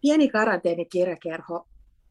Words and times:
Pieni 0.00 0.28
karanteenikirjakerho 0.28 1.66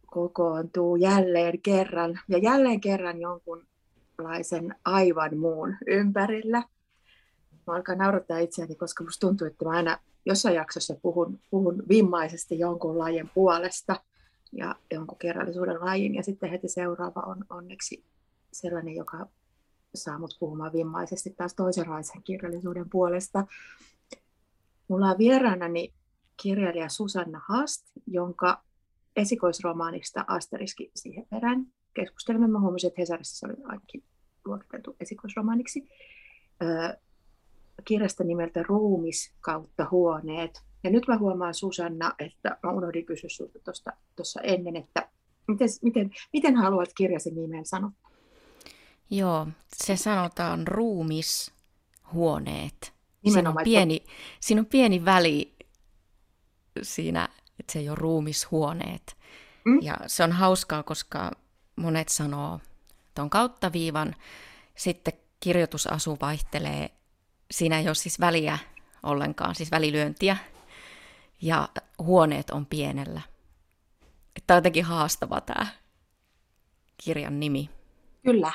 kokoontuu 0.05 0.95
jälleen 0.95 1.61
kerran 1.61 2.19
ja 2.27 2.37
jälleen 2.37 2.81
kerran 2.81 3.21
jonkunlaisen 3.21 4.75
aivan 4.85 5.37
muun 5.37 5.75
ympärillä. 5.87 6.63
Mä 7.67 7.73
alkan 7.73 7.97
naurattaa 7.97 8.37
itseäni, 8.37 8.75
koska 8.75 9.03
musta 9.03 9.27
tuntuu, 9.27 9.47
että 9.47 9.65
mä 9.65 9.71
aina 9.71 9.97
jossain 10.25 10.55
jaksossa 10.55 10.95
puhun, 11.01 11.39
puhun 11.49 11.83
vimmaisesti 11.89 12.59
jonkun 12.59 12.99
lajin 12.99 13.29
puolesta 13.33 13.95
ja 14.51 14.75
jonkun 14.91 15.17
kerrallisuuden 15.17 15.79
lajin. 15.81 16.15
Ja 16.15 16.23
sitten 16.23 16.49
heti 16.49 16.67
seuraava 16.67 17.21
on 17.21 17.45
onneksi 17.49 18.03
sellainen, 18.51 18.95
joka 18.95 19.27
saa 19.95 20.19
mut 20.19 20.37
puhumaan 20.39 20.73
vimmaisesti 20.73 21.29
taas 21.29 21.53
toisenlaisen 21.53 22.23
kirjallisuuden 22.23 22.89
puolesta. 22.89 23.47
Mulla 24.87 25.09
on 25.09 25.17
vieraanani 25.17 25.93
kirjailija 26.41 26.89
Susanna 26.89 27.41
Hast, 27.47 27.83
jonka 28.07 28.63
esikoisromaanista 29.15 30.25
Asteriski 30.27 30.91
siihen 30.95 31.25
perään. 31.29 31.65
Keskustelimme, 31.93 32.47
mä 32.47 32.59
huomasin, 32.59 32.87
että 32.87 33.01
Hesarissa 33.01 33.39
se 33.39 33.45
oli 33.45 33.63
ainakin 33.63 34.03
luokiteltu 34.45 34.95
esikoisromaaniksi. 34.99 35.89
kirjasta 37.85 38.23
nimeltä 38.23 38.63
Ruumis 38.63 39.33
kautta 39.41 39.87
huoneet. 39.91 40.63
Ja 40.83 40.89
nyt 40.89 41.07
mä 41.07 41.17
huomaan 41.17 41.53
Susanna, 41.53 42.13
että 42.19 42.57
mä 42.63 42.71
unohdin 42.71 43.05
kysyä 43.05 43.29
sinulta 43.29 43.59
tuossa 44.15 44.41
ennen, 44.41 44.75
että 44.75 45.09
miten, 45.47 45.69
miten, 45.81 46.11
miten 46.33 46.55
haluat 46.55 46.89
kirjasi 46.97 47.31
nimen 47.31 47.65
sanoa? 47.65 47.91
Joo, 49.09 49.47
se 49.75 49.95
sanotaan 49.95 50.67
ruumishuoneet. 50.67 52.97
Siinä 53.33 53.49
on, 53.49 53.55
pieni, 53.63 54.03
siinä 54.39 54.61
on 54.61 54.65
pieni 54.65 55.05
väli 55.05 55.56
siinä, 56.81 57.29
että 57.59 57.73
se 57.73 57.79
ei 57.79 57.89
ole 57.89 57.97
ruumishuoneet. 57.99 59.17
Mm. 59.65 59.79
Ja 59.81 59.97
se 60.07 60.23
on 60.23 60.31
hauskaa, 60.31 60.83
koska 60.83 61.31
monet 61.75 62.09
sanoo 62.09 62.59
tuon 63.15 63.29
kautta 63.29 63.73
viivan, 63.73 64.15
sitten 64.75 65.13
kirjoitusasu 65.39 66.17
vaihtelee, 66.21 66.91
siinä 67.51 67.79
ei 67.79 67.87
ole 67.87 67.95
siis 67.95 68.19
väliä 68.19 68.57
ollenkaan, 69.03 69.55
siis 69.55 69.71
välilyöntiä, 69.71 70.37
ja 71.41 71.69
huoneet 71.99 72.49
on 72.49 72.65
pienellä. 72.65 73.21
Tämä 74.47 74.55
on 74.55 74.57
jotenkin 74.57 74.85
haastava 74.85 75.41
tämä 75.41 75.67
kirjan 77.03 77.39
nimi. 77.39 77.69
Kyllä, 78.25 78.51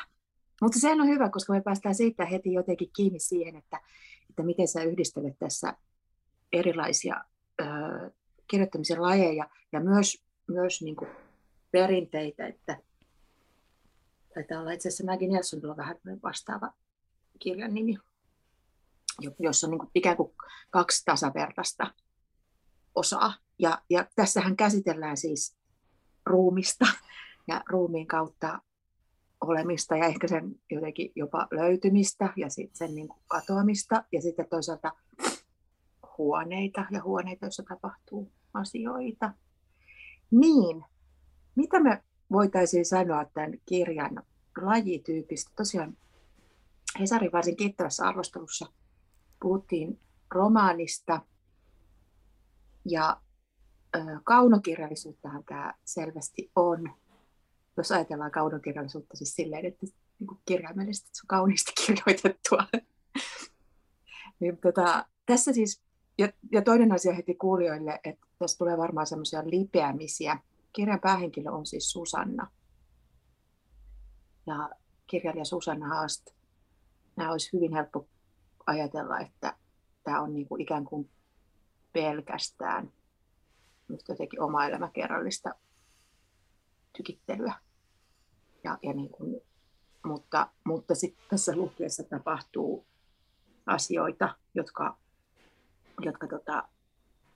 mutta 0.62 0.78
sehän 0.78 1.00
on 1.00 1.08
hyvä, 1.08 1.30
koska 1.30 1.52
me 1.52 1.60
päästään 1.60 1.94
siitä 1.94 2.24
heti 2.24 2.52
jotenkin 2.52 2.90
kiinni 2.96 3.18
siihen, 3.18 3.56
että, 3.56 3.80
että 4.30 4.42
miten 4.42 4.68
sä 4.68 4.82
yhdistelet 4.82 5.38
tässä 5.38 5.76
erilaisia 6.52 7.24
kirjoittamisen 8.48 9.02
lajeja 9.02 9.48
ja 9.72 9.80
myös, 9.80 10.24
myös 10.46 10.82
niin 10.82 10.96
kuin 10.96 11.10
perinteitä, 11.70 12.46
että 12.46 12.78
taitaa 14.34 14.60
olla 14.60 14.72
itse 14.72 14.88
asiassa 14.88 15.04
Maggie 15.04 15.28
Nelsonilla 15.28 15.76
vähän 15.76 15.96
vastaava 16.22 16.72
kirjan 17.38 17.74
nimi, 17.74 17.98
jossa 19.38 19.66
on 19.66 19.70
niin 19.70 19.78
kuin 19.78 19.90
ikään 19.94 20.16
kuin 20.16 20.32
kaksi 20.70 21.04
tasavertaista 21.04 21.94
osaa. 22.94 23.34
Ja, 23.58 23.82
ja 23.90 24.06
tässähän 24.16 24.56
käsitellään 24.56 25.16
siis 25.16 25.56
ruumista 26.26 26.86
ja 27.48 27.62
ruumiin 27.68 28.06
kautta 28.06 28.58
olemista 29.40 29.96
ja 29.96 30.06
ehkä 30.06 30.28
sen 30.28 30.60
jotenkin 30.70 31.12
jopa 31.16 31.48
löytymistä 31.50 32.32
ja 32.36 32.50
sitten 32.50 32.76
sen 32.76 32.94
niin 32.94 33.08
kuin 33.08 33.22
katoamista 33.28 34.04
ja 34.12 34.22
sitten 34.22 34.46
toisaalta 34.50 34.92
huoneita 36.18 36.86
ja 36.90 37.02
huoneita, 37.02 37.46
joissa 37.46 37.62
tapahtuu 37.68 38.32
asioita. 38.54 39.32
Niin, 40.30 40.84
mitä 41.54 41.80
me 41.80 42.02
voitaisiin 42.32 42.84
sanoa 42.84 43.24
tämän 43.24 43.52
kirjan 43.66 44.22
lajityypistä? 44.62 45.50
Tosiaan 45.56 45.96
Hesarin 47.00 47.32
varsin 47.32 47.56
kiittävässä 47.56 48.08
arvostelussa 48.08 48.66
puhuttiin 49.42 50.00
romaanista 50.30 51.20
ja 52.84 53.20
kaunokirjallisuuttahan 54.24 55.44
tämä 55.44 55.74
selvästi 55.84 56.50
on 56.56 56.90
jos 57.76 57.92
ajatellaan 57.92 58.30
kaunokirjallisuutta 58.30 59.16
siis 59.16 59.34
silleen, 59.34 59.66
että 59.66 59.86
niin 60.18 60.26
kuin 60.26 60.40
kirjaimellisesti 60.44 61.10
se 61.12 61.20
on 61.24 61.28
kauniisti 61.28 61.72
kirjoitettua. 61.86 62.66
niin, 64.40 64.58
tota, 64.58 65.06
tässä 65.26 65.52
siis, 65.52 65.80
ja, 66.18 66.28
ja 66.52 66.62
toinen 66.62 66.92
asia 66.92 67.14
heti 67.14 67.34
kuulijoille, 67.34 68.00
että 68.04 68.26
tässä 68.38 68.58
tulee 68.58 68.78
varmaan 68.78 69.06
semmoisia 69.06 69.42
lipeämisiä. 69.44 70.38
Kirjan 70.72 71.00
päähenkilö 71.00 71.50
on 71.50 71.66
siis 71.66 71.92
Susanna. 71.92 72.50
Ja 74.46 74.70
kirjailija 75.06 75.44
Susanna 75.44 75.88
Haast, 75.88 76.30
nämä 77.16 77.32
olisi 77.32 77.52
hyvin 77.52 77.72
helppo 77.72 78.06
ajatella, 78.66 79.20
että 79.20 79.56
tämä 80.04 80.20
on 80.20 80.34
niin 80.34 80.48
kuin 80.48 80.60
ikään 80.60 80.84
kuin 80.84 81.10
pelkästään 81.92 82.92
jotenkin 84.08 84.40
oma 84.40 84.66
elämäkerrallista 84.66 85.54
tykittelyä. 86.96 87.54
Ja, 88.64 88.78
ja 88.82 88.92
niin 88.92 89.10
kuin, 89.10 89.40
mutta 90.04 90.48
mutta 90.64 90.94
sitten 90.94 91.24
tässä 91.30 91.56
lukiessa 91.56 92.02
tapahtuu 92.02 92.86
asioita, 93.66 94.36
jotka, 94.54 94.98
jotka 96.00 96.26
tota, 96.28 96.68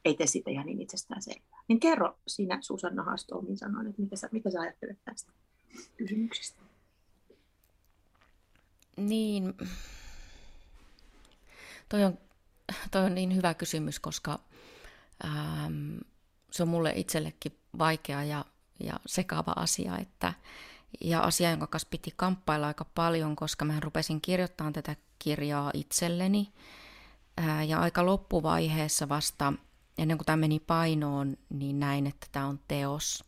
ei 0.04 0.14
tee 0.14 0.26
sitä 0.26 0.50
ihan 0.50 0.66
niin 0.66 0.80
itsestään 0.80 1.22
selvää. 1.22 1.62
Niin 1.68 1.80
kerro 1.80 2.18
sinä 2.26 2.58
Susanna 2.60 3.02
Haastomin 3.02 3.58
sanoin, 3.58 3.86
että 3.86 4.02
mitä 4.02 4.16
sä, 4.16 4.28
mitä 4.32 4.50
sä 4.50 4.60
ajattelet 4.60 4.98
tästä 5.04 5.32
kysymyksestä? 5.96 6.60
Niin, 8.96 9.54
toi 11.88 12.04
on, 12.04 12.18
toi 12.90 13.04
on 13.04 13.14
niin 13.14 13.36
hyvä 13.36 13.54
kysymys, 13.54 14.00
koska 14.00 14.38
ähm, 15.24 15.98
se 16.50 16.62
on 16.62 16.68
mulle 16.68 16.92
itsellekin 16.96 17.58
vaikea 17.78 18.24
ja 18.24 18.44
ja 18.80 19.00
sekava 19.06 19.52
asia, 19.56 19.98
että, 19.98 20.32
ja 21.00 21.20
asia, 21.20 21.50
jonka 21.50 21.66
kanssa 21.66 21.88
piti 21.90 22.12
kamppailla 22.16 22.66
aika 22.66 22.84
paljon, 22.84 23.36
koska 23.36 23.64
mä 23.64 23.80
rupesin 23.80 24.20
kirjoittamaan 24.20 24.72
tätä 24.72 24.96
kirjaa 25.18 25.70
itselleni. 25.74 26.52
Ja 27.66 27.80
aika 27.80 28.06
loppuvaiheessa 28.06 29.08
vasta, 29.08 29.52
ennen 29.98 30.18
kuin 30.18 30.26
tämä 30.26 30.36
meni 30.36 30.60
painoon, 30.60 31.36
niin 31.48 31.80
näin, 31.80 32.06
että 32.06 32.26
tämä 32.32 32.46
on 32.46 32.60
teos. 32.68 33.24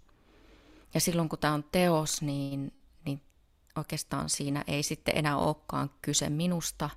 Ja 0.95 1.01
silloin 1.01 1.29
kun 1.29 1.39
tämä 1.39 1.55
on 1.55 1.65
teos, 1.73 2.23
niin, 2.23 2.73
niin 3.05 3.23
oikeastaan 3.77 4.29
siinä 4.29 4.65
ei 4.67 4.83
sitten 4.83 5.17
enää 5.17 5.37
olekaan 5.37 5.91
kyse 6.03 6.31
minusta 6.31 6.91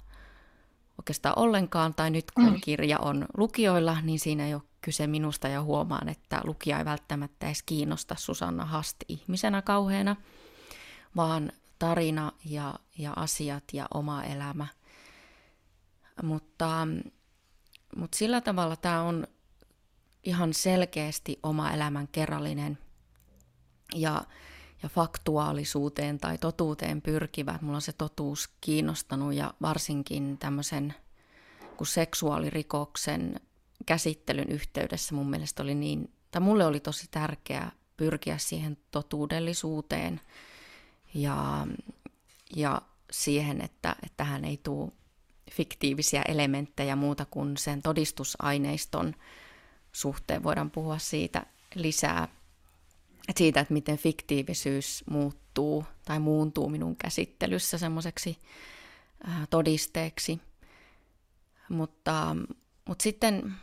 oikeastaan 1.01 1.39
ollenkaan, 1.39 1.93
tai 1.93 2.09
nyt 2.09 2.31
kun 2.31 2.53
mm. 2.53 2.61
kirja 2.61 2.99
on 2.99 3.25
lukijoilla, 3.37 4.01
niin 4.01 4.19
siinä 4.19 4.47
ei 4.47 4.53
ole 4.53 4.61
kyse 4.81 5.07
minusta 5.07 5.47
ja 5.47 5.61
huomaan, 5.61 6.09
että 6.09 6.41
lukija 6.43 6.79
ei 6.79 6.85
välttämättä 6.85 7.45
edes 7.45 7.63
kiinnosta 7.63 8.15
Susanna 8.17 8.65
Hasti 8.65 9.05
ihmisenä 9.07 9.61
kauheena, 9.61 10.15
vaan 11.15 11.51
tarina 11.79 12.31
ja, 12.45 12.73
ja 12.97 13.13
asiat 13.15 13.63
ja 13.73 13.87
oma 13.93 14.23
elämä. 14.23 14.67
Mutta, 16.23 16.87
mutta 17.95 18.17
sillä 18.17 18.41
tavalla 18.41 18.75
tämä 18.75 19.01
on 19.01 19.27
ihan 20.23 20.53
selkeästi 20.53 21.39
oma 21.43 21.71
elämän 21.71 22.07
kerrallinen 22.07 22.77
ja, 23.95 24.21
ja 24.83 24.89
faktuaalisuuteen 24.89 26.19
tai 26.19 26.37
totuuteen 26.37 27.01
pyrkivä. 27.01 27.59
Mulla 27.61 27.75
on 27.75 27.81
se 27.81 27.93
totuus 27.93 28.49
kiinnostanut 28.61 29.33
ja 29.33 29.53
varsinkin 29.61 30.37
tämmöisen 30.37 30.93
kuin 31.77 31.87
seksuaalirikoksen 31.87 33.39
käsittelyn 33.85 34.49
yhteydessä 34.49 35.15
mun 35.15 35.29
mielestä 35.29 35.63
oli 35.63 35.75
niin, 35.75 36.13
tai 36.31 36.41
mulle 36.41 36.65
oli 36.65 36.79
tosi 36.79 37.07
tärkeää 37.11 37.71
pyrkiä 37.97 38.37
siihen 38.37 38.77
totuudellisuuteen 38.91 40.21
ja, 41.13 41.67
ja 42.55 42.81
siihen, 43.11 43.61
että, 43.61 43.95
että 44.03 44.23
hän 44.23 44.45
ei 44.45 44.57
tule 44.57 44.91
fiktiivisiä 45.51 46.21
elementtejä 46.27 46.95
muuta 46.95 47.25
kuin 47.25 47.57
sen 47.57 47.81
todistusaineiston 47.81 49.15
suhteen. 49.91 50.43
Voidaan 50.43 50.71
puhua 50.71 50.97
siitä 50.97 51.45
lisää, 51.75 52.27
että 53.29 53.37
siitä, 53.37 53.59
että 53.59 53.73
miten 53.73 53.97
fiktiivisyys 53.97 55.03
muuttuu 55.09 55.85
tai 56.05 56.19
muuntuu 56.19 56.69
minun 56.69 56.95
käsittelyssä 56.95 57.77
semmoiseksi 57.77 58.37
todisteeksi. 59.49 60.39
Mutta, 61.69 62.35
mutta 62.87 63.03
sitten 63.03 63.53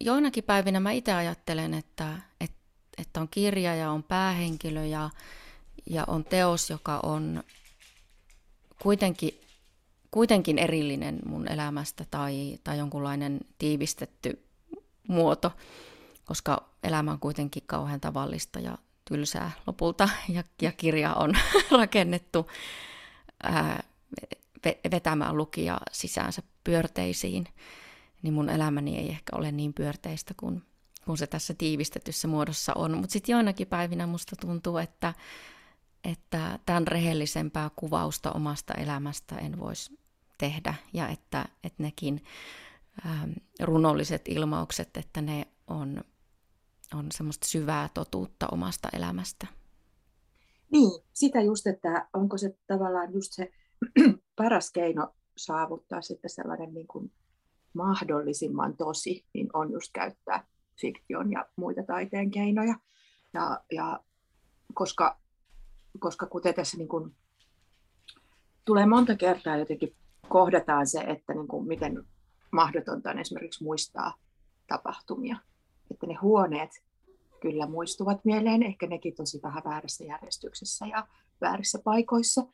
joinakin 0.00 0.44
päivinä 0.44 0.80
mä 0.80 0.90
itse 0.90 1.12
ajattelen, 1.12 1.74
että, 1.74 2.18
että, 2.40 2.56
että 2.98 3.20
on 3.20 3.28
kirja 3.28 3.74
ja 3.74 3.90
on 3.90 4.02
päähenkilö 4.02 4.84
ja, 4.84 5.10
ja 5.90 6.04
on 6.06 6.24
teos, 6.24 6.70
joka 6.70 7.00
on 7.02 7.42
kuitenkin, 8.82 9.40
kuitenkin 10.16 10.58
erillinen 10.58 11.18
mun 11.26 11.48
elämästä 11.48 12.04
tai, 12.10 12.58
tai 12.64 12.78
jonkunlainen 12.78 13.40
tiivistetty 13.58 14.42
muoto 15.08 15.52
koska 16.26 16.68
elämä 16.82 17.12
on 17.12 17.20
kuitenkin 17.20 17.62
kauhean 17.66 18.00
tavallista 18.00 18.60
ja 18.60 18.78
tylsää 19.04 19.50
lopulta, 19.66 20.08
ja, 20.28 20.44
ja 20.62 20.72
kirja 20.72 21.14
on 21.14 21.34
rakennettu 21.78 22.50
ää, 23.42 23.82
vetämään 24.90 25.36
lukija 25.36 25.80
sisäänsä 25.92 26.42
pyörteisiin, 26.64 27.46
niin 28.22 28.34
mun 28.34 28.48
elämäni 28.48 28.98
ei 28.98 29.08
ehkä 29.08 29.36
ole 29.36 29.52
niin 29.52 29.74
pyörteistä 29.74 30.34
kuin, 30.36 30.62
kuin 31.04 31.18
se 31.18 31.26
tässä 31.26 31.54
tiivistetyssä 31.54 32.28
muodossa 32.28 32.72
on. 32.74 32.98
Mutta 32.98 33.12
sitten 33.12 33.32
joinakin 33.32 33.66
päivinä 33.66 34.06
musta 34.06 34.36
tuntuu, 34.36 34.76
että, 34.76 35.14
että 36.04 36.58
tämän 36.66 36.86
rehellisempää 36.86 37.70
kuvausta 37.76 38.32
omasta 38.32 38.74
elämästä 38.74 39.36
en 39.36 39.58
voisi 39.58 39.98
tehdä, 40.38 40.74
ja 40.92 41.08
että, 41.08 41.44
että 41.64 41.82
nekin 41.82 42.24
ähm, 43.06 43.32
runolliset 43.62 44.28
ilmaukset, 44.28 44.96
että 44.96 45.20
ne 45.20 45.46
on, 45.66 46.04
on 46.94 47.12
semmoista 47.12 47.48
syvää 47.48 47.88
totuutta 47.94 48.48
omasta 48.52 48.88
elämästä. 48.92 49.46
Niin, 50.72 51.02
sitä 51.12 51.40
just, 51.40 51.66
että 51.66 52.08
onko 52.12 52.38
se 52.38 52.58
tavallaan 52.66 53.12
just 53.12 53.32
se 53.32 53.52
paras 54.36 54.70
keino 54.70 55.14
saavuttaa 55.36 56.02
sitten 56.02 56.30
sellainen 56.30 56.74
niin 56.74 56.86
kuin 56.86 57.12
mahdollisimman 57.74 58.76
tosi, 58.76 59.24
niin 59.34 59.48
on 59.52 59.72
just 59.72 59.90
käyttää 59.92 60.46
fiktion 60.80 61.30
ja 61.32 61.48
muita 61.56 61.82
taiteen 61.82 62.30
keinoja. 62.30 62.74
Ja, 63.34 63.60
ja 63.72 64.00
koska, 64.74 65.20
koska 65.98 66.26
kuten 66.26 66.54
tässä 66.54 66.76
niin 66.76 66.88
kuin 66.88 67.14
tulee 68.64 68.86
monta 68.86 69.16
kertaa 69.16 69.56
jotenkin 69.56 69.96
kohdataan 70.36 70.86
se, 70.86 71.00
että 71.00 71.34
niin 71.34 71.48
kuin 71.48 71.66
miten 71.66 72.04
mahdotonta 72.52 73.10
on 73.10 73.18
esimerkiksi 73.18 73.64
muistaa 73.64 74.14
tapahtumia. 74.66 75.36
Että 75.90 76.06
ne 76.06 76.14
huoneet 76.14 76.70
kyllä 77.40 77.66
muistuvat 77.66 78.24
mieleen, 78.24 78.62
ehkä 78.62 78.86
nekin 78.86 79.14
tosi 79.14 79.40
vähän 79.42 79.62
väärässä 79.64 80.04
järjestyksessä 80.04 80.86
ja 80.86 81.06
väärissä 81.40 81.78
paikoissa, 81.84 82.46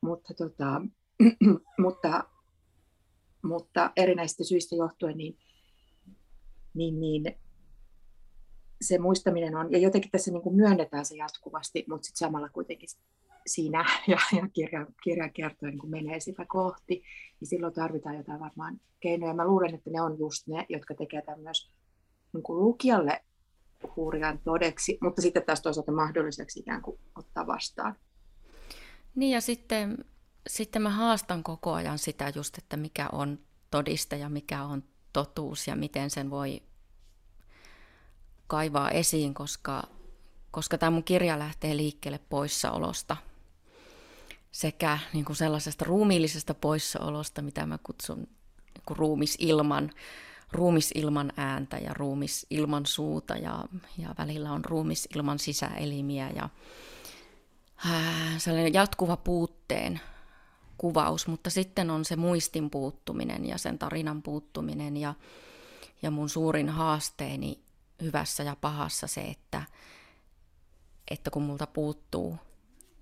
mutta, 0.00 0.34
tota, 0.34 0.82
mutta, 1.84 2.24
mutta 3.42 3.90
erinäisistä 3.96 4.44
syistä 4.44 4.76
johtuen 4.76 5.16
niin, 5.16 5.38
niin, 6.74 7.00
niin 7.00 7.24
se 8.80 8.98
muistaminen 8.98 9.56
on, 9.56 9.72
ja 9.72 9.78
jotenkin 9.78 10.10
tässä 10.10 10.30
niin 10.30 10.42
kuin 10.42 10.56
myönnetään 10.56 11.04
se 11.04 11.16
jatkuvasti, 11.16 11.84
mutta 11.88 12.06
sitten 12.06 12.26
samalla 12.26 12.48
kuitenkin 12.48 12.88
siinä 13.46 13.84
ja, 14.08 14.18
ja 14.36 14.48
kirja, 14.48 14.86
kirja 15.02 15.28
kertoo 15.28 15.68
niin 15.68 15.90
menee 15.90 16.20
sitä 16.20 16.44
kohti, 16.48 17.02
niin 17.40 17.48
silloin 17.48 17.74
tarvitaan 17.74 18.16
jotain 18.16 18.40
varmaan 18.40 18.80
keinoja. 19.00 19.34
Mä 19.34 19.46
luulen, 19.46 19.74
että 19.74 19.90
ne 19.90 20.00
on 20.00 20.18
just 20.18 20.46
ne, 20.46 20.66
jotka 20.68 20.94
tekevät 20.94 21.24
tämän 21.24 21.40
myös 21.40 21.70
niin 22.32 22.42
kuin 22.42 22.60
lukijalle 22.60 23.24
hurjan 23.96 24.38
todeksi, 24.38 24.98
mutta 25.00 25.22
sitten 25.22 25.42
taas 25.46 25.62
toisaalta 25.62 25.92
mahdolliseksi 25.92 26.60
ikään 26.60 26.82
kuin 26.82 26.98
ottaa 27.16 27.46
vastaan. 27.46 27.96
Niin 29.14 29.30
ja 29.30 29.40
sitten, 29.40 30.04
sitten 30.46 30.82
mä 30.82 30.90
haastan 30.90 31.42
koko 31.42 31.72
ajan 31.72 31.98
sitä 31.98 32.32
just, 32.34 32.58
että 32.58 32.76
mikä 32.76 33.08
on 33.12 33.38
todiste 33.70 34.16
ja 34.16 34.28
mikä 34.28 34.64
on 34.64 34.84
totuus 35.12 35.68
ja 35.68 35.76
miten 35.76 36.10
sen 36.10 36.30
voi 36.30 36.62
kaivaa 38.46 38.90
esiin, 38.90 39.34
koska, 39.34 39.82
koska 40.50 40.78
tämä 40.78 40.90
mun 40.90 41.04
kirja 41.04 41.38
lähtee 41.38 41.76
liikkeelle 41.76 42.20
poissaolosta– 42.28 43.16
sekä 44.52 44.98
niin 45.12 45.24
kuin 45.24 45.36
sellaisesta 45.36 45.84
ruumiillisesta 45.84 46.54
poissaolosta, 46.54 47.42
mitä 47.42 47.66
mä 47.66 47.78
kutsun 47.82 48.18
niin 48.18 48.82
kuin 48.86 48.96
ruumisilman, 48.96 49.90
ruumisilman 50.52 51.32
ääntä 51.36 51.78
ja 51.78 51.94
ruumisilman 51.94 52.86
suuta. 52.86 53.36
Ja, 53.36 53.64
ja 53.98 54.14
välillä 54.18 54.52
on 54.52 54.64
ruumisilman 54.64 55.38
sisäelimiä 55.38 56.30
ja 56.36 56.48
äh, 57.86 58.38
sellainen 58.38 58.74
jatkuva 58.74 59.16
puutteen 59.16 60.00
kuvaus, 60.78 61.26
mutta 61.26 61.50
sitten 61.50 61.90
on 61.90 62.04
se 62.04 62.16
muistin 62.16 62.70
puuttuminen 62.70 63.46
ja 63.46 63.58
sen 63.58 63.78
tarinan 63.78 64.22
puuttuminen 64.22 64.96
ja, 64.96 65.14
ja 66.02 66.10
mun 66.10 66.28
suurin 66.28 66.68
haasteeni 66.68 67.62
hyvässä 68.02 68.42
ja 68.42 68.56
pahassa 68.60 69.06
se, 69.06 69.20
että, 69.20 69.62
että 71.10 71.30
kun 71.30 71.42
multa 71.42 71.66
puuttuu 71.66 72.38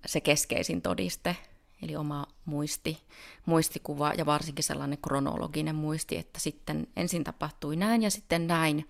se 0.05 0.21
keskeisin 0.21 0.81
todiste, 0.81 1.35
eli 1.81 1.95
oma 1.95 2.25
muisti, 2.45 2.97
muistikuva 3.45 4.13
ja 4.13 4.25
varsinkin 4.25 4.63
sellainen 4.63 4.97
kronologinen 5.07 5.75
muisti, 5.75 6.17
että 6.17 6.39
sitten 6.39 6.87
ensin 6.95 7.23
tapahtui 7.23 7.75
näin 7.75 8.03
ja 8.03 8.11
sitten 8.11 8.47
näin. 8.47 8.89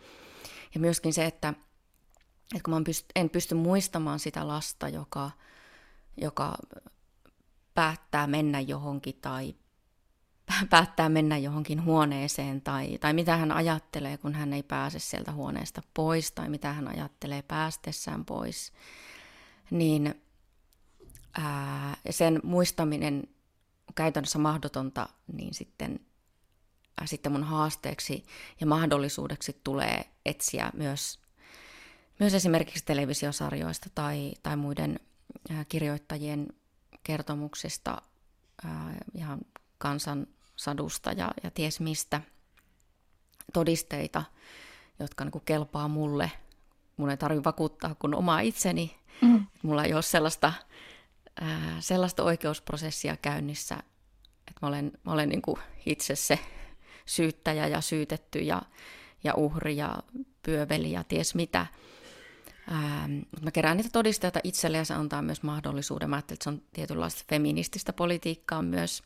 Ja 0.73 0.79
myöskin 0.79 1.13
se, 1.13 1.25
että, 1.25 1.49
että 2.55 2.63
kun 2.63 2.73
mä 2.73 2.81
en 3.15 3.29
pysty 3.29 3.55
muistamaan 3.55 4.19
sitä 4.19 4.47
lasta, 4.47 4.89
joka, 4.89 5.31
joka 6.17 6.57
päättää 7.73 8.27
mennä 8.27 8.59
johonkin 8.59 9.15
tai 9.21 9.55
päättää 10.69 11.09
mennä 11.09 11.37
johonkin 11.37 11.83
huoneeseen 11.83 12.61
tai, 12.61 12.97
tai 12.97 13.13
mitä 13.13 13.37
hän 13.37 13.51
ajattelee, 13.51 14.17
kun 14.17 14.33
hän 14.33 14.53
ei 14.53 14.63
pääse 14.63 14.99
sieltä 14.99 15.31
huoneesta 15.31 15.81
pois 15.93 16.31
tai 16.31 16.49
mitä 16.49 16.73
hän 16.73 16.87
ajattelee 16.87 17.41
päästessään 17.41 18.25
pois, 18.25 18.73
niin 19.71 20.21
ää, 21.33 21.97
sen 22.09 22.39
muistaminen 22.43 23.23
on 23.87 23.93
käytännössä 23.95 24.39
mahdotonta, 24.39 25.09
niin 25.33 25.53
sitten, 25.53 25.99
ää, 26.99 27.07
sitten 27.07 27.31
mun 27.31 27.43
haasteeksi 27.43 28.25
ja 28.59 28.67
mahdollisuudeksi 28.67 29.61
tulee 29.63 30.05
etsiä 30.25 30.71
myös, 30.73 31.19
myös 32.19 32.33
esimerkiksi 32.33 32.85
televisiosarjoista 32.85 33.89
tai, 33.95 34.33
tai 34.43 34.55
muiden 34.55 34.99
ää, 35.49 35.65
kirjoittajien 35.65 36.47
kertomuksista 37.03 38.01
ää, 38.65 38.95
ihan 39.13 39.39
kansan 39.77 40.27
sadusta 40.55 41.11
ja, 41.11 41.31
ja 41.43 41.51
ties 41.51 41.79
mistä 41.79 42.21
todisteita, 43.53 44.23
jotka 44.99 45.23
niin 45.23 45.31
kuin 45.31 45.45
kelpaa 45.45 45.87
mulle. 45.87 46.31
Mun 46.97 47.09
ei 47.09 47.17
tarvitse 47.17 47.43
vakuuttaa 47.43 47.95
kuin 47.95 48.15
omaa 48.15 48.39
itseni. 48.39 48.97
Mm. 49.21 49.45
Mulla 49.63 49.83
ei 49.83 49.93
ole 49.93 50.01
sellaista 50.01 50.53
sellaista 51.79 52.23
oikeusprosessia 52.23 53.17
käynnissä, 53.17 53.75
että 54.47 54.59
mä 54.61 54.67
olen, 54.67 54.91
mä 55.03 55.11
olen 55.11 55.29
niin 55.29 55.41
kuin 55.41 55.57
itse 55.85 56.15
se 56.15 56.39
syyttäjä 57.05 57.67
ja 57.67 57.81
syytetty 57.81 58.39
ja, 58.39 58.61
ja 59.23 59.33
uhri 59.33 59.77
ja 59.77 60.03
pyöveli 60.43 60.91
ja 60.91 61.03
ties 61.03 61.35
mitä. 61.35 61.65
Mutta 63.07 63.43
mä 63.43 63.51
kerään 63.51 63.77
niitä 63.77 63.89
todisteita 63.93 64.39
itselle 64.43 64.77
ja 64.77 64.85
se 64.85 64.93
antaa 64.93 65.21
myös 65.21 65.43
mahdollisuuden. 65.43 66.09
Mä 66.09 66.15
ajattelin, 66.15 66.35
että 66.35 66.43
se 66.43 66.49
on 66.49 66.61
tietynlaista 66.73 67.23
feminististä 67.29 67.93
politiikkaa 67.93 68.61
myös 68.61 69.03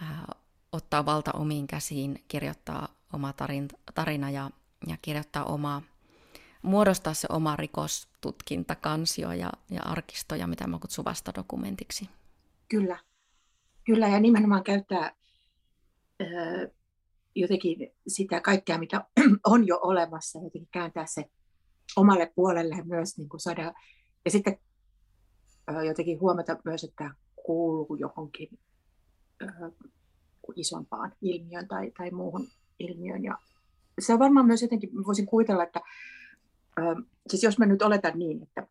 ää, 0.00 0.34
ottaa 0.72 1.06
valta 1.06 1.32
omiin 1.32 1.66
käsiin, 1.66 2.24
kirjoittaa 2.28 2.88
oma 3.12 3.32
tarin, 3.32 3.68
tarina 3.94 4.30
ja, 4.30 4.50
ja 4.86 4.96
kirjoittaa 5.02 5.44
omaa 5.44 5.82
muodostaa 6.62 7.14
se 7.14 7.26
oma 7.30 7.56
rikostutkintakansio 8.24 9.32
ja, 9.32 9.52
ja 9.70 9.82
arkisto, 9.82 10.34
ja 10.34 10.46
mitä 10.46 10.66
mä 10.66 10.78
kutsun 10.78 11.04
dokumentiksi. 11.36 12.08
Kyllä, 12.68 12.98
kyllä, 13.84 14.08
ja 14.08 14.20
nimenomaan 14.20 14.64
käyttää 14.64 15.12
ö, 16.20 16.70
jotenkin 17.34 17.76
sitä 18.08 18.40
kaikkea, 18.40 18.78
mitä 18.78 19.04
on 19.52 19.66
jo 19.66 19.78
olemassa, 19.82 20.38
jotenkin 20.38 20.68
kääntää 20.70 21.06
se 21.06 21.24
omalle 21.96 22.32
puolelle 22.34 22.76
myös 22.84 23.18
niin 23.18 23.28
kuin 23.28 23.40
saada, 23.40 23.74
ja 24.24 24.30
sitten 24.30 24.58
ö, 25.70 25.84
jotenkin 25.84 26.20
huomata 26.20 26.56
myös, 26.64 26.84
että 26.84 27.10
kuuluu 27.46 27.96
johonkin 28.00 28.58
ö, 29.42 29.46
isompaan 30.56 31.12
ilmiön 31.22 31.68
tai, 31.68 31.90
tai 31.98 32.10
muuhun 32.10 32.48
ilmiön. 32.78 33.24
Ja 33.24 33.38
se 34.00 34.12
on 34.12 34.18
varmaan 34.18 34.46
myös 34.46 34.62
jotenkin, 34.62 34.90
voisin 35.06 35.26
kuvitella, 35.26 35.62
että 35.62 35.80
siis 37.28 37.42
jos 37.42 37.58
mä 37.58 37.66
nyt 37.66 37.82
oletan 37.82 38.18
niin, 38.18 38.42
että 38.42 38.66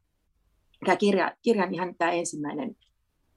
tämä 0.86 0.95
kirja, 0.95 1.36
kirjan 1.41 1.74
ihan 1.74 1.95
tämä 1.95 2.12
ensimmäinen 2.12 2.75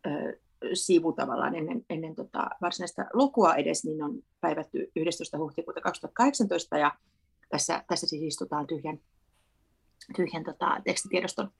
ö, 0.06 0.38
sivu 0.74 1.12
tavallaan 1.12 1.54
ennen, 1.54 1.84
ennen 1.90 2.14
tota 2.14 2.50
varsinaista 2.60 3.04
lukua 3.12 3.54
edes, 3.54 3.84
niin 3.84 4.02
on 4.02 4.22
päivätty 4.40 4.92
11. 4.96 5.38
huhtikuuta 5.38 5.80
2018 5.80 6.78
ja 6.78 6.92
tässä, 7.48 7.84
tässä 7.88 8.06
siis 8.06 8.22
istutaan 8.22 8.66
tyhjän, 8.66 8.98
tyhjän 10.16 10.44
tota, 10.44 10.80
tekstitiedoston 10.84 11.50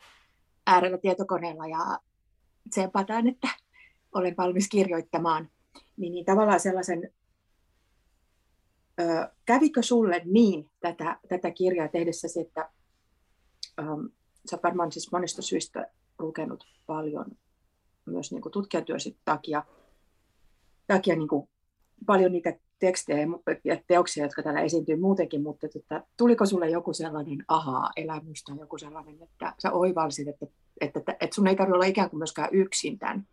äärellä 0.67 0.99
tietokoneella 0.99 1.67
ja 1.67 1.99
tsempataan, 2.71 3.29
että 3.29 3.49
olen 4.15 4.35
valmis 4.37 4.69
kirjoittamaan. 4.69 5.51
Niin, 5.97 6.13
niin 6.13 6.25
tavallaan 6.25 6.61
sellaisen, 6.61 7.11
ö, 9.01 9.05
kävikö 9.45 9.83
sulle 9.83 10.23
niin 10.25 10.71
tätä, 10.81 11.19
tätä 11.29 11.51
kirjaa 11.51 11.89
tehdessäsi, 11.89 12.41
että 12.41 12.71
ähm, 13.81 14.07
sä 14.51 14.59
varmaan 14.63 14.93
siis 14.93 15.13
monista 15.13 15.43
syistä 15.43 15.91
lukenut 16.19 16.65
paljon 16.87 17.27
myös 18.07 18.33
niin 18.33 18.43
tutkijatyösi 18.53 19.17
takia, 19.25 19.65
takia 20.87 21.17
niin 21.17 21.29
kuin 21.29 21.49
paljon 22.07 22.33
niitä 22.33 22.59
tekstejä 22.79 23.27
ja 23.65 23.77
teoksia, 23.87 24.25
jotka 24.25 24.43
täällä 24.43 24.61
esiintyy 24.61 24.97
muutenkin, 24.97 25.43
mutta 25.43 25.67
että, 25.77 26.07
tuliko 26.17 26.47
sulle 26.47 26.71
joku 26.71 26.93
sellainen 26.93 27.45
ahaa-elämys 27.49 28.45
tai 28.45 28.57
joku 28.61 28.79
sellainen, 28.79 29.23
että 29.23 29.55
sä 29.59 29.73
oivalsit, 29.73 30.29
että, 30.29 30.47
että, 30.81 30.99
että, 30.99 31.17
että 31.21 31.35
sun 31.35 31.47
ei 31.47 31.57
tarvitse 31.57 31.75
olla 31.75 31.85
ikään 31.85 32.11
kuin 32.11 32.19
myöskään 32.19 32.49
yksin 32.53 32.99
tämän, 32.99 33.27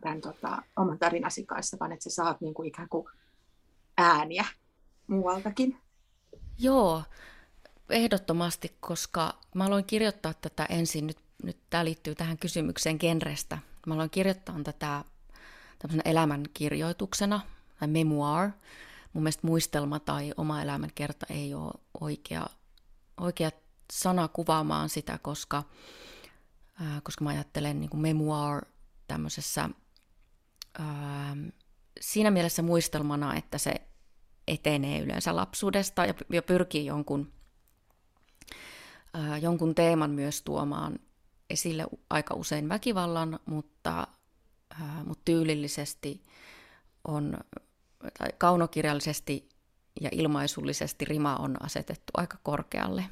tämän 0.00 0.20
tota, 0.20 0.62
oman 0.76 0.98
tarinasi 0.98 1.46
kanssa, 1.46 1.76
vaan 1.80 1.92
että 1.92 2.02
sä 2.02 2.10
saat 2.10 2.40
niin 2.40 2.54
kuin 2.54 2.68
ikään 2.68 2.88
kuin 2.88 3.06
ääniä 3.98 4.44
muualtakin? 5.06 5.78
Joo, 6.58 7.02
ehdottomasti, 7.90 8.76
koska 8.80 9.34
mä 9.54 9.64
aloin 9.64 9.84
kirjoittaa 9.84 10.34
tätä 10.34 10.64
ensin, 10.64 11.06
nyt, 11.06 11.18
nyt 11.42 11.58
tämä 11.70 11.84
liittyy 11.84 12.14
tähän 12.14 12.38
kysymykseen 12.38 12.96
genrestä. 13.00 13.58
Mä 13.86 13.94
aloin 13.94 14.10
kirjoittaa 14.10 14.56
tätä 14.64 15.04
tämmöisenä 15.78 16.02
elämänkirjoituksena, 16.04 17.40
tai 17.80 17.88
memoir. 17.88 18.50
Mun 19.12 19.22
mielestä 19.22 19.46
muistelma 19.46 20.00
tai 20.00 20.32
oma 20.36 20.62
elämän 20.62 20.90
kerta 20.94 21.26
ei 21.30 21.54
ole 21.54 21.72
oikea, 22.00 22.46
oikea 23.20 23.50
sana 23.92 24.28
kuvaamaan 24.28 24.88
sitä, 24.88 25.18
koska, 25.22 25.62
ää, 26.80 27.00
koska 27.00 27.24
mä 27.24 27.30
ajattelen 27.30 27.80
niin 27.80 27.90
kuin 27.90 28.00
memoir 28.00 28.62
tämmöisessä 29.08 29.70
ää, 30.78 31.36
siinä 32.00 32.30
mielessä 32.30 32.62
muistelmana, 32.62 33.34
että 33.34 33.58
se 33.58 33.74
etenee 34.48 35.00
yleensä 35.00 35.36
lapsuudesta 35.36 36.06
ja, 36.06 36.14
ja 36.32 36.42
pyrkii 36.42 36.86
jonkun, 36.86 37.32
ää, 39.14 39.38
jonkun 39.38 39.74
teeman 39.74 40.10
myös 40.10 40.42
tuomaan 40.42 40.98
esille 41.50 41.86
aika 42.10 42.34
usein 42.34 42.68
väkivallan, 42.68 43.38
mutta, 43.46 44.06
ää, 44.80 45.02
mutta 45.04 45.22
tyylillisesti 45.24 46.22
on, 47.04 47.36
tai 48.18 48.28
kaunokirjallisesti 48.38 49.48
ja 50.00 50.10
ilmaisullisesti 50.12 51.04
rima 51.04 51.36
on 51.36 51.56
asetettu 51.62 52.10
aika 52.16 52.38
korkealle. 52.42 53.04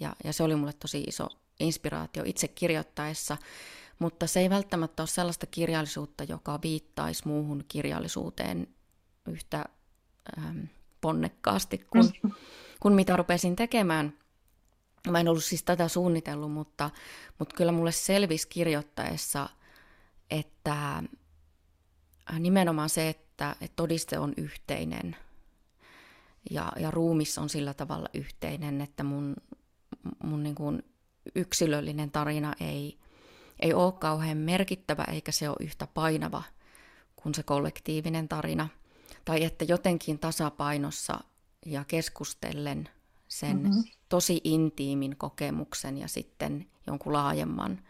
Ja, 0.00 0.16
ja 0.24 0.32
se 0.32 0.42
oli 0.42 0.56
mulle 0.56 0.72
tosi 0.72 1.00
iso 1.00 1.28
inspiraatio 1.60 2.22
itse 2.26 2.48
kirjoittaessa, 2.48 3.36
mutta 3.98 4.26
se 4.26 4.40
ei 4.40 4.50
välttämättä 4.50 5.02
ole 5.02 5.08
sellaista 5.08 5.46
kirjallisuutta, 5.46 6.24
joka 6.24 6.58
viittaisi 6.62 7.28
muuhun 7.28 7.64
kirjallisuuteen 7.68 8.66
yhtä 9.28 9.64
ähm, 10.38 10.58
ponnekkaasti 11.00 11.78
kuin, 11.78 12.12
kuin 12.80 12.94
mitä 12.94 13.16
rupesin 13.16 13.56
tekemään. 13.56 14.18
Mä 15.10 15.20
en 15.20 15.28
ollut 15.28 15.44
siis 15.44 15.62
tätä 15.62 15.88
suunnitellut, 15.88 16.52
mutta, 16.52 16.90
mutta 17.38 17.54
kyllä 17.56 17.72
mulle 17.72 17.92
selvisi 17.92 18.48
kirjoittaessa, 18.48 19.48
että 20.30 21.02
nimenomaan 22.38 22.88
se, 22.88 23.08
että, 23.08 23.56
että 23.60 23.76
todiste 23.76 24.18
on 24.18 24.34
yhteinen 24.36 25.16
ja, 26.50 26.72
ja 26.80 26.90
ruumis 26.90 27.38
on 27.38 27.48
sillä 27.48 27.74
tavalla 27.74 28.08
yhteinen, 28.14 28.80
että 28.80 29.04
mun, 29.04 29.36
mun 30.22 30.42
niin 30.42 30.54
kuin 30.54 30.82
yksilöllinen 31.34 32.10
tarina 32.10 32.54
ei, 32.60 32.98
ei 33.60 33.74
ole 33.74 33.92
kauhean 33.92 34.38
merkittävä 34.38 35.04
eikä 35.04 35.32
se 35.32 35.48
ole 35.48 35.56
yhtä 35.60 35.86
painava 35.86 36.42
kuin 37.16 37.34
se 37.34 37.42
kollektiivinen 37.42 38.28
tarina. 38.28 38.68
Tai 39.24 39.44
että 39.44 39.64
jotenkin 39.64 40.18
tasapainossa 40.18 41.20
ja 41.66 41.84
keskustellen 41.84 42.88
sen 43.28 43.56
mm-hmm. 43.56 43.84
tosi 44.08 44.40
intiimin 44.44 45.16
kokemuksen 45.16 45.98
ja 45.98 46.08
sitten 46.08 46.66
jonkun 46.86 47.12
laajemman 47.12 47.82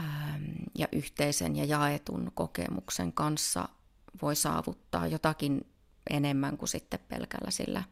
ähm, 0.00 0.42
ja 0.74 0.88
yhteisen 0.92 1.56
ja 1.56 1.64
jaetun 1.64 2.32
kokemuksen 2.34 3.12
kanssa 3.12 3.68
voi 4.22 4.36
saavuttaa 4.36 5.06
jotakin 5.06 5.66
enemmän 6.10 6.58
kuin 6.58 6.68
sitten 6.68 7.00
pelkällä 7.08 7.50
sillä 7.50 7.82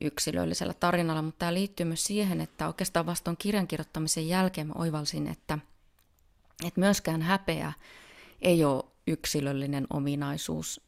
yksilöllisellä 0.00 0.74
tarinalla, 0.74 1.22
mutta 1.22 1.38
tämä 1.38 1.54
liittyy 1.54 1.86
myös 1.86 2.04
siihen, 2.04 2.40
että 2.40 2.66
oikeastaan 2.66 3.06
vasta 3.06 3.34
kirjan 3.38 3.66
kirjoittamisen 3.66 4.28
jälkeen 4.28 4.66
mä 4.66 4.72
oivalsin, 4.76 5.26
että, 5.26 5.58
että 6.66 6.80
myöskään 6.80 7.22
häpeä 7.22 7.72
ei 8.42 8.64
ole 8.64 8.84
yksilöllinen 9.06 9.86
ominaisuus, 9.90 10.80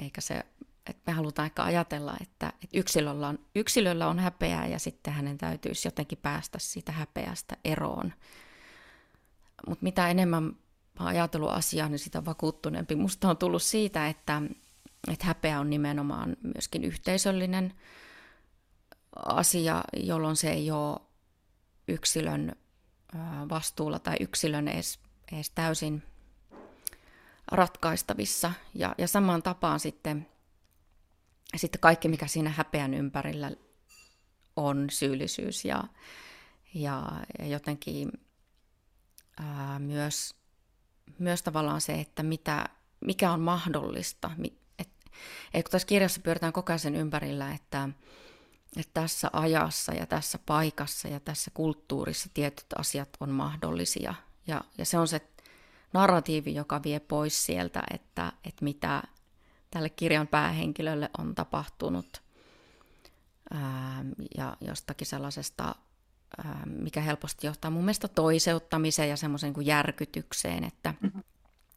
eikä 0.00 0.20
se, 0.20 0.46
että 0.90 1.02
me 1.06 1.12
halutaan 1.12 1.46
ehkä 1.46 1.62
ajatella, 1.62 2.16
että, 2.20 2.48
että 2.48 2.78
yksilöllä, 2.78 3.28
on, 3.28 3.38
yksilöllä 3.54 4.08
on 4.08 4.18
häpeää 4.18 4.66
ja 4.66 4.78
sitten 4.78 5.14
hänen 5.14 5.38
täytyisi 5.38 5.88
jotenkin 5.88 6.18
päästä 6.18 6.58
siitä 6.58 6.92
häpeästä 6.92 7.56
eroon. 7.64 8.12
Mutta 9.66 9.82
mitä 9.82 10.08
enemmän 10.08 10.44
mä 11.00 11.06
ajatellut 11.06 11.50
asiaa, 11.50 11.88
niin 11.88 11.98
sitä 11.98 12.24
vakuuttuneempi 12.24 12.96
musta 12.96 13.30
on 13.30 13.36
tullut 13.36 13.62
siitä, 13.62 14.08
että, 14.08 14.42
että 15.12 15.26
häpeä 15.26 15.60
on 15.60 15.70
nimenomaan 15.70 16.36
myöskin 16.54 16.84
yhteisöllinen 16.84 17.74
asia, 19.26 19.84
jolloin 19.96 20.36
se 20.36 20.50
ei 20.50 20.70
ole 20.70 21.00
yksilön 21.88 22.52
vastuulla 23.48 23.98
tai 23.98 24.16
yksilön 24.20 24.68
edes, 24.68 24.98
edes 25.32 25.50
täysin 25.50 26.02
ratkaistavissa. 27.52 28.52
Ja, 28.74 28.94
ja 28.98 29.08
samaan 29.08 29.42
tapaan 29.42 29.80
sitten, 29.80 30.26
sitten 31.56 31.80
kaikki, 31.80 32.08
mikä 32.08 32.26
siinä 32.26 32.50
häpeän 32.50 32.94
ympärillä 32.94 33.50
on, 34.56 34.86
syyllisyys 34.90 35.64
ja, 35.64 35.84
ja, 36.74 37.12
ja 37.38 37.46
jotenkin 37.46 38.12
ää, 39.40 39.78
myös, 39.78 40.34
myös 41.18 41.42
tavallaan 41.42 41.80
se, 41.80 42.00
että 42.00 42.22
mitä, 42.22 42.68
mikä 43.00 43.32
on 43.32 43.40
mahdollista. 43.40 44.30
Et, 44.78 44.88
et 45.54 45.64
kun 45.64 45.70
tässä 45.70 45.86
kirjassa 45.86 46.20
pyöritään 46.20 46.52
koko 46.52 46.72
ajan 46.72 46.78
sen 46.78 46.96
ympärillä, 46.96 47.52
että, 47.52 47.88
että 48.76 49.00
tässä 49.00 49.30
ajassa 49.32 49.92
ja 49.92 50.06
tässä 50.06 50.38
paikassa 50.46 51.08
ja 51.08 51.20
tässä 51.20 51.50
kulttuurissa 51.54 52.30
tietyt 52.34 52.66
asiat 52.78 53.08
on 53.20 53.30
mahdollisia. 53.30 54.14
Ja, 54.46 54.60
ja 54.78 54.84
se 54.84 54.98
on 54.98 55.08
se 55.08 55.20
narratiivi, 55.92 56.54
joka 56.54 56.82
vie 56.82 57.00
pois 57.00 57.46
sieltä, 57.46 57.82
että, 57.94 58.32
että 58.44 58.64
mitä 58.64 59.02
tälle 59.70 59.88
kirjan 59.88 60.26
päähenkilölle 60.26 61.10
on 61.18 61.34
tapahtunut 61.34 62.22
ää, 63.50 64.04
ja 64.36 64.56
jostakin 64.60 65.06
sellaisesta, 65.06 65.74
ää, 66.44 66.62
mikä 66.66 67.00
helposti 67.00 67.46
johtaa 67.46 67.70
mun 67.70 67.84
mielestä 67.84 68.08
toiseuttamiseen 68.08 69.08
ja 69.08 69.16
semmoiseen 69.16 69.52
kuin 69.52 69.66
järkytykseen, 69.66 70.64
että, 70.64 70.94
mm-hmm. 71.00 71.22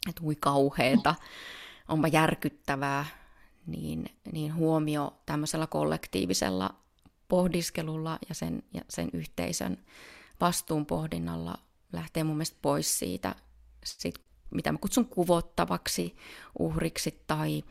että 0.09 0.23
ui 0.23 0.35
kauheeta, 0.35 1.15
onpa 1.87 2.07
järkyttävää, 2.07 3.05
niin, 3.65 4.05
niin 4.31 4.55
huomio 4.55 5.17
tämmöisellä 5.25 5.67
kollektiivisella 5.67 6.75
pohdiskelulla 7.27 8.19
ja 8.29 8.35
sen, 8.35 8.63
ja 8.73 8.81
sen 8.89 9.09
yhteisön 9.13 9.77
vastuun 10.41 10.85
pohdinnalla 10.85 11.55
lähtee 11.93 12.23
mun 12.23 12.35
mielestä 12.35 12.57
pois 12.61 12.99
siitä, 12.99 13.35
siitä 13.85 14.19
mitä 14.51 14.71
mä 14.71 14.77
kutsun 14.77 15.05
kuvottavaksi 15.05 16.15
uhriksi 16.59 17.19
tai, 17.27 17.63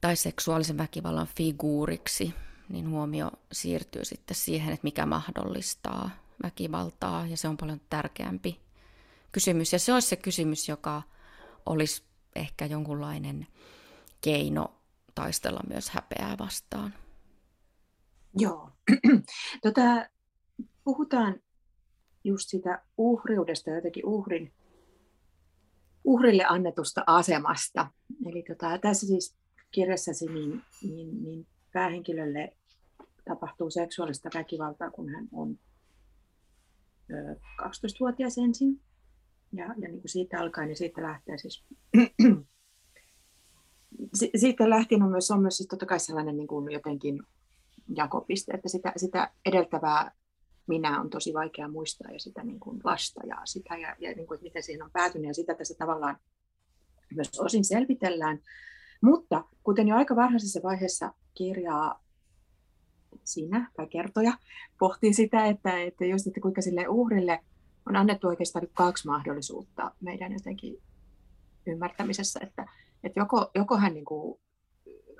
tai 0.00 0.16
seksuaalisen 0.16 0.78
väkivallan 0.78 1.28
figuuriksi, 1.36 2.34
niin 2.68 2.90
huomio 2.90 3.30
siirtyy 3.52 4.04
sitten 4.04 4.34
siihen, 4.36 4.72
että 4.74 4.84
mikä 4.84 5.06
mahdollistaa 5.06 6.10
väkivaltaa, 6.42 7.26
ja 7.26 7.36
se 7.36 7.48
on 7.48 7.56
paljon 7.56 7.80
tärkeämpi 7.90 8.60
kysymys. 9.32 9.72
Ja 9.72 9.78
se 9.78 9.92
olisi 9.92 10.08
se 10.08 10.16
kysymys, 10.16 10.68
joka 10.68 11.02
olisi 11.66 12.02
ehkä 12.36 12.66
jonkunlainen 12.66 13.46
keino 14.20 14.74
taistella 15.14 15.60
myös 15.68 15.90
häpeää 15.90 16.36
vastaan. 16.38 16.94
Joo. 18.36 18.70
tota, 19.62 20.08
puhutaan 20.84 21.40
just 22.24 22.48
sitä 22.48 22.82
uhriudesta, 22.98 23.70
jotenkin 23.70 24.06
uhrin, 24.06 24.52
uhrille 26.04 26.44
annetusta 26.44 27.04
asemasta. 27.06 27.90
Eli 28.26 28.42
tota, 28.42 28.78
tässä 28.78 29.06
siis 29.06 29.36
kirjassasi 29.70 30.26
niin, 30.26 30.62
niin, 30.82 31.22
niin 31.22 31.46
päähenkilölle 31.72 32.56
tapahtuu 33.24 33.70
seksuaalista 33.70 34.30
väkivaltaa, 34.34 34.90
kun 34.90 35.08
hän 35.08 35.28
on 35.32 35.58
ö, 37.10 37.34
12-vuotias 37.62 38.38
ensin. 38.38 38.80
Ja, 39.52 39.64
ja 39.64 39.88
niin 39.88 40.00
kuin 40.00 40.10
siitä 40.10 40.40
alkaen, 40.40 40.68
niin 40.68 40.76
siitä 40.76 41.02
lähtee 41.02 41.38
siis 41.38 41.64
siitä 44.36 44.70
lähtien 44.70 45.02
on 45.02 45.10
myös, 45.10 45.30
on 45.30 45.42
myös 45.42 45.56
siis 45.56 45.68
totta 45.68 45.86
kai 45.86 46.00
sellainen 46.00 46.36
niin 46.36 46.46
kuin 46.46 46.72
jotenkin 46.72 47.22
jakopiste, 47.96 48.52
että 48.52 48.68
sitä, 48.68 48.92
sitä 48.96 49.30
edeltävää 49.46 50.12
minä 50.66 51.00
on 51.00 51.10
tosi 51.10 51.34
vaikea 51.34 51.68
muistaa 51.68 52.12
ja 52.12 52.18
sitä 52.18 52.44
niin 52.44 52.60
kuin 52.60 52.80
lasta 52.84 53.20
ja 53.26 53.36
sitä 53.44 53.76
ja, 53.76 53.96
ja 53.98 54.12
niin 54.14 54.26
kuin, 54.26 54.40
miten 54.42 54.62
siihen 54.62 54.82
on 54.82 54.90
päätynyt 54.92 55.28
ja 55.28 55.34
sitä 55.34 55.54
tässä 55.54 55.74
tavallaan 55.78 56.16
myös 57.14 57.40
osin 57.40 57.64
selvitellään. 57.64 58.38
Mutta 59.02 59.44
kuten 59.62 59.88
jo 59.88 59.96
aika 59.96 60.16
varhaisessa 60.16 60.60
vaiheessa 60.62 61.14
kirjaa 61.34 62.04
sinä 63.24 63.70
tai 63.76 63.86
kertoja 63.86 64.32
pohtii 64.78 65.14
sitä, 65.14 65.46
että, 65.46 65.82
että, 65.82 66.04
just, 66.04 66.26
että 66.26 66.40
kuinka 66.40 66.62
sille 66.62 66.88
uhrille 66.88 67.40
on 67.88 67.96
annettu 67.96 68.28
oikeastaan 68.28 68.66
kaksi 68.74 69.06
mahdollisuutta 69.06 69.94
meidän 70.00 70.32
jotenkin 70.32 70.82
ymmärtämisessä, 71.66 72.40
että, 72.42 72.66
että 73.04 73.20
joko, 73.20 73.50
joko 73.54 73.76
hän 73.76 73.94
niin 73.94 74.04
kuin 74.04 74.40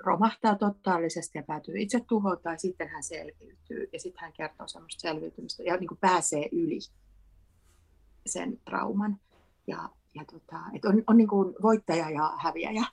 romahtaa 0.05 0.55
totaalisesti 0.55 1.37
ja 1.37 1.43
päätyy 1.43 1.75
itse 1.77 1.99
tuhoon, 2.07 2.37
tai 2.43 2.59
sitten 2.59 2.87
hän 2.87 3.03
selviytyy 3.03 3.89
ja 3.93 3.99
sitten 3.99 4.21
hän 4.21 4.33
kertoo 4.33 4.67
semmoista 4.67 5.01
selviytymistä 5.01 5.63
ja 5.63 5.77
niin 5.77 5.87
kuin 5.87 5.97
pääsee 5.97 6.49
yli 6.51 6.79
sen 8.25 8.59
trauman. 8.65 9.19
Ja, 9.67 9.89
ja 10.15 10.25
tota, 10.25 10.59
että 10.73 10.89
on, 10.89 11.03
on 11.07 11.17
niin 11.17 11.27
kuin 11.27 11.55
voittaja 11.61 12.09
ja 12.09 12.33
häviäjä. 12.37 12.85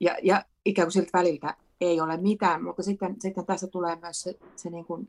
Ja, 0.00 0.16
ja 0.22 0.44
ikään 0.64 0.86
kuin 0.86 0.92
siltä 0.92 1.18
väliltä 1.18 1.56
ei 1.80 2.00
ole 2.00 2.16
mitään, 2.16 2.64
mutta 2.64 2.82
sitten, 2.82 3.16
sitten 3.20 3.46
tässä 3.46 3.66
tulee 3.66 3.96
myös 3.96 4.22
se, 4.22 4.34
se 4.56 4.70
niin 4.70 4.84
kuin 4.84 5.08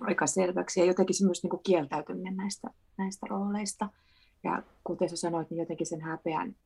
aika 0.00 0.26
selväksi 0.26 0.80
ja 0.80 0.86
jotenkin 0.86 1.16
se 1.16 1.24
myös 1.24 1.42
niin 1.42 1.50
kuin 1.50 1.62
kieltäytyminen 1.62 2.36
näistä, 2.36 2.70
näistä 2.98 3.26
rooleista. 3.30 3.88
Ja 4.44 4.62
kuten 4.84 5.08
sä 5.08 5.16
sanoit, 5.16 5.50
niin 5.50 5.58
jotenkin 5.58 5.86
sen 5.86 6.00
häpeän, 6.00 6.56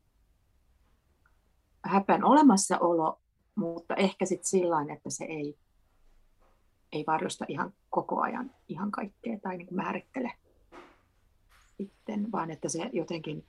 häpeän 1.89 2.25
olemassaolo, 2.25 3.21
mutta 3.55 3.95
ehkä 3.95 4.27
sitten 4.27 4.49
sillä 4.49 4.77
että 4.93 5.11
se 5.11 5.25
ei, 5.25 5.59
ei 6.93 7.05
varjosta 7.07 7.45
ihan 7.49 7.73
koko 7.91 8.21
ajan 8.21 8.51
ihan 8.69 8.91
kaikkea 8.91 9.39
tai 9.43 9.57
niin 9.57 9.67
kuin 9.67 9.77
määrittele 9.77 10.33
sitten, 11.77 12.33
vaan 12.33 12.51
että 12.51 12.69
se 12.69 12.91
jotenkin 12.93 13.45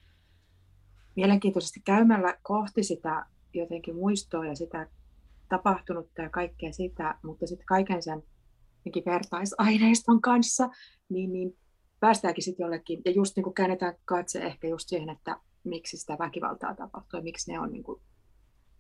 mielenkiintoisesti 1.16 1.82
käymällä 1.86 2.38
kohti 2.44 2.84
sitä 2.84 3.26
jotenkin 3.54 3.96
muistoa 3.96 4.46
ja 4.46 4.56
sitä 4.56 4.88
tapahtunutta 5.50 6.22
ja 6.22 6.30
kaikkea 6.30 6.74
sitä, 6.74 7.16
mutta 7.24 7.48
sitten 7.48 7.66
kaiken 7.66 8.04
sen 8.04 8.24
vertaisaineiston 9.06 10.22
kanssa, 10.22 10.70
niin, 11.10 11.34
niin 11.34 11.58
päästäänkin 12.00 12.44
sitten 12.44 12.64
jollekin, 12.64 13.02
ja 13.06 13.12
just 13.12 13.36
niin 13.36 13.44
kuin 13.44 13.54
käännetään 13.54 13.96
katse 14.06 14.40
ehkä 14.40 14.68
just 14.68 14.90
siihen, 14.90 15.10
että 15.10 15.40
miksi 15.64 15.98
sitä 15.98 16.18
väkivaltaa 16.20 16.76
tapahtuu 16.76 17.18
ja 17.18 17.24
miksi 17.24 17.52
ne 17.52 17.60
on 17.60 17.72
niin 17.72 17.84
kuin 17.84 18.02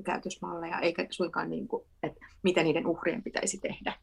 käytösmalleja, 0.04 0.80
eikä 0.80 1.08
suinkaan, 1.10 1.50
niin 1.50 1.68
kuin, 1.68 1.86
että 2.04 2.26
mitä 2.44 2.64
niiden 2.64 2.88
uhrien 2.88 3.24
pitäisi 3.24 3.58
tehdä. 3.58 3.96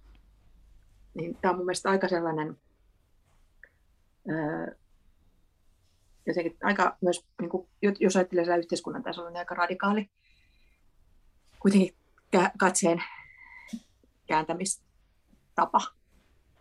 Niin 1.15 1.39
tämä 1.41 1.51
on 1.53 1.57
mun 1.57 1.67
mielestä 1.67 1.91
aika 1.91 2.09
sellainen, 2.09 2.57
öö, 4.31 4.77
jotenkin 6.27 6.57
aika 6.63 6.97
myös, 7.01 7.27
niin 7.41 7.51
kuin, 7.51 7.69
jos 8.01 8.17
ajattelee 8.17 8.45
sitä 8.45 8.57
yhteiskunnan 8.57 9.03
tasolla, 9.03 9.31
niin 9.31 9.39
aika 9.39 9.55
radikaali 9.55 10.11
kuitenkin 11.59 11.95
katseen 12.59 13.03
kääntämistapa 14.27 15.81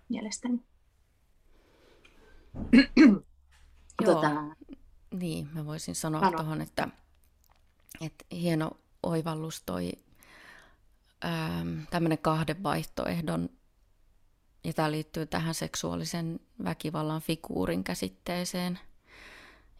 mielestäni. 0.10 0.60
Joo, 4.02 4.14
tota, 4.14 4.56
niin, 5.12 5.50
mä 5.54 5.66
voisin 5.66 5.96
sanoa 5.96 6.32
tuohon, 6.32 6.62
että, 6.62 6.88
että 8.02 8.26
hieno 8.32 8.72
oivallus 9.06 9.64
toi 9.66 9.92
ähm, 11.26 11.80
tämmöinen 11.90 12.18
kahden 12.18 12.64
vaihtoehdon, 12.64 13.50
ja 14.64 14.74
tämä 14.74 14.92
liittyy 14.92 15.26
tähän 15.26 15.54
seksuaalisen 15.54 16.40
väkivallan 16.64 17.22
figuurin 17.22 17.84
käsitteeseen. 17.84 18.80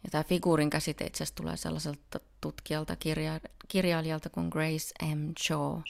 Ja 0.04 0.10
tämä 0.10 0.24
figuurin 0.24 0.70
käsite 0.70 1.04
itse 1.04 1.16
asiassa 1.24 1.34
tulee 1.34 1.56
sellaiselta 1.56 2.20
tutkijalta, 2.40 2.96
kirja, 2.96 3.40
kirjailijalta 3.68 4.30
kuin 4.30 4.48
Grace 4.48 5.14
M. 5.14 5.32
Shaw, 5.40 5.60
jolla 5.60 5.84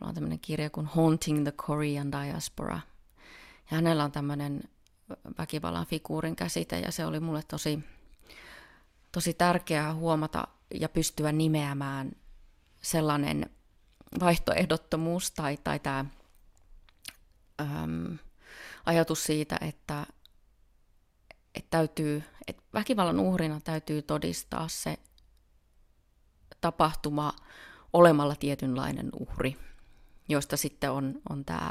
on 0.00 0.14
tämmöinen 0.14 0.40
kirja 0.40 0.70
kuin 0.70 0.86
Haunting 0.86 1.42
the 1.42 1.52
Korean 1.52 2.12
Diaspora. 2.12 2.80
Ja 3.70 3.76
hänellä 3.76 4.04
on 4.04 4.12
tämmöinen 4.12 4.62
väkivallan 5.38 5.86
figuurin 5.86 6.36
käsite 6.36 6.80
ja 6.80 6.92
se 6.92 7.06
oli 7.06 7.20
mulle 7.20 7.42
tosi, 7.42 7.78
tosi 9.12 9.34
tärkeää 9.34 9.94
huomata 9.94 10.48
ja 10.74 10.88
pystyä 10.88 11.32
nimeämään 11.32 12.12
sellainen 12.82 13.50
vaihtoehdottomuus 14.20 15.30
tai, 15.30 15.56
tai 15.64 15.78
tämä 15.78 16.04
äm, 17.60 18.18
ajatus 18.86 19.24
siitä, 19.24 19.58
että, 19.60 20.06
että, 21.54 21.70
täytyy, 21.70 22.22
että 22.46 22.62
väkivallan 22.74 23.20
uhrina 23.20 23.60
täytyy 23.60 24.02
todistaa 24.02 24.68
se 24.68 24.98
tapahtuma 26.60 27.32
olemalla 27.92 28.34
tietynlainen 28.34 29.10
uhri, 29.20 29.56
josta 30.28 30.56
sitten 30.56 30.90
on, 30.90 31.20
on 31.28 31.44
tämä 31.44 31.70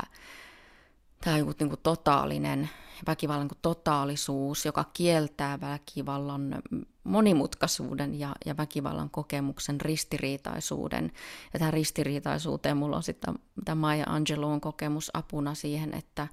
tämä 1.24 1.38
joku 1.38 1.54
niin 1.60 1.70
kuin 1.70 1.80
totaalinen 1.84 2.70
väkivallan 3.08 3.48
kuin 3.48 3.60
totaalisuus, 3.62 4.66
joka 4.66 4.86
kieltää 4.94 5.62
väkivallan 5.62 6.56
monimutkaisuuden 7.04 8.20
ja, 8.20 8.36
ja 8.46 8.58
väkivallan 8.58 9.10
kokemuksen 9.10 9.82
ristiriitaisuuden. 9.82 11.12
Ja 11.54 11.60
tähän 11.60 11.74
ristiriitaisuuteen 11.74 12.78
mulla 12.78 12.98
on 12.98 13.04
sitten 13.04 13.40
tämä 13.66 13.76
Maya 13.76 14.06
Angeloon 14.08 14.62
kokemus 14.62 15.12
apuna 15.14 15.56
siihen, 15.56 15.94
että, 15.94 16.28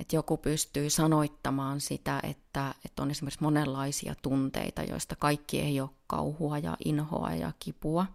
että 0.00 0.16
joku 0.16 0.36
pystyy 0.36 0.90
sanoittamaan 0.90 1.80
sitä, 1.80 2.20
että, 2.22 2.74
että 2.84 3.02
on 3.02 3.10
esimerkiksi 3.10 3.42
monenlaisia 3.42 4.14
tunteita, 4.22 4.82
joista 4.82 5.16
kaikki 5.16 5.60
ei 5.60 5.80
ole 5.80 5.90
kauhua 6.06 6.58
ja 6.58 6.76
inhoa 6.84 7.34
ja 7.34 7.52
kipua. 7.58 8.06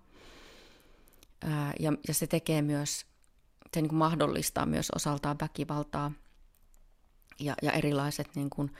Ja, 1.79 1.93
ja 2.07 2.13
se 2.13 2.27
tekee 2.27 2.61
myös 2.61 3.05
se 3.73 3.81
niin 3.81 3.89
kuin 3.89 3.99
mahdollistaa 3.99 4.65
myös 4.65 4.91
osaltaan 4.95 5.37
väkivaltaa 5.41 6.11
ja, 7.39 7.55
ja 7.61 7.71
erilaiset 7.71 8.35
niin 8.35 8.49
kuin 8.49 8.73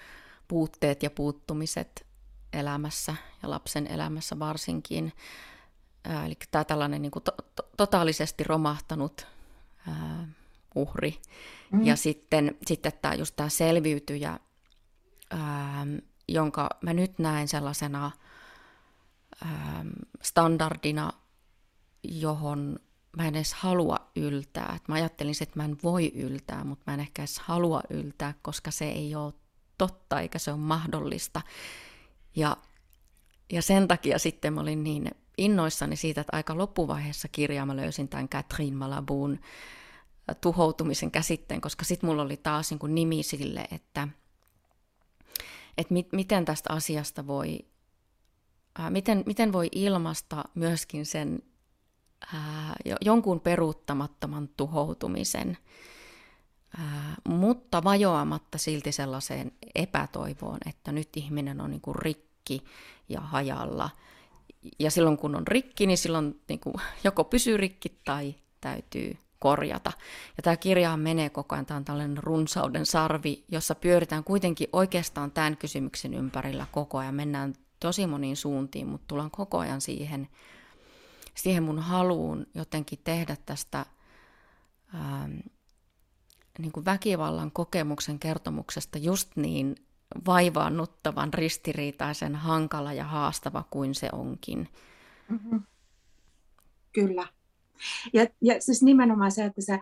puutteet 0.48 1.04
ja 1.04 1.10
puuttumiset 1.10 2.08
elämässä 2.54 3.16
ja 3.44 3.50
lapsen 3.50 3.88
elämässä 3.88 4.40
varsinkin. 4.40 5.14
Ää, 6.04 6.26
eli 6.26 6.38
tämä 6.52 6.64
tällainen 6.64 7.02
niin 7.02 7.12
kuin 7.12 7.24
to, 7.24 7.32
to, 7.56 7.64
totaalisesti 7.78 8.44
romahtanut 8.44 9.28
ää, 9.88 10.28
uhri. 10.76 11.22
Mm. 11.72 11.86
Ja 11.86 11.96
sitten, 11.96 12.58
sitten 12.68 12.92
tämä, 13.02 13.14
just 13.14 13.36
tämä 13.36 13.50
selviytyjä, 13.50 14.40
ää, 15.30 15.88
jonka 16.28 16.70
mä 16.82 16.94
nyt 16.94 17.20
näen 17.20 17.48
sellaisena 17.48 18.12
ää, 19.46 19.86
standardina, 20.22 21.14
johon 22.04 22.80
mä 23.18 23.28
en 23.28 23.36
edes 23.36 23.54
halua 23.54 23.98
yltää. 24.16 24.78
Mä 24.88 24.96
ajattelin, 24.96 25.36
että 25.42 25.60
mä 25.60 25.66
en 25.66 25.78
voi 25.84 26.12
yltää, 26.16 26.64
mutta 26.64 26.84
mä 26.88 26.94
en 26.94 27.00
ehkä 27.00 27.22
edes 27.22 27.40
halua 27.40 27.82
yltää, 27.90 28.34
koska 28.42 28.72
se 28.72 28.86
ei 28.86 29.16
ole 29.16 29.34
totta 29.78 30.20
eikä 30.20 30.40
se 30.40 30.52
ole 30.52 30.60
mahdollista. 30.60 31.42
Ja, 32.36 32.58
ja 33.52 33.62
sen 33.62 33.88
takia 33.88 34.20
sitten 34.20 34.54
mä 34.54 34.62
olin 34.62 34.84
niin 34.84 35.12
innoissani 35.38 35.96
siitä, 35.96 36.22
että 36.22 36.36
aika 36.36 36.58
loppuvaiheessa 36.58 37.28
kirjaa 37.28 37.66
mä 37.66 37.76
löysin 37.76 38.08
tämän 38.08 38.30
Catherine 38.30 38.78
Malabuun 38.78 39.40
tuhoutumisen 40.42 41.12
käsitteen, 41.12 41.62
koska 41.62 41.86
sitten 41.86 42.10
mulla 42.10 42.22
oli 42.22 42.38
taas 42.38 42.72
niin 42.72 42.80
kuin 42.80 42.96
nimi 42.96 43.24
sille, 43.24 43.68
että, 43.72 44.08
että 45.78 45.94
mit, 45.94 46.08
miten 46.12 46.46
tästä 46.46 46.74
asiasta 46.74 47.28
voi, 47.28 47.60
ää, 48.76 48.90
miten, 48.90 49.24
miten 49.26 49.54
voi 49.54 49.70
ilmasta 49.72 50.44
myöskin 50.56 51.06
sen 51.06 51.44
ää, 52.34 52.76
jonkun 53.02 53.40
peruuttamattoman 53.40 54.50
tuhoutumisen, 54.58 55.58
ää, 56.78 57.16
mutta 57.28 57.84
vajoamatta 57.84 58.58
silti 58.58 58.92
sellaiseen 58.92 59.52
epätoivoon, 59.76 60.58
että 60.66 60.92
nyt 60.92 61.10
ihminen 61.16 61.62
on 61.62 61.70
niin 61.70 61.82
kuin 61.82 61.96
rikki 61.96 62.64
ja 63.10 63.22
hajalla. 63.22 63.90
Ja 64.80 64.92
silloin 64.92 65.18
kun 65.18 65.36
on 65.36 65.48
rikki, 65.48 65.88
niin 65.88 65.98
silloin 65.98 66.42
niin 66.48 66.60
kuin 66.60 66.76
joko 67.04 67.24
pysyy 67.24 67.58
rikki 67.58 68.00
tai 68.06 68.36
täytyy 68.62 69.18
korjata. 69.40 69.92
Ja 70.38 70.44
tämä 70.44 70.58
kirja 70.58 70.98
menee 70.98 71.30
koko 71.30 71.56
ajan, 71.56 71.66
tämä 71.66 71.78
on 71.78 71.86
tällainen 71.86 72.24
runsauden 72.24 72.86
sarvi, 72.86 73.44
jossa 73.52 73.76
pyöritään 73.76 74.24
kuitenkin 74.24 74.68
oikeastaan 74.74 75.32
tämän 75.32 75.58
kysymyksen 75.58 76.14
ympärillä 76.14 76.66
koko 76.72 76.98
ajan. 76.98 77.16
Mennään 77.16 77.54
tosi 77.80 78.08
moniin 78.08 78.38
suuntiin, 78.38 78.88
mutta 78.88 79.08
tullaan 79.08 79.32
koko 79.32 79.58
ajan 79.58 79.82
siihen 79.82 80.28
siihen 81.36 81.64
mun 81.64 81.80
haluun 81.80 82.48
jotenkin 82.56 83.00
tehdä 83.04 83.38
tästä 83.46 83.86
ähm, 84.96 85.38
niin 86.60 86.72
kuin 86.72 86.86
väkivallan 86.86 87.52
kokemuksen 87.52 88.20
kertomuksesta 88.20 88.98
just 88.98 89.36
niin 89.36 89.76
vaivaannuttavan, 90.26 91.34
ristiriitaisen, 91.34 92.36
hankala 92.36 92.94
ja 92.94 93.04
haastava 93.04 93.64
kuin 93.70 93.96
se 93.96 94.10
onkin. 94.12 94.70
Mm-hmm. 95.30 95.62
Kyllä. 96.92 97.28
Ja, 98.14 98.28
ja 98.42 98.62
siis 98.62 98.84
nimenomaan 98.84 99.32
se, 99.32 99.46
että 99.46 99.62
sä, 99.62 99.80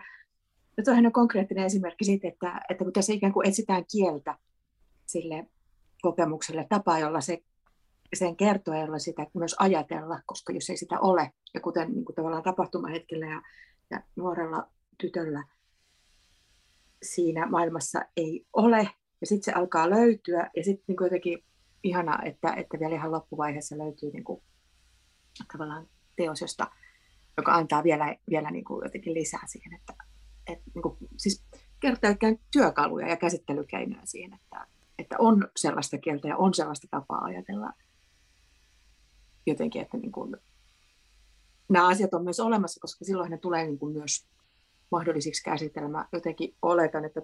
no 0.76 0.84
tuohan 0.84 1.06
on 1.06 1.12
konkreettinen 1.12 1.64
esimerkki 1.64 2.04
siitä, 2.04 2.28
että, 2.28 2.60
että 2.68 2.84
kun 2.84 2.92
tässä 2.92 3.12
ikään 3.12 3.32
kuin 3.32 3.48
etsitään 3.48 3.84
kieltä 3.92 4.38
sille 5.06 5.46
kokemukselle, 6.02 6.66
tapaa, 6.68 6.98
jolla 6.98 7.20
se 7.20 7.42
sen 8.14 8.36
kertoa 8.36 8.98
sitä 8.98 9.26
myös 9.34 9.56
ajatella, 9.58 10.20
koska 10.26 10.52
jos 10.52 10.70
ei 10.70 10.76
sitä 10.76 11.00
ole, 11.00 11.32
ja 11.54 11.60
kuten 11.60 11.92
niin 11.92 12.04
kuin 12.04 12.16
tavallaan 12.16 12.42
tapahtumahetkellä 12.42 13.26
ja, 13.26 13.42
ja 13.90 14.02
nuorella 14.16 14.68
tytöllä 15.00 15.44
siinä 17.02 17.46
maailmassa 17.46 18.00
ei 18.16 18.46
ole, 18.52 18.90
ja 19.20 19.26
sitten 19.26 19.44
se 19.44 19.52
alkaa 19.52 19.90
löytyä, 19.90 20.50
ja 20.56 20.64
sitten 20.64 20.84
niin 20.86 21.04
jotenkin 21.04 21.44
ihana, 21.82 22.18
että, 22.24 22.54
että 22.54 22.80
vielä 22.80 22.94
ihan 22.94 23.12
loppuvaiheessa 23.12 23.78
löytyy 23.78 24.10
niin 24.10 24.24
kuin, 24.24 24.42
tavallaan 25.52 25.88
teos, 26.16 26.40
josta, 26.40 26.70
joka 27.36 27.52
antaa 27.52 27.84
vielä, 27.84 28.16
vielä 28.30 28.50
niin 28.50 28.64
kuin 28.64 28.84
jotenkin 28.84 29.14
lisää 29.14 29.46
siihen, 29.46 29.74
että, 29.74 29.94
että 30.46 30.70
niin 30.74 30.82
kuin, 30.82 30.96
siis 31.16 31.44
kertaa 31.80 32.10
työkaluja 32.52 33.08
ja 33.08 33.16
käsittelykeinoja 33.16 34.06
siihen, 34.06 34.34
että, 34.34 34.66
että 34.98 35.16
on 35.18 35.48
sellaista 35.56 35.98
kieltä 35.98 36.28
ja 36.28 36.36
on 36.36 36.54
sellaista 36.54 36.86
tapaa 36.90 37.24
ajatella 37.24 37.72
jotenkin, 39.46 39.82
että 39.82 39.96
niin 39.96 40.12
kuin, 40.12 40.36
nämä 41.68 41.88
asiat 41.88 42.14
on 42.14 42.24
myös 42.24 42.40
olemassa, 42.40 42.80
koska 42.80 43.04
silloin 43.04 43.30
ne 43.30 43.38
tulee 43.38 43.66
niin 43.66 43.78
kuin 43.78 43.92
myös 43.92 44.26
mahdollisiksi 44.90 45.42
käsitellä. 45.42 45.88
Mä 45.88 46.08
jotenkin 46.12 46.56
oletan, 46.62 47.04
että 47.04 47.22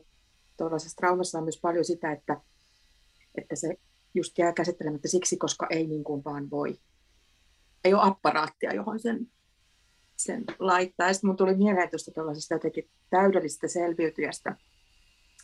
tuollaisessa 0.56 0.96
traumassa 0.96 1.38
on 1.38 1.44
myös 1.44 1.60
paljon 1.62 1.84
sitä, 1.84 2.12
että, 2.12 2.40
että 3.34 3.56
se 3.56 3.74
just 4.14 4.38
jää 4.38 4.52
käsittelemättä 4.52 5.08
siksi, 5.08 5.36
koska 5.36 5.66
ei 5.70 5.86
niin 5.86 6.04
kuin 6.04 6.24
vaan 6.24 6.50
voi. 6.50 6.78
Ei 7.84 7.94
ole 7.94 8.02
apparaattia, 8.04 8.74
johon 8.74 9.00
sen, 9.00 9.30
sen 10.16 10.44
laittaa. 10.58 11.12
sitten 11.12 11.28
mun 11.28 11.36
tuli 11.36 11.56
mieleen 11.56 11.90
tuosta 11.90 12.10
tuollaisesta 12.10 12.54
jotenkin 12.54 12.90
täydellisestä 13.10 13.68
selviytyjästä. 13.68 14.56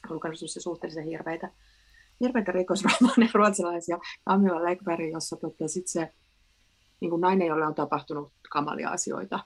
Lukenut 0.08 0.38
se 0.38 0.60
suhteellisen 0.60 1.04
hirveitä, 1.04 1.50
hirveitä 2.20 2.52
rikosromaaneja 2.52 3.30
ruotsalaisia 3.34 3.98
Camilla 4.28 4.64
Läckberg, 4.64 5.12
jossa 5.12 5.36
tota, 5.36 5.68
sit 5.68 5.86
se 5.86 6.12
niin 7.02 7.10
kuin 7.10 7.20
nainen, 7.20 7.46
jolle 7.46 7.66
on 7.66 7.74
tapahtunut 7.74 8.32
kamalia 8.50 8.90
asioita 8.90 9.40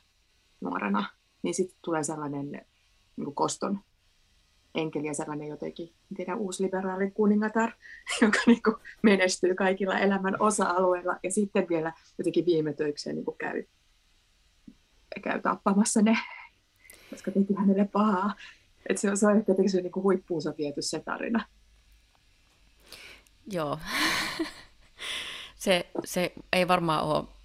nuorena, 0.61 1.11
niin 1.43 1.55
sitten 1.55 1.79
tulee 1.83 2.03
sellainen 2.03 2.51
niin 2.51 3.25
kuin 3.25 3.35
koston 3.35 3.81
enkeli 4.75 5.07
ja 5.07 5.15
sellainen 5.15 5.49
jotenkin, 5.49 5.87
en 5.87 6.17
tiedä, 6.17 6.37
liberaali 6.59 7.11
kuningatar, 7.11 7.73
joka 8.23 8.39
niin 8.47 8.63
kuin 8.63 8.77
menestyy 9.03 9.55
kaikilla 9.55 9.99
elämän 9.99 10.37
osa-alueilla 10.41 11.17
ja 11.23 11.33
sitten 11.33 11.69
vielä 11.69 11.93
jotenkin 12.19 12.47
viime 12.47 12.73
töikseen 12.73 13.17
niin 13.17 13.25
kuin 13.25 13.39
käy, 13.39 13.65
käy 15.23 15.41
tappamassa 15.41 16.03
ne, 16.03 16.19
koska 17.11 17.31
teki 17.31 17.55
hänelle 17.55 17.89
pahaa. 17.93 18.35
Et 18.89 18.99
se, 18.99 19.09
on, 19.09 19.37
ehkä 19.37 19.53
jotenkin 19.53 19.71
se 19.71 19.81
niin 19.81 19.95
huippuunsa 19.95 20.55
viety 20.59 20.83
se 20.83 21.01
tarina. 21.01 21.45
Joo. 23.51 23.79
se, 25.65 25.87
se 26.05 26.33
ei 26.53 26.69
varmaan 26.69 27.05
ole 27.05 27.36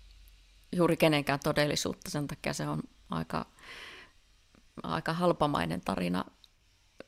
juuri 0.72 0.98
kenenkään 0.98 1.40
todellisuutta, 1.44 2.12
sen 2.12 2.28
takia 2.28 2.54
se 2.54 2.68
on 2.68 2.82
aika, 3.10 3.46
aika 4.84 5.14
halpamainen 5.14 5.82
tarina 5.82 6.26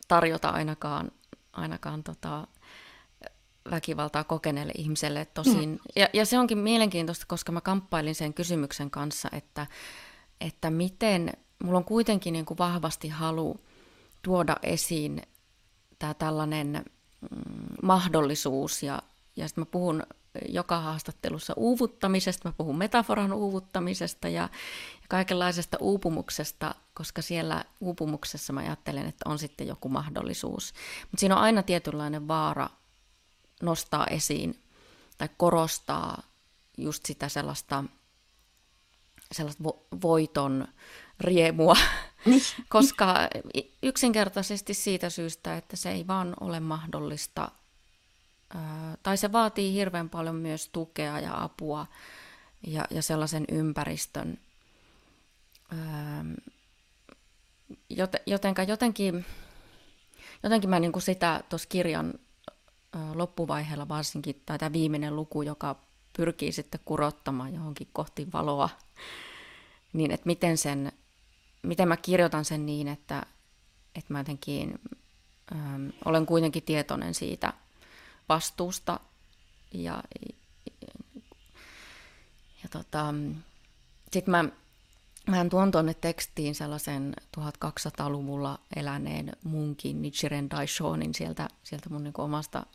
tarjota 0.07 0.49
ainakaan, 0.49 1.11
ainakaan 1.53 2.03
tota, 2.03 2.47
väkivaltaa 3.71 4.23
kokeneelle 4.23 4.73
ihmiselle. 4.77 5.25
Tosin, 5.25 5.69
mm. 5.69 5.79
ja, 5.95 6.07
ja 6.13 6.25
se 6.25 6.39
onkin 6.39 6.57
mielenkiintoista, 6.57 7.25
koska 7.27 7.51
mä 7.51 7.61
kamppailin 7.61 8.15
sen 8.15 8.33
kysymyksen 8.33 8.91
kanssa, 8.91 9.29
että, 9.31 9.67
että 10.41 10.69
miten, 10.69 11.33
mulla 11.63 11.77
on 11.77 11.85
kuitenkin 11.85 12.33
niin 12.33 12.45
kuin 12.45 12.57
vahvasti 12.57 13.09
halu 13.09 13.59
tuoda 14.21 14.57
esiin 14.63 15.21
tämä 15.99 16.13
tällainen 16.13 16.85
mm, 17.21 17.65
mahdollisuus, 17.83 18.83
ja, 18.83 19.01
ja 19.35 19.47
sitten 19.47 19.61
mä 19.61 19.65
puhun 19.65 20.03
joka 20.49 20.79
haastattelussa 20.79 21.53
uuvuttamisesta, 21.57 22.49
mä 22.49 22.53
puhun 22.57 22.77
metaforan 22.77 23.33
uuvuttamisesta 23.33 24.27
ja, 24.27 24.41
ja 25.01 25.07
kaikenlaisesta 25.09 25.77
uupumuksesta, 25.81 26.75
koska 26.93 27.21
siellä 27.21 27.65
uupumuksessa 27.81 28.53
mä 28.53 28.59
ajattelen, 28.59 29.07
että 29.07 29.29
on 29.29 29.39
sitten 29.39 29.67
joku 29.67 29.89
mahdollisuus. 29.89 30.73
Mutta 31.01 31.19
siinä 31.19 31.35
on 31.35 31.41
aina 31.41 31.63
tietynlainen 31.63 32.27
vaara 32.27 32.69
nostaa 33.61 34.07
esiin 34.07 34.63
tai 35.17 35.29
korostaa 35.37 36.23
just 36.77 37.05
sitä 37.05 37.29
sellaista, 37.29 37.83
sellaista 39.31 39.63
vo- 39.63 39.97
voiton 40.01 40.67
riemua, 41.19 41.75
niin. 42.25 42.41
koska 42.69 43.15
yksinkertaisesti 43.83 44.73
siitä 44.73 45.09
syystä, 45.09 45.57
että 45.57 45.75
se 45.75 45.91
ei 45.91 46.07
vaan 46.07 46.33
ole 46.39 46.59
mahdollista– 46.59 47.51
tai 49.03 49.17
se 49.17 49.31
vaatii 49.31 49.73
hirveän 49.73 50.09
paljon 50.09 50.35
myös 50.35 50.69
tukea 50.69 51.19
ja 51.19 51.43
apua 51.43 51.87
ja, 52.67 52.85
ja 52.89 53.01
sellaisen 53.01 53.45
ympäristön. 53.51 54.39
Jotenka 58.25 58.63
jotenkin, 58.63 59.25
jotenkin 60.43 60.69
mä 60.69 60.79
niin 60.79 60.91
kuin 60.91 61.03
sitä 61.03 61.43
tuossa 61.49 61.69
kirjan 61.69 62.13
loppuvaiheella 63.13 63.87
varsinkin, 63.87 64.41
tai 64.45 64.59
tämä 64.59 64.73
viimeinen 64.73 65.15
luku, 65.15 65.41
joka 65.41 65.75
pyrkii 66.17 66.51
sitten 66.51 66.79
kurottamaan 66.85 67.53
johonkin 67.53 67.87
kohti 67.93 68.27
valoa, 68.33 68.69
niin 69.93 70.11
että 70.11 70.25
miten, 70.25 70.57
sen, 70.57 70.91
miten 71.63 71.87
mä 71.87 71.97
kirjoitan 71.97 72.45
sen 72.45 72.65
niin, 72.65 72.87
että, 72.87 73.25
että 73.95 74.13
mä 74.13 74.19
jotenkin 74.19 74.79
ähm, 75.55 75.89
olen 76.05 76.25
kuitenkin 76.25 76.63
tietoinen 76.63 77.13
siitä 77.13 77.53
vastuusta 78.29 78.99
ja, 79.73 80.03
ja 82.63 82.69
tota, 82.71 83.13
sitten 84.11 84.31
mä, 84.31 84.45
mä 85.27 85.45
tuon 85.49 85.71
tuonne 85.71 85.93
tekstiin 85.93 86.55
sellaisen 86.55 87.13
1200-luvulla 87.37 88.59
eläneen 88.75 89.31
munkin 89.43 90.01
Nichiren 90.01 90.49
Daishonin 90.49 91.13
sieltä, 91.13 91.47
sieltä 91.63 91.89
mun 91.89 92.03
niin 92.03 92.13
omasta 92.17 92.65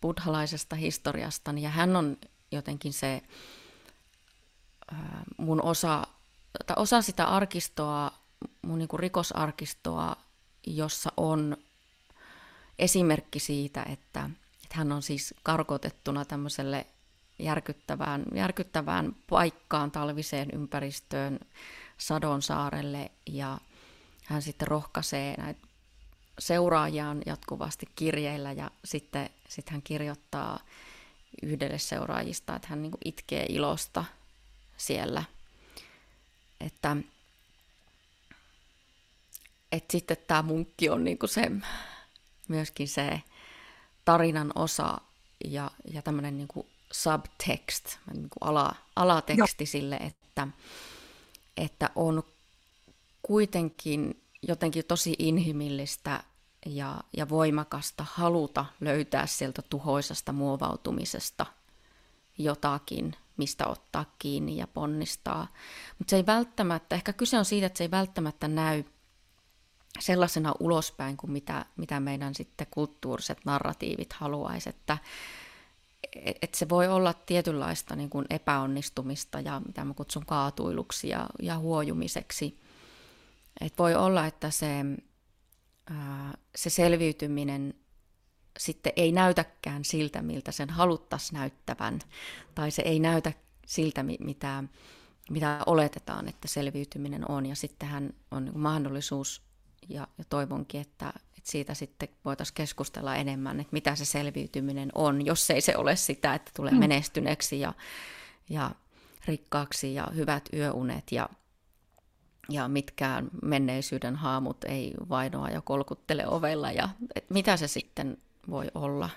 buddhalaisesta 0.00 0.76
historiastani. 0.76 1.62
Ja 1.62 1.70
hän 1.70 1.96
on 1.96 2.16
jotenkin 2.52 2.92
se 2.92 3.22
mun 5.36 5.62
osa, 5.62 6.06
tai 6.66 6.76
osa 6.78 7.02
sitä 7.02 7.24
arkistoa, 7.24 8.10
mun 8.62 8.78
niin 8.78 8.88
rikosarkistoa, 8.98 10.16
jossa 10.66 11.12
on 11.16 11.56
esimerkki 12.78 13.38
siitä, 13.38 13.82
että, 13.82 14.30
että 14.70 14.78
hän 14.78 14.92
on 14.92 15.02
siis 15.02 15.34
karkotettuna 15.42 16.24
tämmöiselle 16.24 16.86
järkyttävään, 17.38 18.24
järkyttävään 18.34 19.16
paikkaan, 19.30 19.90
talviseen 19.90 20.48
ympäristöön, 20.52 21.40
Sadon 21.98 22.42
saarelle 22.42 23.10
ja 23.26 23.58
hän 24.26 24.42
sitten 24.42 24.68
rohkaisee 24.68 25.34
näitä 25.36 25.60
seuraajiaan 26.38 27.22
jatkuvasti 27.26 27.86
kirjeillä 27.96 28.52
ja 28.52 28.70
sitten 28.84 29.30
sit 29.48 29.70
hän 29.70 29.82
kirjoittaa 29.82 30.60
yhdelle 31.42 31.78
seuraajista, 31.78 32.56
että 32.56 32.68
hän 32.68 32.82
niin 32.82 32.92
itkee 33.04 33.46
ilosta 33.48 34.04
siellä. 34.76 35.24
Että, 36.60 36.96
että 39.72 39.92
sitten 39.92 40.16
tämä 40.26 40.42
munkki 40.42 40.88
on 40.88 41.04
niin 41.04 41.18
se, 41.26 41.50
myöskin 42.48 42.88
se 42.88 43.22
tarinan 44.10 44.52
osa 44.54 44.98
ja, 45.44 45.70
ja 45.92 46.02
tämmöinen 46.02 46.36
niin 46.36 46.48
kuin 46.48 46.66
subtext, 46.92 47.96
niin 48.12 48.30
kuin 48.30 48.50
ala, 48.50 48.74
alateksti 48.96 49.64
Joo. 49.64 49.70
sille, 49.70 49.96
että, 49.96 50.48
että 51.56 51.90
on 51.94 52.22
kuitenkin 53.22 54.22
jotenkin 54.48 54.84
tosi 54.84 55.14
inhimillistä 55.18 56.24
ja, 56.66 57.00
ja 57.16 57.28
voimakasta 57.28 58.06
haluta 58.12 58.66
löytää 58.80 59.26
sieltä 59.26 59.62
tuhoisasta 59.62 60.32
muovautumisesta 60.32 61.46
jotakin, 62.38 63.16
mistä 63.36 63.66
ottaa 63.66 64.04
kiinni 64.18 64.56
ja 64.56 64.66
ponnistaa. 64.66 65.46
Mutta 65.98 66.10
se 66.10 66.16
ei 66.16 66.26
välttämättä, 66.26 66.94
ehkä 66.94 67.12
kyse 67.12 67.38
on 67.38 67.44
siitä, 67.44 67.66
että 67.66 67.78
se 67.78 67.84
ei 67.84 67.90
välttämättä 67.90 68.48
näy 68.48 68.84
sellaisena 69.98 70.54
ulospäin 70.60 71.16
kuin 71.16 71.30
mitä, 71.30 71.66
mitä 71.76 72.00
meidän 72.00 72.34
sitten 72.34 72.66
kulttuuriset 72.70 73.38
narratiivit 73.44 74.12
haluaisi, 74.12 74.68
että 74.68 74.98
et 76.42 76.54
se 76.54 76.68
voi 76.68 76.88
olla 76.88 77.12
tietynlaista 77.12 77.96
niin 77.96 78.10
kuin 78.10 78.26
epäonnistumista 78.30 79.40
ja 79.40 79.60
mitä 79.66 79.84
mä 79.84 79.94
kutsun 79.94 80.26
kaatuiluksi 80.26 81.08
ja, 81.08 81.26
ja 81.42 81.58
huojumiseksi. 81.58 82.60
Et 83.60 83.78
voi 83.78 83.94
olla, 83.94 84.26
että 84.26 84.50
se, 84.50 84.84
ää, 85.90 86.34
se 86.56 86.70
selviytyminen 86.70 87.74
sitten 88.58 88.92
ei 88.96 89.12
näytäkään 89.12 89.84
siltä, 89.84 90.22
miltä 90.22 90.52
sen 90.52 90.70
haluttaisiin 90.70 91.38
näyttävän, 91.38 91.98
tai 92.54 92.70
se 92.70 92.82
ei 92.82 92.98
näytä 92.98 93.32
siltä, 93.66 94.02
mitä, 94.02 94.64
mitä 95.30 95.62
oletetaan, 95.66 96.28
että 96.28 96.48
selviytyminen 96.48 97.30
on, 97.30 97.46
ja 97.46 97.56
sittenhän 97.56 98.12
on 98.30 98.44
niin 98.44 98.58
mahdollisuus 98.58 99.49
ja, 99.88 100.08
ja 100.18 100.24
toivonkin, 100.24 100.80
että, 100.80 101.12
että 101.16 101.50
siitä 101.50 101.74
sitten 101.74 102.08
voitaisiin 102.24 102.54
keskustella 102.54 103.16
enemmän, 103.16 103.60
että 103.60 103.72
mitä 103.72 103.94
se 103.94 104.04
selviytyminen 104.04 104.88
on, 104.94 105.26
jos 105.26 105.50
ei 105.50 105.60
se 105.60 105.76
ole 105.76 105.96
sitä, 105.96 106.34
että 106.34 106.50
tulee 106.56 106.72
mm. 106.72 106.78
menestyneeksi 106.78 107.60
ja, 107.60 107.72
ja 108.48 108.70
rikkaaksi 109.26 109.94
ja 109.94 110.08
hyvät 110.14 110.48
yöunet 110.52 111.12
ja, 111.12 111.28
ja 112.48 112.68
mitkään 112.68 113.30
menneisyyden 113.42 114.16
haamut 114.16 114.64
ei 114.64 114.94
vainoa 115.08 115.48
ja 115.48 115.60
kolkuttele 115.60 116.26
ovella 116.26 116.72
ja 116.72 116.88
että 117.14 117.34
mitä 117.34 117.56
se 117.56 117.68
sitten 117.68 118.16
voi 118.50 118.66
olla. 118.74 119.10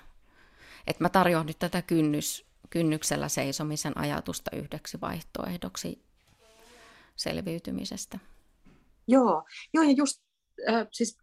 Että 0.88 1.04
mä 1.04 1.10
tarjoan 1.10 1.46
nyt 1.46 1.60
tätä 1.60 1.82
kynnys, 1.82 2.46
kynnyksellä 2.70 3.30
seisomisen 3.30 3.98
ajatusta 3.98 4.52
yhdeksi 4.56 5.02
vaihtoehdoksi 5.02 6.04
selviytymisestä. 7.16 8.20
Joo, 9.08 9.44
joo 9.74 9.84
ja 9.84 9.92
just 9.92 10.22
äh, 10.70 10.88
siis 10.92 11.18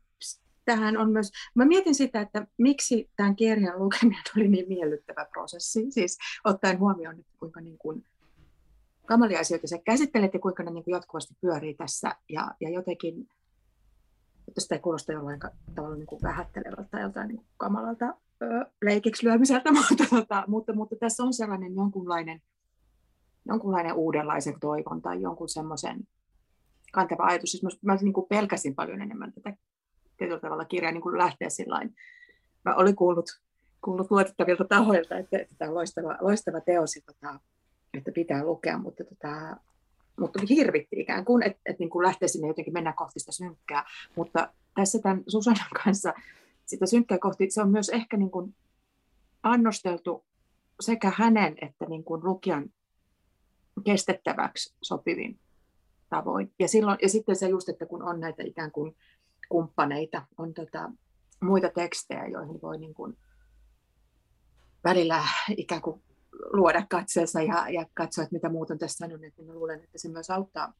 tähän 0.65 0.97
on 0.97 1.11
myös, 1.11 1.31
mä 1.55 1.65
mietin 1.65 1.95
sitä, 1.95 2.21
että 2.21 2.47
miksi 2.59 3.11
tämän 3.17 3.37
kirjan 3.37 3.79
lukeminen 3.79 4.23
oli 4.37 4.49
niin 4.49 4.69
miellyttävä 4.69 5.25
prosessi, 5.25 5.91
siis 5.91 6.19
ottaen 6.45 6.79
huomioon, 6.79 7.19
että 7.19 7.33
kuinka 7.39 7.61
niin 7.61 7.79
kuin 7.79 8.05
kamalia 9.07 9.41
asioita 9.41 9.67
sä 9.67 9.79
käsittelet 9.85 10.35
ja 10.35 10.41
kuinka 10.41 10.63
ne 10.63 10.71
niin 10.71 10.85
kuin 10.85 10.93
jatkuvasti 10.93 11.35
pyörii 11.41 11.75
tässä. 11.75 12.15
Ja, 12.29 12.51
ja 12.61 12.71
jotenkin, 12.71 13.29
että 14.49 14.61
sitä 14.61 14.75
ei 14.75 14.81
kuulosta 14.81 15.13
jollain 15.13 15.41
tavalla 15.75 15.97
niin 15.97 16.07
kuin 16.07 16.23
vähättelevältä 16.23 16.89
tai 16.91 17.03
jotain 17.03 17.29
niin 17.29 17.37
kuin 17.37 17.49
kamalalta 17.57 18.15
ö, 18.43 18.47
leikiksi 18.83 19.27
lyömiseltä, 19.27 19.73
mutta, 19.79 20.05
tota, 20.11 20.45
mutta, 20.47 20.73
mutta 20.73 20.97
tässä 20.97 21.23
on 21.23 21.35
sellainen 21.35 21.75
jonkunlainen, 21.75 22.43
jonkunlainen 23.47 23.95
uudenlaisen 23.95 24.61
toivon 24.61 25.03
tai 25.03 25.23
jonkun 25.23 25.49
semmoisen 25.49 26.01
kantava 26.93 27.25
ajatus. 27.25 27.51
Siis 27.51 27.63
mä, 27.63 27.71
mä 27.83 27.97
niin 27.97 28.13
kuin 28.13 28.27
pelkäsin 28.29 28.75
paljon 28.75 29.03
enemmän 29.03 29.33
tätä 29.33 29.57
tietyllä 30.17 30.41
tavalla 30.41 30.65
kirjaa 30.65 30.93
niin 30.93 31.03
kuin 31.03 31.19
lähteä 31.19 31.51
sillain. 31.51 31.95
Mä 32.65 32.75
olin 32.75 32.97
kuullut, 32.97 33.31
kuullut 33.85 34.11
luotettavilta 34.11 34.65
tahoilta, 34.65 35.19
että, 35.19 35.39
että 35.39 35.55
tämä 35.59 35.69
on 35.69 35.75
loistava, 35.75 36.17
loistava 36.21 36.61
teos 36.61 36.97
ja 36.97 37.03
tota, 37.07 37.41
että 37.95 38.13
pitää 38.13 38.45
lukea, 38.45 38.79
mutta, 38.79 39.05
tota, 39.05 39.57
mutta 40.21 40.41
hirvitti 40.49 41.01
ikään 41.01 41.25
kuin, 41.25 41.43
että, 41.43 41.61
että 41.67 41.81
niin 41.81 41.91
kuin 41.91 42.07
lähtee 42.07 42.29
sinne 42.29 42.49
jotenkin 42.49 42.73
mennä 42.73 42.93
kohti 42.93 43.21
sitä 43.21 43.33
synkkää. 43.33 43.85
Mutta 44.17 44.53
tässä 44.75 44.99
tämän 44.99 45.23
Susanan 45.29 45.71
kanssa 45.85 46.15
sitä 46.67 46.87
synkkää 46.87 47.19
kohti, 47.19 47.51
se 47.51 47.63
on 47.63 47.71
myös 47.71 47.89
ehkä 47.89 48.17
niin 48.17 48.31
kuin 48.31 48.55
annosteltu 49.43 50.25
sekä 50.81 51.13
hänen 51.17 51.57
että 51.63 51.87
niin 51.89 52.05
kuin 52.05 52.25
lukijan 52.25 52.71
kestettäväksi 53.85 54.75
sopivin 54.83 55.39
tavoin. 56.11 56.53
Ja, 56.59 56.69
silloin, 56.69 56.99
ja 57.03 57.09
sitten 57.09 57.37
se 57.37 57.49
just, 57.49 57.69
että 57.69 57.87
kun 57.87 58.03
on 58.03 58.21
näitä 58.21 58.43
ikään 58.43 58.73
kuin 58.73 58.97
kumppaneita, 59.49 60.27
on 60.39 60.55
tota, 60.55 60.91
muita 61.43 61.69
tekstejä, 61.69 62.27
joihin 62.27 62.63
voi 62.63 62.79
niin 62.79 62.95
kuin 62.95 63.17
välillä 64.85 65.25
ikään 65.57 65.83
kuin 65.83 66.03
luoda 66.53 66.87
katseensa 66.91 67.43
ja, 67.43 67.69
ja 67.69 67.87
katsoa, 67.95 68.25
että 68.25 68.35
mitä 68.35 68.49
muut 68.49 68.71
on 68.71 68.79
tässä 68.79 68.97
sanonut, 68.97 69.21
niin 69.21 69.55
luulen, 69.55 69.85
että 69.85 69.99
se 69.99 70.09
myös 70.09 70.31
auttaa, 70.31 70.73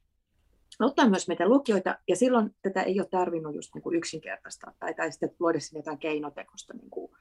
auttaa 0.81 1.09
myös 1.09 1.29
meitä 1.29 1.49
lukijoita, 1.49 1.99
ja 2.09 2.17
silloin 2.17 2.55
tätä 2.63 2.83
ei 2.83 3.01
ole 3.01 3.09
tarvinnut 3.11 3.55
just 3.55 3.75
niin 3.75 3.83
kuin 3.83 3.97
yksinkertaista, 3.97 4.73
tai, 4.79 4.95
tai 4.95 5.13
sitten 5.13 5.31
luoda 5.39 5.61
sinne 5.61 5.79
jotain 5.79 5.99
keinotekosta, 5.99 6.75
niin 6.75 6.91
kuin, 6.91 7.13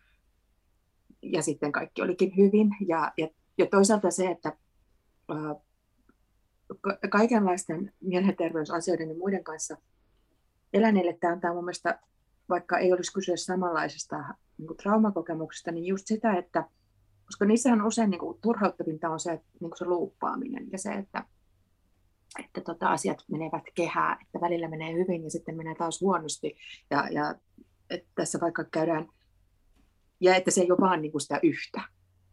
ja 1.22 1.42
sitten 1.42 1.72
kaikki 1.72 2.02
olikin 2.02 2.38
hyvin, 2.38 2.70
ja, 2.88 3.12
ja, 3.18 3.28
ja 3.58 3.66
toisaalta 3.66 4.12
se, 4.12 4.28
että 4.28 4.58
ää, 5.30 5.56
kaikenlaisten 7.10 7.94
mielenterveysasioiden 8.02 9.10
ja 9.10 9.16
muiden 9.16 9.44
kanssa 9.44 9.78
eläneille 10.74 11.18
tämä 11.20 11.34
antaa 11.34 11.54
mun 11.54 11.66
mielestä, 11.66 12.00
vaikka 12.50 12.78
ei 12.78 12.94
olisi 12.94 13.14
kyse 13.14 13.38
samanlaisesta 13.38 14.24
niin 14.58 14.68
kuin 14.68 14.78
traumakokemuksesta, 14.78 15.72
niin 15.72 15.86
just 15.86 16.08
sitä, 16.08 16.34
että 16.34 16.66
koska 17.26 17.46
niissähän 17.46 17.86
usein 17.86 18.10
niin 18.10 18.20
kuin, 18.20 18.38
turhauttavinta 18.42 19.10
on 19.10 19.20
se, 19.20 19.32
niin 19.32 19.70
kuin 19.70 19.78
se 19.78 19.86
luuppaaminen 19.86 20.72
ja 20.72 20.78
se, 20.78 20.92
että, 20.92 21.26
että 22.40 22.62
tota, 22.62 22.88
asiat 22.88 23.24
menevät 23.32 23.64
kehää, 23.76 24.18
että 24.22 24.42
välillä 24.42 24.68
menee 24.68 24.94
hyvin 24.94 25.24
ja 25.24 25.30
sitten 25.30 25.58
menee 25.58 25.76
taas 25.76 26.02
huonosti. 26.02 26.56
Ja, 26.90 27.08
ja 27.12 27.36
että 27.90 28.10
tässä 28.16 28.40
vaikka 28.42 28.64
käydään, 28.64 29.08
ja 30.20 30.36
että 30.36 30.52
se 30.52 30.62
ei 30.62 30.72
ole 30.72 30.80
vaan 30.80 31.02
niin 31.02 31.12
kuin 31.12 31.22
sitä 31.22 31.40
yhtä. 31.44 31.82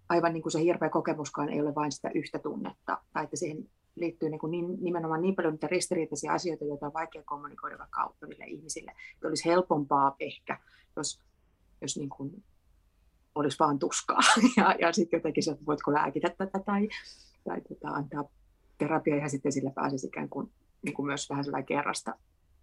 Aivan 0.09 0.33
niin 0.33 0.43
kuin 0.43 0.53
se 0.53 0.61
hirveä 0.61 0.91
kokemuskaan 0.91 1.49
ei 1.49 1.61
ole 1.61 1.75
vain 1.75 1.93
sitä 1.93 2.11
yhtä 2.15 2.39
tunnetta, 2.39 3.03
tai 3.13 3.25
että 3.25 3.37
siihen 3.37 3.71
liittyy 3.97 4.31
niin 4.31 4.39
kuin 4.39 4.51
niin, 4.51 4.77
nimenomaan 4.81 5.23
niin 5.23 5.37
paljon 5.37 5.55
niitä 5.55 5.67
ristiriitaisia 5.67 6.33
asioita, 6.33 6.65
joita 6.65 6.87
on 6.87 6.93
vaikea 6.93 7.23
kommunikoida 7.23 7.79
vaikka 7.79 8.01
auttaville 8.01 8.45
ihmisille. 8.45 8.93
Että 9.15 9.29
olisi 9.29 9.45
helpompaa 9.45 10.17
ehkä, 10.21 10.59
jos, 10.97 11.21
jos 11.81 11.97
niin 11.97 12.09
kuin 12.09 12.45
olisi 13.35 13.59
vaan 13.59 13.79
tuskaa. 13.79 14.21
Ja, 14.57 14.75
ja 14.81 14.93
sitten 14.93 15.19
jotenkin 15.19 15.43
se, 15.43 15.51
että 15.51 15.67
voitko 15.67 15.93
lääkitä 15.93 16.29
tätä 16.39 16.59
tai, 16.59 16.89
tai 17.45 17.61
tota, 17.61 17.89
antaa 17.89 18.25
terapiaa 18.79 19.19
ja 19.19 19.29
sitten 19.29 19.53
sillä 19.53 19.71
pääsisi 19.71 20.07
ikään 20.07 20.29
kuin, 20.29 20.53
niin 20.83 20.95
kuin 20.95 21.07
myös 21.07 21.31
vähän 21.31 21.45
sellainen 21.45 21.67
kerrasta 21.67 22.15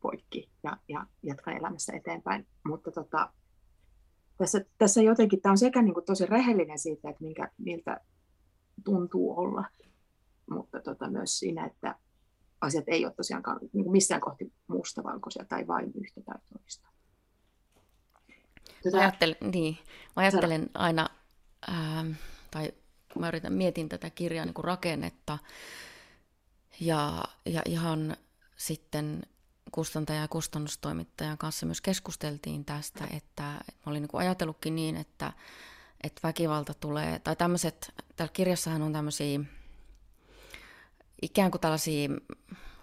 poikki 0.01 0.49
ja, 0.63 0.77
ja 0.87 1.05
jatkaa 1.23 1.53
elämässä 1.53 1.93
eteenpäin. 1.93 2.47
Mutta 2.63 2.91
tota, 2.91 3.29
tässä, 4.37 4.65
tässä 4.77 5.01
jotenkin, 5.01 5.41
tämä 5.41 5.51
on 5.51 5.57
sekä 5.57 5.81
niin 5.81 5.93
kuin 5.93 6.05
tosi 6.05 6.25
rehellinen 6.25 6.79
siitä, 6.79 7.09
että 7.09 7.23
minkä, 7.23 7.51
miltä 7.57 7.99
tuntuu 8.83 9.39
olla, 9.39 9.65
mutta 10.49 10.79
tota, 10.79 11.09
myös 11.09 11.39
siinä, 11.39 11.65
että 11.65 11.95
asiat 12.61 12.83
ei 12.87 13.05
ole 13.05 13.13
tosiaankaan 13.13 13.59
niin 13.73 13.91
missään 13.91 14.21
kohti 14.21 14.53
mustavalkoisia 14.67 15.45
tai 15.45 15.67
vain 15.67 15.91
yhtä 15.95 16.21
tai 16.21 16.35
toista. 16.53 16.89
Mä 18.93 18.99
ajattelen, 18.99 19.35
niin, 19.51 19.77
mä 20.15 20.21
ajattelen 20.23 20.69
aina, 20.73 21.09
ää, 21.67 22.05
tai 22.51 22.71
kun 23.13 23.21
mä 23.21 23.27
yritän, 23.27 23.53
mietin 23.53 23.89
tätä 23.89 24.09
kirjaa 24.09 24.45
niin 24.45 24.53
kuin 24.53 24.65
rakennetta, 24.65 25.37
ja, 26.79 27.23
ja 27.45 27.61
ihan 27.65 28.17
sitten 28.55 29.21
kustantaja 29.71 30.21
ja 30.21 30.27
kustannustoimittajan 30.27 31.37
kanssa 31.37 31.65
myös 31.65 31.81
keskusteltiin 31.81 32.65
tästä, 32.65 33.03
että, 33.03 33.17
että 33.17 33.43
mä 33.85 33.91
olin 33.91 34.01
niin 34.01 34.09
ajatellutkin 34.13 34.75
niin, 34.75 34.95
että, 34.95 35.33
että 36.03 36.19
väkivalta 36.23 36.73
tulee, 36.73 37.19
tai 37.19 37.35
tämmöiset, 37.35 37.93
täällä 38.15 38.33
kirjassahan 38.33 38.81
on 38.81 38.93
tämmöisiä 38.93 39.39
ikään 41.23 41.51
kuin 41.51 41.61
tällaisia 41.61 42.09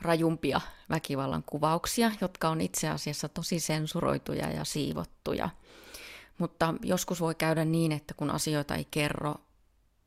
rajumpia 0.00 0.60
väkivallan 0.90 1.42
kuvauksia, 1.42 2.10
jotka 2.20 2.48
on 2.48 2.60
itse 2.60 2.88
asiassa 2.88 3.28
tosi 3.28 3.60
sensuroituja 3.60 4.50
ja 4.50 4.64
siivottuja. 4.64 5.50
Mutta 6.38 6.74
joskus 6.82 7.20
voi 7.20 7.34
käydä 7.34 7.64
niin, 7.64 7.92
että 7.92 8.14
kun 8.14 8.30
asioita 8.30 8.74
ei 8.74 8.86
kerro, 8.90 9.34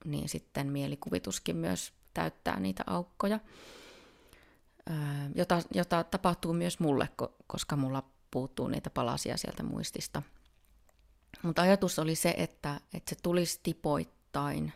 niin 0.05 0.29
sitten 0.29 0.67
mielikuvituskin 0.67 1.55
myös 1.55 1.93
täyttää 2.13 2.59
niitä 2.59 2.83
aukkoja, 2.87 3.39
jota, 5.35 5.61
jota 5.73 6.03
tapahtuu 6.03 6.53
myös 6.53 6.79
mulle, 6.79 7.09
koska 7.47 7.75
mulla 7.75 8.03
puuttuu 8.31 8.67
niitä 8.67 8.89
palasia 8.89 9.37
sieltä 9.37 9.63
muistista. 9.63 10.21
Mutta 11.41 11.61
ajatus 11.61 11.99
oli 11.99 12.15
se, 12.15 12.33
että, 12.37 12.79
että 12.93 13.09
se 13.09 13.15
tulisi 13.23 13.59
tipoittain. 13.63 14.73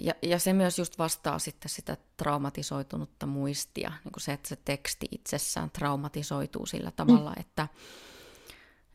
Ja, 0.00 0.14
ja 0.22 0.38
se 0.38 0.52
myös 0.52 0.78
just 0.78 0.98
vastaa 0.98 1.38
sitten 1.38 1.68
sitä 1.68 1.96
traumatisoitunutta 2.16 3.26
muistia, 3.26 3.92
niin 4.04 4.12
kuin 4.12 4.22
se, 4.22 4.32
että 4.32 4.48
se 4.48 4.56
teksti 4.56 5.06
itsessään 5.10 5.70
traumatisoituu 5.70 6.66
sillä 6.66 6.90
tavalla, 6.90 7.30
mm. 7.30 7.40
että, 7.40 7.68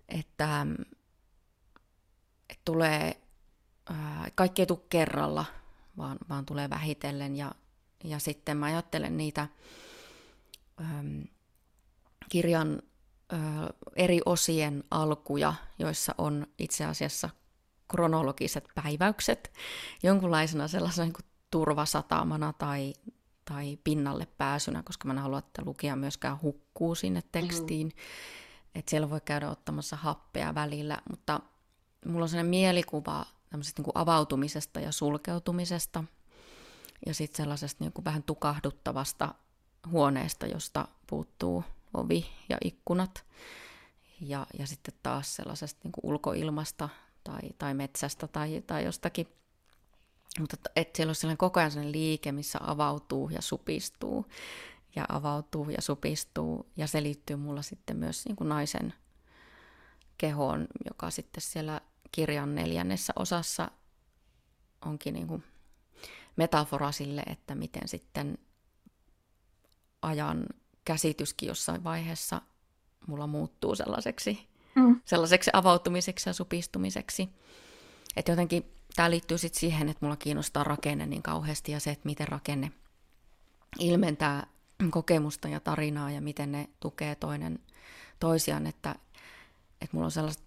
että, 0.10 0.68
että 2.50 2.62
tulee, 2.66 3.22
kaikki 4.36 4.62
ei 4.62 4.66
tule 4.66 4.80
kerralla, 4.90 5.46
vaan, 5.98 6.18
vaan 6.30 6.46
tulee 6.46 6.70
vähitellen. 6.70 7.36
Ja, 7.36 7.52
ja 8.04 8.20
sitten 8.20 8.58
mä 8.58 8.66
ajattelen 8.66 9.18
niitä 9.18 9.48
kirjan 12.30 12.82
eri 13.96 14.22
osien 14.26 14.84
alkuja, 14.92 15.54
joissa 15.80 16.16
on 16.18 16.48
itse 16.58 16.86
asiassa 16.86 17.30
kronologiset 17.92 18.68
päiväykset 18.76 19.54
jonkunlaisena 20.04 20.68
sellaisena 20.68 21.06
niin 21.06 21.14
kuin 21.14 21.26
turvasatamana 21.52 22.54
tai, 22.54 22.94
tai 23.46 23.78
pinnalle 23.84 24.28
pääsynä, 24.38 24.84
koska 24.84 25.08
mä 25.08 25.14
en 25.14 25.20
halua, 25.20 25.40
että 25.40 25.62
lukija 25.66 25.96
myöskään 25.96 26.42
hukkuu 26.42 26.96
sinne 26.96 27.24
tekstiin. 27.32 27.88
Mm-hmm 27.88 28.42
että 28.76 28.90
siellä 28.90 29.10
voi 29.10 29.22
käydä 29.26 29.50
ottamassa 29.50 29.96
happea 29.96 30.56
välillä, 30.56 31.02
mutta 31.10 31.40
mulla 32.06 32.24
on 32.24 32.30
sellainen 32.30 32.50
mielikuva 32.50 33.26
tämmöisestä 33.50 33.80
niin 33.80 33.84
kuin 33.84 33.98
avautumisesta 33.98 34.80
ja 34.80 34.92
sulkeutumisesta 34.92 36.04
ja 37.06 37.14
sitten 37.14 37.38
sellaisesta 37.38 37.84
niin 37.84 37.94
kuin 37.94 38.06
vähän 38.06 38.24
tukahduttavasta 38.24 39.36
huoneesta, 39.92 40.48
josta 40.48 40.88
puuttuu 41.08 41.64
ovi 41.94 42.26
ja 42.50 42.58
ikkunat 42.64 43.26
ja, 44.22 44.48
ja 44.60 44.68
sitten 44.68 44.94
taas 45.04 45.36
sellaisesta 45.36 45.80
niin 45.84 45.92
kuin 45.92 46.12
ulkoilmasta 46.12 46.90
tai, 47.24 47.42
tai 47.58 47.74
metsästä 47.74 48.28
tai, 48.28 48.64
tai 48.68 48.86
jostakin. 48.86 49.28
Mutta 50.40 50.58
että 50.76 50.98
siellä 50.98 51.12
on 51.12 51.16
sellainen 51.16 51.38
koko 51.38 51.60
ajan 51.60 51.72
sellainen 51.72 51.92
liike, 51.92 52.32
missä 52.32 52.60
avautuu 52.62 53.30
ja 53.30 53.42
supistuu 53.42 54.26
ja 54.96 55.06
avautuu 55.10 55.70
ja 55.70 55.82
supistuu. 55.82 56.70
Ja 56.78 56.88
se 56.88 57.04
liittyy 57.04 57.36
mulla 57.36 57.62
sitten 57.62 57.98
myös 57.98 58.26
niin 58.26 58.36
kuin 58.36 58.50
naisen 58.50 58.94
kehoon, 60.18 60.68
joka 60.86 61.10
sitten 61.10 61.42
siellä 61.42 61.82
kirjan 62.12 62.56
neljännessä 62.56 63.14
osassa 63.16 63.72
onkin 64.86 65.14
niin 65.14 65.28
kuin 65.28 65.44
metafora 66.36 66.92
sille, 66.92 67.24
että 67.28 67.56
miten 67.56 67.88
sitten 67.88 68.38
ajan 70.02 70.46
käsityskin 70.86 71.48
jossain 71.48 71.84
vaiheessa 71.84 72.42
mulla 73.08 73.28
muuttuu 73.28 73.76
sellaiseksi, 73.76 74.48
mm. 74.76 75.02
sellaiseksi 75.06 75.50
avautumiseksi 75.54 76.30
ja 76.30 76.34
supistumiseksi. 76.34 77.30
Että 78.16 78.32
jotenkin 78.32 78.66
tämä 78.96 79.12
liittyy 79.12 79.38
sitten 79.38 79.60
siihen, 79.60 79.90
että 79.90 80.06
mulla 80.06 80.16
kiinnostaa 80.16 80.64
rakenne 80.64 81.06
niin 81.06 81.24
kauheasti 81.24 81.72
ja 81.72 81.80
se, 81.80 81.92
että 81.92 82.06
miten 82.06 82.28
rakenne 82.28 82.72
ilmentää 83.80 84.48
kokemusta 84.90 85.48
ja 85.48 85.60
tarinaa 85.60 86.12
ja 86.12 86.22
miten 86.22 86.52
ne 86.52 86.70
tukee 86.80 87.16
toinen 87.16 87.60
toisiaan, 88.20 88.68
että, 88.68 88.96
että 89.82 89.90
mulla 89.92 90.06
on 90.06 90.12
sellaista 90.12 90.44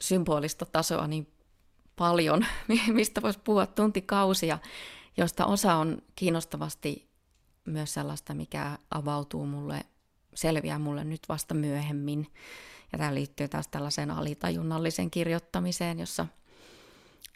symbolista 0.00 0.66
tasoa 0.66 1.06
niin 1.06 1.26
paljon, 1.96 2.46
mistä 2.88 3.22
voisi 3.22 3.38
puhua 3.44 3.66
tuntikausia, 3.66 4.58
josta 5.16 5.46
osa 5.46 5.74
on 5.74 6.02
kiinnostavasti 6.14 7.10
myös 7.64 7.94
sellaista, 7.94 8.34
mikä 8.34 8.78
avautuu 8.90 9.46
mulle, 9.46 9.80
selviää 10.34 10.78
mulle 10.78 11.04
nyt 11.04 11.22
vasta 11.28 11.54
myöhemmin. 11.54 12.26
Ja 12.92 12.98
tämä 12.98 13.14
liittyy 13.14 13.48
taas 13.48 13.68
tällaiseen 13.68 14.10
alitajunnalliseen 14.10 15.10
kirjoittamiseen, 15.10 15.98
jossa, 15.98 16.26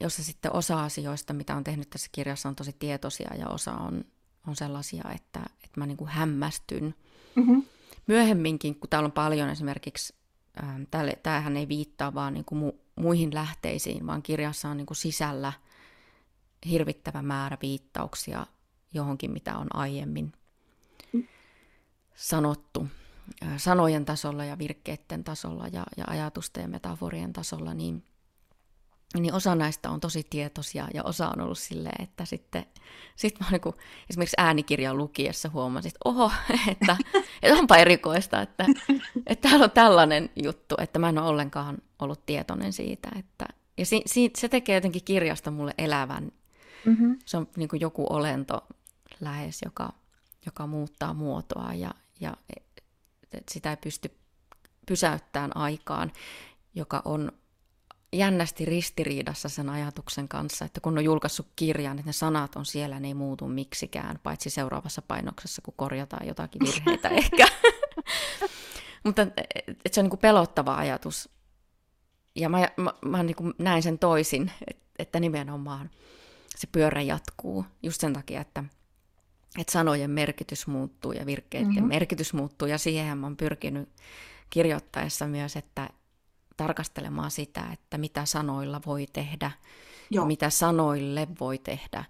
jossa 0.01 0.25
sitten 0.25 0.53
osa 0.53 0.85
asioista, 0.85 1.33
mitä 1.33 1.57
on 1.57 1.65
tehnyt 1.65 1.91
tässä 1.91 2.09
kirjassa, 2.13 2.49
on 2.49 2.57
tosi 2.57 2.77
tietoisia 2.79 3.35
ja 3.39 3.49
osa 3.49 3.73
on, 3.73 4.05
on 4.47 4.57
sellaisia, 4.57 5.05
että, 5.15 5.41
että 5.65 5.81
mä 5.81 5.87
niin 5.87 5.97
kuin 5.97 6.11
hämmästyn. 6.11 6.95
Mm-hmm. 7.35 7.63
Myöhemminkin, 8.07 8.75
kun 8.75 8.91
täällä 8.91 9.07
on 9.07 9.13
paljon 9.13 9.49
esimerkiksi, 9.49 10.15
ähm, 10.63 10.83
tämähän 11.23 11.57
ei 11.57 11.69
viittaa 11.69 12.15
vaan 12.15 12.35
niin 12.35 12.45
kuin 12.45 12.59
mu, 12.59 12.73
muihin 12.97 13.35
lähteisiin, 13.35 14.07
vaan 14.07 14.23
kirjassa 14.23 14.69
on 14.69 14.77
niin 14.77 14.87
kuin 14.87 14.97
sisällä 14.97 15.53
hirvittävä 16.71 17.23
määrä 17.23 17.59
viittauksia 17.63 18.47
johonkin, 18.95 19.31
mitä 19.31 19.59
on 19.59 19.77
aiemmin 19.77 20.33
sanottu 22.15 22.89
sanojen 23.57 24.05
tasolla 24.05 24.45
ja 24.45 24.59
virkkeiden 24.59 25.25
tasolla 25.25 25.69
ja, 25.69 25.85
ja 25.97 26.05
ajatusten 26.07 26.63
ja 26.63 26.69
metaforien 26.69 27.33
tasolla, 27.33 27.75
niin, 27.75 28.05
niin 29.19 29.35
osa 29.35 29.55
näistä 29.55 29.91
on 29.91 30.01
tosi 30.01 30.27
tietoisia 30.31 30.89
ja 30.95 31.03
osa 31.03 31.29
on 31.29 31.41
ollut 31.41 31.59
silleen, 31.59 32.03
että 32.03 32.25
sitten 32.25 32.67
sit 33.17 33.41
mä 33.41 33.47
niin 33.51 33.75
esimerkiksi 34.11 34.37
äänikirjan 34.39 34.99
lukiessa 34.99 35.51
huomasin, 35.53 35.89
että 35.89 35.99
oho, 36.05 36.33
että, 36.73 36.97
että 37.43 37.59
onpa 37.59 37.77
erikoista, 37.77 38.43
että, 38.43 38.67
että 39.27 39.49
täällä 39.49 39.65
on 39.65 39.71
tällainen 39.71 40.31
juttu, 40.43 40.75
että 40.79 40.99
mä 40.99 41.09
en 41.09 41.19
ole 41.19 41.29
ollenkaan 41.29 41.79
ollut 41.99 42.27
tietoinen 42.27 42.73
siitä. 42.73 43.09
Että, 43.19 43.47
ja 43.79 43.87
si, 43.87 44.03
si, 44.07 44.31
se 44.37 44.49
tekee 44.49 44.75
jotenkin 44.75 45.05
kirjasta 45.05 45.51
mulle 45.51 45.75
elävän. 45.79 46.33
Mm-hmm. 46.85 47.19
Se 47.25 47.37
on 47.37 47.49
niin 47.57 47.69
kuin 47.69 47.81
joku 47.81 48.07
olento 48.11 48.67
lähes, 49.21 49.61
joka, 49.65 49.93
joka 50.47 50.67
muuttaa 50.67 51.15
muotoa 51.15 51.75
ja, 51.75 51.95
ja 52.21 52.37
että 53.37 53.55
sitä 53.55 53.71
ei 53.71 53.77
pysty 53.77 54.11
pysäyttämään 54.87 55.57
aikaan, 55.57 56.13
joka 56.75 57.03
on 57.05 57.33
jännästi 58.13 58.65
ristiriidassa 58.65 59.49
sen 59.49 59.69
ajatuksen 59.69 60.29
kanssa, 60.29 60.65
että 60.65 60.81
kun 60.81 60.99
on 60.99 61.05
julkaissut 61.05 61.47
kirjan, 61.57 61.99
että 61.99 62.09
ne 62.09 62.13
sanat 62.13 62.57
on 62.57 62.67
siellä, 62.67 63.01
ne 63.01 63.09
ei 63.09 63.15
muutu 63.15 63.49
miksikään, 63.49 64.19
paitsi 64.23 64.51
seuraavassa 64.51 65.03
painoksessa, 65.03 65.63
kun 65.63 65.75
korjataan 65.77 66.27
jotakin 66.27 66.61
virheitä 66.67 67.09
ehkä. 67.23 67.47
Mutta 69.05 69.23
että 69.23 69.91
se 69.93 70.01
on 70.01 70.07
niin 70.07 70.19
pelottava 70.19 70.77
ajatus. 70.77 71.29
Ja 72.37 72.49
mä, 72.49 72.69
mä, 72.77 72.95
mä 73.05 73.23
niin 73.23 73.55
näin 73.59 73.83
sen 73.83 73.99
toisin, 73.99 74.51
että 74.99 75.21
nimenomaan 75.21 75.91
se 76.57 76.67
pyörä 76.67 77.03
jatkuu 77.03 77.65
just 77.83 78.01
sen 78.01 78.13
takia, 78.13 78.41
että 78.41 78.65
että 79.59 79.73
sanojen 79.73 80.11
merkitys 80.11 80.67
muuttuu 80.67 81.13
ja 81.13 81.27
virkkeiden 81.27 81.69
mm-hmm. 81.69 81.89
merkitys 81.89 82.33
muuttuu. 82.33 82.69
Ja 82.69 82.79
siihen 82.79 83.19
mä 83.19 83.27
oon 83.27 83.37
pyrkinyt 83.37 83.89
kirjoittaessa 84.51 85.27
myös, 85.27 85.57
että 85.57 85.91
tarkastelemaan 86.57 87.31
sitä, 87.31 87.69
että 87.73 87.99
mitä 87.99 88.25
sanoilla 88.25 88.81
voi 88.87 89.07
tehdä, 89.13 89.51
Joo. 90.11 90.27
mitä 90.27 90.51
sanoille 90.51 91.29
voi 91.41 91.59
tehdä 91.59 92.05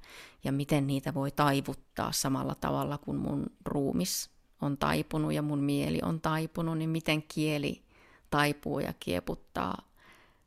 ja 0.45 0.53
miten 0.53 0.87
niitä 0.87 1.15
voi 1.15 1.31
taivuttaa 1.31 2.13
samalla 2.13 2.55
tavalla 2.55 2.99
kuin 2.99 3.17
mun 3.17 3.47
ruumis 3.65 4.31
on 4.63 4.79
taipunut 4.79 5.33
ja 5.33 5.43
mun 5.43 5.59
mieli 5.59 6.01
on 6.03 6.21
taipunut, 6.21 6.79
niin 6.79 6.91
miten 6.91 7.23
kieli 7.23 7.83
taipuu 8.31 8.79
ja 8.79 8.95
kieputtaa 9.01 9.89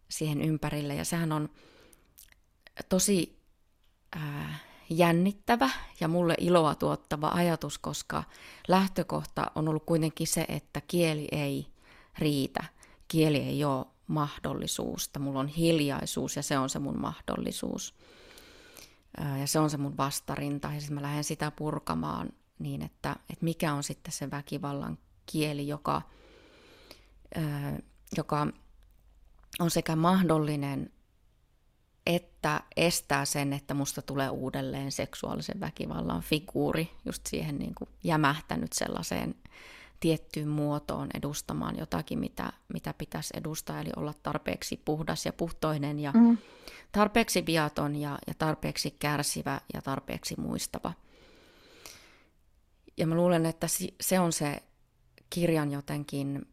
siihen 0.09 0.41
ympärille. 0.41 0.95
Ja 0.95 1.05
sehän 1.05 1.31
on 1.31 1.49
tosi 2.89 3.39
äh, 4.15 4.66
jännittävä 4.89 5.69
ja 5.99 6.07
mulle 6.07 6.35
iloa 6.37 6.75
tuottava 6.75 7.31
ajatus, 7.33 7.77
koska 7.77 8.23
lähtökohta 8.67 9.51
on 9.55 9.67
ollut 9.67 9.85
kuitenkin 9.85 10.27
se, 10.27 10.45
että 10.49 10.81
kieli 10.87 11.27
ei 11.31 11.67
riitä. 12.17 12.63
Kieli 13.07 13.37
ei 13.37 13.63
ole 13.63 13.85
mahdollisuus, 14.07 15.09
mulla 15.19 15.39
on 15.39 15.47
hiljaisuus 15.47 16.35
ja 16.35 16.43
se 16.43 16.57
on 16.57 16.69
se 16.69 16.79
mun 16.79 17.01
mahdollisuus. 17.01 17.95
Ja 19.39 19.47
se 19.47 19.59
on 19.59 19.69
se 19.69 19.77
mun 19.77 19.97
vastarinta 19.97 20.73
ja 20.73 20.79
sitten 20.79 20.95
mä 20.95 21.01
lähden 21.01 21.23
sitä 21.23 21.51
purkamaan 21.51 22.29
niin, 22.59 22.81
että, 22.81 23.15
että 23.29 23.45
mikä 23.45 23.73
on 23.73 23.83
sitten 23.83 24.11
se 24.11 24.31
väkivallan 24.31 24.97
kieli, 25.25 25.67
joka, 25.67 26.01
joka 28.17 28.47
on 29.59 29.71
sekä 29.71 29.95
mahdollinen 29.95 30.91
että 32.07 32.61
estää 32.77 33.25
sen, 33.25 33.53
että 33.53 33.73
musta 33.73 34.01
tulee 34.01 34.29
uudelleen 34.29 34.91
seksuaalisen 34.91 35.59
väkivallan 35.59 36.21
figuuri, 36.21 36.91
just 37.05 37.25
siihen 37.25 37.57
niin 37.57 37.75
kuin 37.75 37.89
jämähtänyt 38.03 38.73
sellaiseen 38.73 39.35
tiettyyn 39.99 40.47
muotoon 40.47 41.09
edustamaan 41.13 41.77
jotakin, 41.77 42.19
mitä, 42.19 42.53
mitä 42.73 42.93
pitäisi 42.93 43.33
edustaa, 43.37 43.81
eli 43.81 43.89
olla 43.95 44.13
tarpeeksi 44.23 44.81
puhdas 44.85 45.25
ja 45.25 45.33
puhtoinen 45.33 45.99
ja 45.99 46.11
mm. 46.11 46.37
tarpeeksi 46.91 47.45
viaton 47.45 47.95
ja, 47.95 48.19
ja 48.27 48.33
tarpeeksi 48.37 48.91
kärsivä 48.91 49.61
ja 49.73 49.81
tarpeeksi 49.81 50.35
muistava. 50.39 50.93
Ja 52.97 53.07
mä 53.07 53.15
luulen, 53.15 53.45
että 53.45 53.67
se 54.01 54.19
on 54.19 54.33
se 54.33 54.63
kirjan 55.29 55.71
jotenkin 55.71 56.47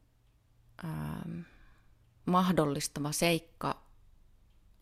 ähm, 0.85 1.41
mahdollistava 2.27 3.13
seikka 3.13 3.84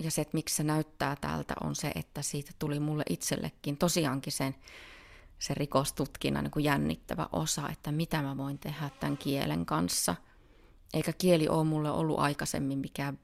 ja 0.05 0.11
se, 0.11 0.23
että 0.23 0.37
miksi 0.37 0.57
se 0.57 0.63
näyttää 0.63 1.17
tältä, 1.21 1.55
on 1.61 1.77
se, 1.77 1.93
että 1.95 2.23
siitä 2.23 2.51
tuli 2.59 2.81
mulle 2.81 3.03
itsellekin 3.11 3.77
tosiaankin 3.77 4.33
sen, 4.33 4.55
se 5.39 5.55
rikostutkinnan 5.55 6.45
niin 6.45 6.65
jännittävä 6.65 7.29
osa, 7.33 7.69
että 7.69 7.93
mitä 7.93 8.23
mä 8.23 8.37
voin 8.37 8.59
tehdä 8.59 8.91
tämän 9.01 9.17
kielen 9.17 9.67
kanssa. 9.67 10.17
Eikä 10.95 11.13
kieli 11.13 11.49
ole 11.49 11.65
mulle 11.65 11.91
ollut 11.91 12.19
aikaisemmin 12.19 12.79
mikään 12.79 13.19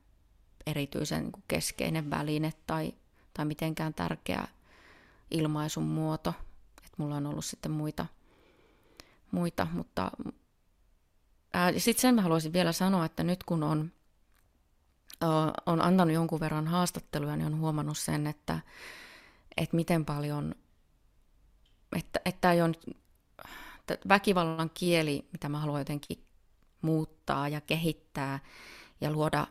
erityisen 0.67 1.23
niin 1.23 1.45
keskeinen 1.49 2.11
väline 2.11 2.53
tai, 2.67 2.95
tai 3.35 3.45
mitenkään 3.45 3.95
tärkeä 3.95 4.49
ilmaisun 5.31 5.85
muoto. 5.85 6.35
Että 6.79 6.95
mulla 6.97 7.17
on 7.17 7.27
ollut 7.27 7.45
sitten 7.45 7.73
muita, 7.73 8.07
muita 9.31 9.67
mutta 9.73 10.11
sitten 11.79 12.03
sen 12.03 12.15
mä 12.15 12.23
haluaisin 12.23 12.53
vielä 12.53 12.73
sanoa, 12.73 13.05
että 13.05 13.23
nyt 13.23 13.45
kun 13.45 13.63
on 13.63 13.93
on 15.67 15.83
antanut 15.83 16.15
jonkun 16.15 16.41
verran 16.41 16.67
haastatteluja, 16.67 17.37
niin 17.37 17.47
on 17.47 17.61
huomannut 17.61 17.99
sen, 17.99 18.27
että, 18.27 18.61
että 19.57 19.77
miten 19.77 20.05
paljon, 20.05 20.55
että, 21.97 22.21
että 22.25 22.53
ei 22.53 22.63
ole 22.63 22.75
että 23.93 24.09
väkivallan 24.09 24.71
kieli, 24.75 25.29
mitä 25.33 25.49
mä 25.49 25.59
haluan 25.59 25.81
jotenkin 25.81 26.25
muuttaa 26.83 27.49
ja 27.49 27.61
kehittää 27.61 28.39
ja 29.01 29.11
luoda 29.11 29.47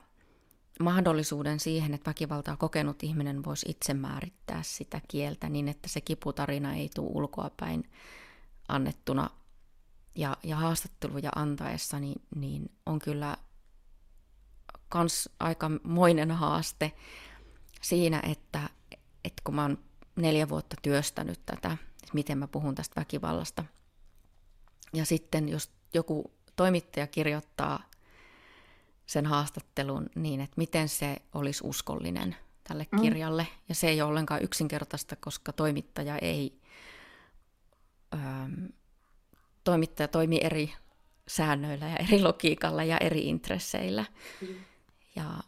mahdollisuuden 0.79 1.59
siihen, 1.59 1.93
että 1.93 2.09
väkivaltaa 2.09 2.57
kokenut 2.57 3.03
ihminen 3.03 3.43
voisi 3.43 3.65
itse 3.69 3.93
määrittää 3.93 4.63
sitä 4.63 5.01
kieltä 5.07 5.49
niin, 5.49 5.67
että 5.67 5.89
se 5.89 6.01
kiputarina 6.01 6.75
ei 6.75 6.89
tule 6.95 7.11
ulkoapäin 7.13 7.89
annettuna. 8.67 9.29
Ja, 10.15 10.37
ja 10.43 10.55
haastatteluja 10.55 11.31
antaessa 11.35 11.99
niin, 11.99 12.21
niin 12.35 12.71
on 12.85 12.99
kyllä 12.99 13.37
kans 14.89 15.29
moinen 15.83 16.31
haaste 16.31 16.91
siinä, 17.81 18.21
että, 18.31 18.69
että 19.25 19.41
kun 19.43 19.55
mä 19.55 19.61
oon 19.61 19.77
neljä 20.15 20.49
vuotta 20.49 20.75
työstänyt 20.81 21.45
tätä, 21.45 21.71
että 21.71 22.13
miten 22.13 22.37
mä 22.37 22.47
puhun 22.47 22.75
tästä 22.75 23.01
väkivallasta. 23.01 23.63
Ja 24.93 25.05
sitten 25.05 25.49
jos 25.49 25.71
joku 25.93 26.31
toimittaja 26.55 27.07
kirjoittaa 27.07 27.89
sen 29.05 29.25
haastattelun 29.25 30.09
niin, 30.15 30.41
että 30.41 30.53
miten 30.57 30.89
se 30.89 31.17
olisi 31.33 31.63
uskollinen 31.63 32.35
tälle 32.63 32.87
mm. 32.91 33.01
kirjalle. 33.01 33.47
Ja 33.69 33.75
se 33.75 33.87
ei 33.87 34.01
ole 34.01 34.09
ollenkaan 34.09 34.43
yksinkertaista, 34.43 35.15
koska 35.15 35.53
toimittaja 35.53 36.17
ei... 36.17 36.61
Ähm, 38.13 38.65
toimittaja 39.63 40.07
toimii 40.07 40.39
eri 40.43 40.73
säännöillä 41.27 41.85
ja 41.87 41.95
eri 41.95 42.21
logiikalla 42.21 42.83
ja 42.83 42.97
eri 42.97 43.27
intresseillä. 43.29 44.05
Mm. 44.41 44.47
Ja 45.17 45.43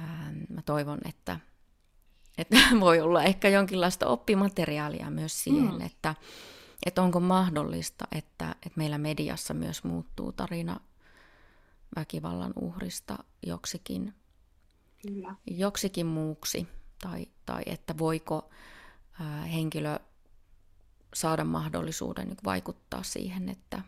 ää, 0.00 0.32
mä 0.48 0.62
toivon, 0.62 0.98
että, 1.04 1.40
että 2.38 2.56
voi 2.80 3.00
olla 3.00 3.22
ehkä 3.22 3.48
jonkinlaista 3.48 4.06
oppimateriaalia 4.06 5.10
myös 5.10 5.44
siihen, 5.44 5.74
mm. 5.74 5.80
että, 5.80 6.14
että 6.86 7.02
onko 7.02 7.20
mahdollista, 7.20 8.08
että, 8.12 8.50
että 8.50 8.76
meillä 8.76 8.98
mediassa 8.98 9.54
myös 9.54 9.84
muuttuu 9.84 10.32
tarina 10.32 10.80
väkivallan 11.96 12.52
uhrista 12.60 13.18
joksikin, 13.46 14.14
Kyllä. 15.02 15.34
joksikin 15.46 16.06
muuksi, 16.06 16.68
tai, 17.02 17.26
tai 17.46 17.62
että 17.66 17.98
voiko 17.98 18.50
ää, 19.20 19.42
henkilö 19.42 19.98
saada 21.14 21.44
mahdollisuuden 21.44 22.26
niin 22.28 22.36
vaikuttaa 22.44 23.02
siihen, 23.02 23.48
että, 23.48 23.82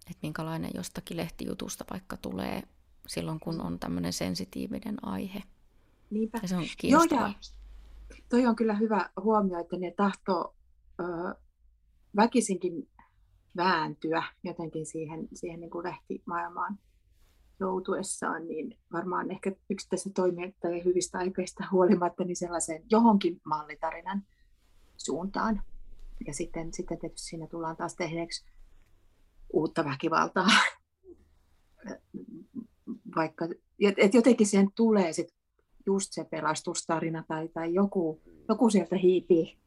että 0.00 0.18
minkälainen 0.22 0.70
jostakin 0.74 1.16
lehtijutusta 1.16 1.84
vaikka 1.90 2.16
tulee 2.16 2.62
silloin, 3.10 3.40
kun 3.40 3.60
on 3.60 3.78
tämmöinen 3.78 4.12
sensitiivinen 4.12 5.04
aihe. 5.04 5.42
Niinpä. 6.10 6.38
Ja 6.42 6.48
se 6.48 6.56
on 6.56 6.64
kiinnostavaa. 6.78 7.22
Joo, 7.22 7.34
ja 8.10 8.16
toi 8.28 8.46
on 8.46 8.56
kyllä 8.56 8.74
hyvä 8.74 9.10
huomio, 9.22 9.60
että 9.60 9.76
ne 9.76 9.90
tahtoo 9.96 10.54
ö, 11.00 11.04
väkisinkin 12.16 12.88
vääntyä 13.56 14.22
jotenkin 14.44 14.86
siihen, 14.86 15.28
siihen 15.34 15.60
niin 15.60 15.70
kuin 15.70 15.84
lehtimaailmaan 15.84 16.78
joutuessaan, 17.60 18.48
niin 18.48 18.78
varmaan 18.92 19.30
ehkä 19.30 19.52
yksittäisen 19.70 20.12
toimijoiden 20.12 20.84
hyvistä 20.84 21.18
aikeista 21.18 21.64
huolimatta 21.72 22.24
niin 22.24 22.36
sellaisen 22.36 22.82
johonkin 22.90 23.40
mallitarinan 23.44 24.22
suuntaan. 24.96 25.62
Ja 26.26 26.34
sitten, 26.34 26.74
sitten 26.74 26.98
tietysti 26.98 27.28
siinä 27.28 27.46
tullaan 27.46 27.76
taas 27.76 27.94
tehneeksi 27.94 28.44
uutta 29.52 29.84
väkivaltaa. 29.84 30.48
Vaikka, 33.16 33.48
et 33.96 34.14
jotenkin 34.14 34.46
siihen 34.46 34.68
tulee 34.74 35.12
sit 35.12 35.28
just 35.86 36.12
se 36.12 36.24
pelastustarina 36.24 37.24
tai, 37.28 37.48
tai 37.48 37.74
joku, 37.74 38.20
joku 38.48 38.70
sieltä 38.70 38.96
hiipii 38.96 39.58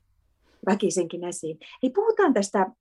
väkisinkin 0.66 1.24
esiin. 1.24 1.60
Hei, 1.84 1.89
puhutaan 1.89 2.34
tästä 2.34 2.72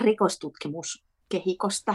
rikostutkimuskehikosta, 0.00 1.94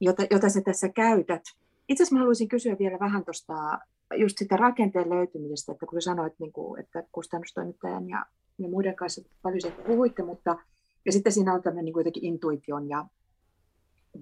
jota, 0.00 0.22
jota 0.30 0.48
sä 0.48 0.60
tässä 0.60 0.88
käytät. 0.88 1.42
Itse 1.88 2.02
asiassa 2.02 2.18
haluaisin 2.18 2.48
kysyä 2.48 2.76
vielä 2.78 2.98
vähän 2.98 3.24
tuosta 3.24 3.78
just 4.16 4.38
sitä 4.38 4.56
rakenteen 4.56 5.10
löytymisestä, 5.10 5.72
että 5.72 5.86
kun 5.86 6.02
sanoit, 6.02 6.32
niin 6.38 6.52
kuin, 6.52 6.80
että 6.80 7.04
kustannustoimittajan 7.12 8.08
ja, 8.08 8.26
ja 8.58 8.68
muiden 8.68 8.96
kanssa 8.96 9.22
paljon 9.42 9.60
siitä 9.60 9.82
puhuitte, 9.82 10.22
mutta 10.22 10.56
ja 11.04 11.12
sitten 11.12 11.32
siinä 11.32 11.54
on 11.54 11.62
tämmöinen 11.62 11.84
niin 11.84 12.24
intuition 12.24 12.88
ja, 12.88 13.06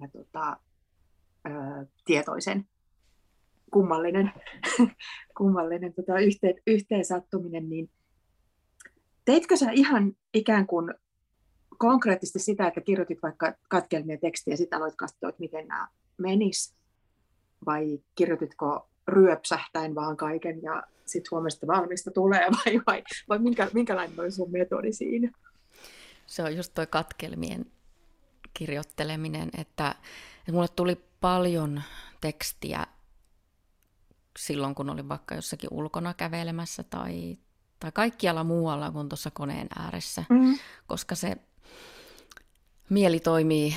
ja 0.01 0.07
tota, 0.07 0.57
tietoisen. 2.05 2.65
Kummallinen, 3.71 4.31
kummallinen 5.37 5.93
tota, 5.93 6.19
yhteen, 6.19 6.55
yhteen 6.67 7.05
sattuminen, 7.05 7.69
niin 7.69 7.89
teitkö 9.25 9.57
sä 9.57 9.71
ihan 9.71 10.13
ikään 10.33 10.67
kuin 10.67 10.93
konkreettisesti 11.77 12.39
sitä, 12.39 12.67
että 12.67 12.81
kirjoitit 12.81 13.21
vaikka 13.23 13.53
katkelmia 13.69 14.17
tekstiä 14.17 14.53
ja 14.53 14.57
sitten 14.57 14.77
aloit 14.77 14.95
katsoa, 14.95 15.29
että 15.29 15.39
miten 15.39 15.67
nämä 15.67 15.87
menis, 16.17 16.75
vai 17.65 17.99
kirjoititko 18.15 18.89
ryöpsähtäen 19.07 19.95
vaan 19.95 20.17
kaiken 20.17 20.61
ja 20.61 20.83
sitten 21.05 21.29
huomasit, 21.31 21.57
että 21.57 21.67
valmista 21.67 22.11
tulee, 22.11 22.47
vai, 22.65 22.81
vai, 22.87 23.03
vai 23.29 23.39
minkä, 23.39 23.69
minkälainen 23.73 24.19
oli 24.19 24.31
sun 24.31 24.51
metodi 24.51 24.93
siinä? 24.93 25.31
Se 26.25 26.43
on 26.43 26.55
just 26.55 26.73
toi 26.73 26.87
katkelmien 26.87 27.65
kirjoitteleminen, 28.53 29.49
että, 29.57 29.95
että 30.39 30.51
mulle 30.51 30.67
tuli 30.75 30.97
paljon 31.21 31.81
tekstiä 32.21 32.87
silloin, 34.39 34.75
kun 34.75 34.89
olin 34.89 35.09
vaikka 35.09 35.35
jossakin 35.35 35.69
ulkona 35.71 36.13
kävelemässä 36.13 36.83
tai, 36.83 37.37
tai 37.79 37.91
kaikkialla 37.91 38.43
muualla 38.43 38.91
kuin 38.91 39.09
tuossa 39.09 39.31
koneen 39.31 39.67
ääressä, 39.79 40.23
mm. 40.29 40.59
koska 40.87 41.15
se 41.15 41.37
mieli 42.89 43.19
toimii 43.19 43.75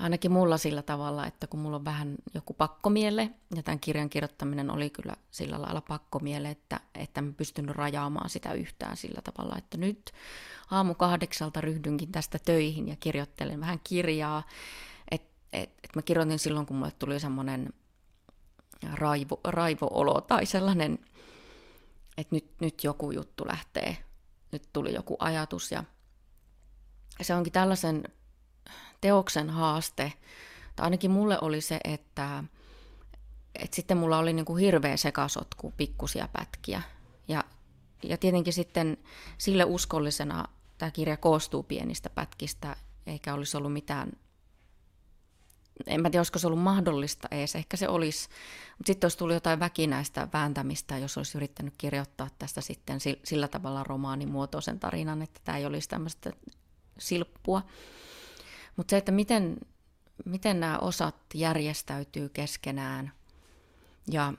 ainakin 0.00 0.32
mulla 0.32 0.58
sillä 0.58 0.82
tavalla, 0.82 1.26
että 1.26 1.46
kun 1.46 1.60
mulla 1.60 1.76
on 1.76 1.84
vähän 1.84 2.14
joku 2.34 2.54
pakkomielle, 2.54 3.30
ja 3.56 3.62
tämän 3.62 3.80
kirjan 3.80 4.10
kirjoittaminen 4.10 4.70
oli 4.70 4.90
kyllä 4.90 5.16
sillä 5.30 5.62
lailla 5.62 5.80
pakkomiele, 5.80 6.50
että, 6.50 6.80
että 6.94 7.22
mä 7.22 7.32
pystynyt 7.32 7.76
rajaamaan 7.76 8.30
sitä 8.30 8.52
yhtään 8.52 8.96
sillä 8.96 9.20
tavalla, 9.22 9.58
että 9.58 9.78
nyt 9.78 10.12
aamu 10.70 10.94
kahdeksalta 10.94 11.60
ryhdynkin 11.60 12.12
tästä 12.12 12.38
töihin 12.38 12.88
ja 12.88 12.96
kirjoittelen 13.00 13.60
vähän 13.60 13.80
kirjaa, 13.84 14.42
et, 15.52 15.70
et 15.70 15.96
mä 15.96 16.02
kirjoitin 16.02 16.38
silloin, 16.38 16.66
kun 16.66 16.76
mulle 16.76 16.92
tuli 16.98 17.20
semmoinen 17.20 17.72
raivo, 18.92 19.40
raivo-olo 19.44 20.20
tai 20.20 20.46
sellainen, 20.46 20.98
että 22.18 22.34
nyt, 22.36 22.50
nyt 22.60 22.84
joku 22.84 23.10
juttu 23.10 23.46
lähtee, 23.46 23.96
nyt 24.52 24.68
tuli 24.72 24.94
joku 24.94 25.16
ajatus 25.18 25.72
ja 25.72 25.84
se 27.22 27.34
onkin 27.34 27.52
tällaisen 27.52 28.04
teoksen 29.00 29.50
haaste, 29.50 30.12
tai 30.76 30.84
ainakin 30.84 31.10
mulle 31.10 31.38
oli 31.40 31.60
se, 31.60 31.80
että, 31.84 32.44
että 33.54 33.76
sitten 33.76 33.96
mulla 33.96 34.18
oli 34.18 34.32
niin 34.32 34.44
kuin 34.44 34.60
hirveä 34.60 34.96
sekasotku 34.96 35.74
pikkusia 35.76 36.28
pätkiä. 36.32 36.82
Ja, 37.28 37.44
ja 38.02 38.18
tietenkin 38.18 38.52
sitten 38.52 38.96
sille 39.38 39.64
uskollisena 39.64 40.44
tämä 40.78 40.90
kirja 40.90 41.16
koostuu 41.16 41.62
pienistä 41.62 42.10
pätkistä, 42.10 42.76
eikä 43.06 43.34
olisi 43.34 43.56
ollut 43.56 43.72
mitään 43.72 44.12
en 45.86 46.02
mä 46.02 46.10
tiedä, 46.10 46.20
olisiko 46.20 46.38
se 46.38 46.46
ollut 46.46 46.62
mahdollista 46.62 47.28
edes, 47.30 47.54
ehkä 47.54 47.76
se 47.76 47.88
olisi, 47.88 48.28
mutta 48.78 48.86
sitten 48.86 49.06
olisi 49.06 49.18
tullut 49.18 49.34
jotain 49.34 49.60
väkinäistä 49.60 50.28
vääntämistä, 50.32 50.98
jos 50.98 51.16
olisi 51.16 51.38
yrittänyt 51.38 51.74
kirjoittaa 51.78 52.28
tästä 52.38 52.60
sitten 52.60 52.98
sillä 53.24 53.48
tavalla 53.48 53.84
romaanimuotoisen 53.84 54.80
tarinan, 54.80 55.22
että 55.22 55.40
tämä 55.44 55.58
ei 55.58 55.66
olisi 55.66 55.88
tämmöistä 55.88 56.32
silppua. 56.98 57.62
Mutta 58.76 58.90
se, 58.90 58.96
että 58.96 59.12
miten, 59.12 59.56
miten 60.24 60.60
nämä 60.60 60.78
osat 60.78 61.16
järjestäytyy 61.34 62.28
keskenään 62.28 63.12
ja, 64.10 64.32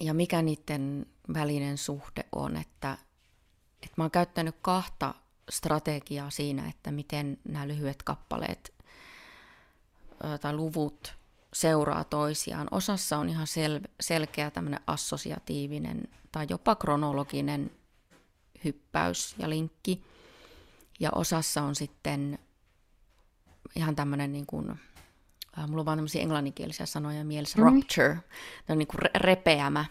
ja 0.00 0.14
mikä 0.14 0.42
niiden 0.42 1.06
välinen 1.34 1.78
suhde 1.78 2.24
on, 2.32 2.56
että, 2.56 2.98
että 3.82 3.94
mä 3.96 4.04
oon 4.04 4.10
käyttänyt 4.10 4.56
kahta 4.62 5.14
strategiaa 5.50 6.30
siinä, 6.30 6.68
että 6.68 6.90
miten 6.90 7.38
nämä 7.44 7.68
lyhyet 7.68 8.02
kappaleet 8.02 8.79
tai 10.40 10.56
luvut 10.56 11.14
seuraa 11.52 12.04
toisiaan. 12.04 12.68
Osassa 12.70 13.18
on 13.18 13.28
ihan 13.28 13.46
sel- 13.46 13.90
selkeä 14.00 14.50
tämmöinen 14.50 14.80
assosiatiivinen 14.86 16.08
tai 16.32 16.46
jopa 16.50 16.74
kronologinen 16.74 17.70
hyppäys 18.64 19.34
ja 19.38 19.50
linkki. 19.50 20.04
Ja 21.00 21.10
osassa 21.14 21.62
on 21.62 21.74
sitten 21.74 22.38
ihan 23.76 23.96
tämmöinen 23.96 24.32
niin 24.32 24.46
kuin, 24.46 24.70
äh, 24.70 25.68
mulla 25.68 25.80
on 25.80 25.86
vaan 25.86 25.98
tämmöisiä 25.98 26.22
englanninkielisiä 26.22 26.86
sanoja 26.86 27.24
mielessä, 27.24 27.58
mm. 27.58 27.64
rupture, 27.64 28.18
on 28.68 28.78
niin 28.78 28.88
kuin 28.88 29.00
repeämä, 29.14 29.84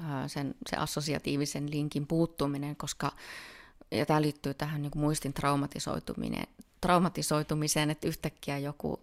äh, 0.00 0.06
sen, 0.26 0.54
se 0.70 0.76
assosiatiivisen 0.76 1.70
linkin 1.70 2.06
puuttuminen, 2.06 2.76
koska, 2.76 3.12
ja 3.90 4.06
tämä 4.06 4.22
liittyy 4.22 4.54
tähän 4.54 4.82
niin 4.82 4.90
kuin 4.90 5.02
muistin 5.02 5.32
traumatisoituminen, 5.32 6.46
traumatisoitumiseen, 6.86 7.90
että 7.90 8.08
yhtäkkiä 8.08 8.58
joku, 8.58 9.00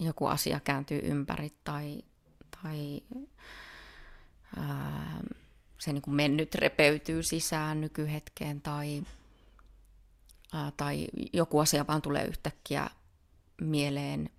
joku 0.00 0.26
asia 0.26 0.60
kääntyy 0.60 1.00
ympäri 1.02 1.52
tai, 1.64 2.02
tai 2.50 3.02
ää, 4.56 5.20
se 5.78 5.92
niin 5.92 6.02
kuin 6.02 6.14
mennyt 6.14 6.54
repeytyy 6.54 7.22
sisään 7.22 7.80
nykyhetkeen 7.80 8.60
tai, 8.60 9.02
ää, 10.52 10.72
tai 10.76 11.06
joku 11.32 11.58
asia 11.58 11.86
vaan 11.86 12.02
tulee 12.02 12.24
yhtäkkiä 12.24 12.90
mieleen 13.60 14.30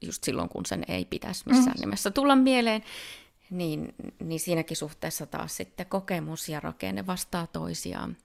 just 0.00 0.24
silloin, 0.24 0.48
kun 0.48 0.66
sen 0.66 0.84
ei 0.88 1.04
pitäisi 1.04 1.44
missään 1.46 1.76
mm. 1.76 1.80
nimessä 1.80 2.10
tulla 2.10 2.36
mieleen, 2.36 2.84
niin, 3.50 3.94
niin 4.20 4.40
siinäkin 4.40 4.76
suhteessa 4.76 5.26
taas 5.26 5.56
sitten 5.56 5.86
kokemus 5.86 6.48
ja 6.48 6.60
rakenne 6.60 7.06
vastaa 7.06 7.46
toisiaan. 7.46 8.16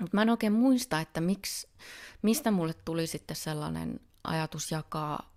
Mutta 0.00 0.16
mä 0.16 0.22
en 0.22 0.30
oikein 0.30 0.52
muista, 0.52 1.00
että 1.00 1.20
miksi, 1.20 1.68
mistä 2.22 2.50
mulle 2.50 2.74
tuli 2.74 3.06
sitten 3.06 3.36
sellainen 3.36 4.00
ajatus 4.24 4.70
jakaa 4.70 5.32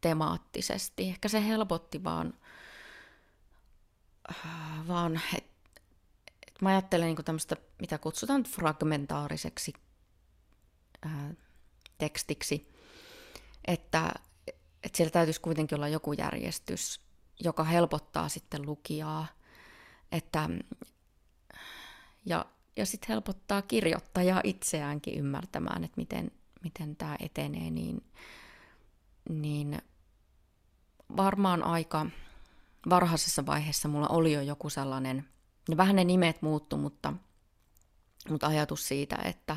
temaattisesti. 0.00 1.08
Ehkä 1.08 1.28
se 1.28 1.46
helpotti 1.46 2.04
vaan, 2.04 2.34
äh, 4.30 4.88
vaan 4.88 5.20
että 5.36 5.52
et 6.46 6.62
mä 6.62 6.68
ajattelen 6.68 7.06
niin 7.06 7.24
tämmöistä, 7.24 7.56
mitä 7.80 7.98
kutsutaan 7.98 8.42
fragmentaariseksi 8.42 9.72
ää, 11.02 11.26
äh, 11.26 11.36
tekstiksi, 11.98 12.72
että, 13.66 14.12
että 14.82 14.96
siellä 14.96 15.10
täytyisi 15.10 15.40
kuitenkin 15.40 15.76
olla 15.76 15.88
joku 15.88 16.12
järjestys, 16.12 17.00
joka 17.40 17.64
helpottaa 17.64 18.28
sitten 18.28 18.66
lukijaa, 18.66 19.26
että, 20.12 20.48
ja 22.26 22.46
ja 22.76 22.86
sitten 22.86 23.08
helpottaa 23.08 23.62
kirjoittajaa 23.62 24.40
itseäänkin 24.44 25.18
ymmärtämään, 25.18 25.84
että 25.84 26.00
miten, 26.00 26.30
miten 26.64 26.96
tämä 26.96 27.16
etenee, 27.20 27.70
niin, 27.70 28.04
niin 29.28 29.82
varmaan 31.16 31.62
aika 31.62 32.06
varhaisessa 32.90 33.46
vaiheessa 33.46 33.88
mulla 33.88 34.08
oli 34.08 34.32
jo 34.32 34.40
joku 34.40 34.70
sellainen, 34.70 35.24
ja 35.68 35.76
vähän 35.76 35.96
ne 35.96 36.04
nimet 36.04 36.42
muuttu, 36.42 36.76
mutta, 36.76 37.12
mutta 38.28 38.46
ajatus 38.46 38.88
siitä, 38.88 39.16
että, 39.24 39.56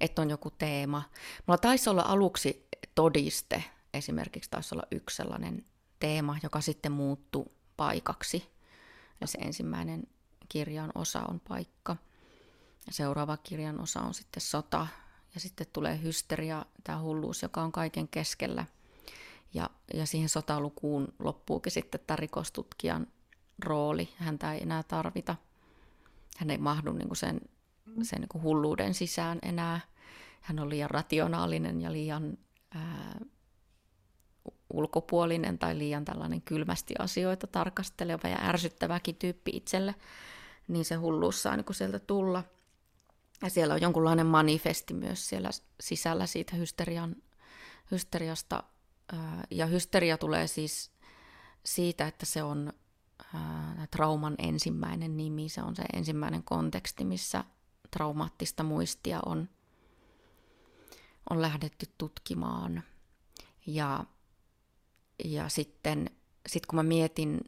että 0.00 0.22
on 0.22 0.30
joku 0.30 0.50
teema. 0.50 1.02
Mulla 1.46 1.58
taisi 1.58 1.90
olla 1.90 2.02
aluksi 2.02 2.68
todiste, 2.94 3.64
esimerkiksi 3.94 4.50
taisi 4.50 4.74
olla 4.74 4.86
yksi 4.90 5.16
sellainen 5.16 5.64
teema, 6.00 6.36
joka 6.42 6.60
sitten 6.60 6.92
muuttui 6.92 7.46
paikaksi. 7.76 8.54
Ja 9.20 9.26
se 9.26 9.38
ensimmäinen 9.38 10.02
kirjan 10.48 10.92
osa 10.94 11.20
on 11.20 11.40
paikka. 11.40 11.96
Seuraava 12.90 13.36
kirjan 13.36 13.80
osa 13.80 14.00
on 14.00 14.14
sitten 14.14 14.40
sota 14.40 14.86
ja 15.34 15.40
sitten 15.40 15.66
tulee 15.72 16.02
hysteria, 16.02 16.66
tämä 16.84 17.00
hulluus, 17.00 17.42
joka 17.42 17.62
on 17.62 17.72
kaiken 17.72 18.08
keskellä. 18.08 18.66
Ja, 19.54 19.70
ja 19.94 20.06
siihen 20.06 20.28
sotalukuun 20.28 21.08
loppuukin 21.18 21.72
sitten 21.72 22.00
tämä 22.06 22.16
rikostutkijan 22.16 23.06
rooli. 23.64 24.08
Häntä 24.16 24.52
ei 24.52 24.62
enää 24.62 24.82
tarvita. 24.82 25.36
Hän 26.38 26.50
ei 26.50 26.58
mahdu 26.58 26.92
niin 26.92 27.08
kuin 27.08 27.16
sen, 27.16 27.40
sen 28.02 28.20
niin 28.20 28.28
kuin 28.28 28.42
hulluuden 28.42 28.94
sisään 28.94 29.38
enää. 29.42 29.80
Hän 30.40 30.58
on 30.58 30.70
liian 30.70 30.90
rationaalinen 30.90 31.80
ja 31.80 31.92
liian 31.92 32.38
ää, 32.70 33.18
ulkopuolinen 34.72 35.58
tai 35.58 35.78
liian 35.78 36.04
tällainen 36.04 36.42
kylmästi 36.42 36.94
asioita 36.98 37.46
tarkasteleva 37.46 38.28
ja 38.28 38.38
ärsyttäväkin 38.40 39.14
tyyppi 39.14 39.50
itselle, 39.54 39.94
niin 40.68 40.84
se 40.84 40.94
hulluus 40.94 41.42
saa 41.42 41.56
niin 41.56 41.74
sieltä 41.74 41.98
tulla. 41.98 42.44
Ja 43.44 43.50
siellä 43.50 43.74
on 43.74 43.80
jonkunlainen 43.80 44.26
manifesti 44.26 44.94
myös 44.94 45.28
siellä 45.28 45.50
sisällä 45.80 46.26
siitä 46.26 46.56
hysterian, 46.56 47.16
hysteriasta. 47.90 48.62
Ja 49.50 49.66
hysteria 49.66 50.18
tulee 50.18 50.46
siis 50.46 50.90
siitä, 51.64 52.06
että 52.06 52.26
se 52.26 52.42
on 52.42 52.72
trauman 53.90 54.34
ensimmäinen 54.38 55.16
nimi, 55.16 55.48
se 55.48 55.62
on 55.62 55.76
se 55.76 55.82
ensimmäinen 55.92 56.42
konteksti, 56.42 57.04
missä 57.04 57.44
traumaattista 57.90 58.62
muistia 58.62 59.20
on, 59.26 59.48
on 61.30 61.42
lähdetty 61.42 61.86
tutkimaan. 61.98 62.82
Ja 63.66 64.04
ja 65.24 65.48
sitten 65.48 66.10
sit 66.48 66.66
kun 66.66 66.76
mä 66.76 66.82
mietin, 66.82 67.40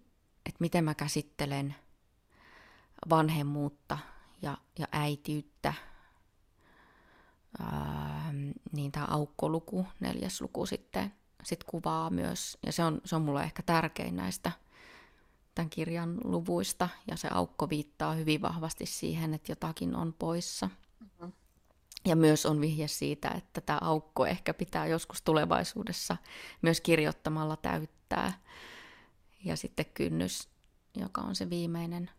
että 0.46 0.60
miten 0.60 0.84
mä 0.84 0.94
käsittelen 0.94 1.74
vanhemmuutta 3.10 3.98
ja, 4.42 4.58
ja 4.78 4.86
äitiyttä, 4.92 5.74
ää, 7.60 8.34
niin 8.72 8.92
tämä 8.92 9.06
aukkoluku, 9.10 9.86
neljäs 10.00 10.40
luku 10.40 10.66
sitten 10.66 11.12
sit 11.42 11.64
kuvaa 11.64 12.10
myös, 12.10 12.58
ja 12.66 12.72
se 12.72 12.84
on, 12.84 13.00
se 13.04 13.16
on 13.16 13.22
mulle 13.22 13.42
ehkä 13.42 13.62
tärkein 13.62 14.16
näistä 14.16 14.52
tämän 15.54 15.70
kirjan 15.70 16.18
luvuista, 16.24 16.88
ja 17.10 17.16
se 17.16 17.28
aukko 17.30 17.68
viittaa 17.68 18.14
hyvin 18.14 18.42
vahvasti 18.42 18.86
siihen, 18.86 19.34
että 19.34 19.52
jotakin 19.52 19.96
on 19.96 20.12
poissa. 20.18 20.70
Mm-hmm. 21.00 21.32
Ja 22.04 22.16
myös 22.16 22.46
on 22.46 22.60
vihje 22.60 22.88
siitä, 22.88 23.28
että 23.28 23.60
tämä 23.60 23.78
aukko 23.82 24.26
ehkä 24.26 24.54
pitää 24.54 24.86
joskus 24.86 25.22
tulevaisuudessa 25.22 26.16
myös 26.62 26.80
kirjoittamalla 26.80 27.56
täyttää. 27.56 28.32
Ja 29.44 29.56
sitten 29.56 29.86
kynnys, 29.94 30.48
joka 30.96 31.20
on 31.20 31.34
se 31.34 31.50
viimeinen 31.50 32.10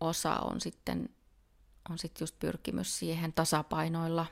osa, 0.00 0.34
on 0.34 0.60
sitten, 0.60 1.08
on 1.90 1.98
sitten 1.98 2.22
just 2.22 2.38
pyrkimys 2.38 2.98
siihen 2.98 3.32
tasapainoilla 3.32 4.26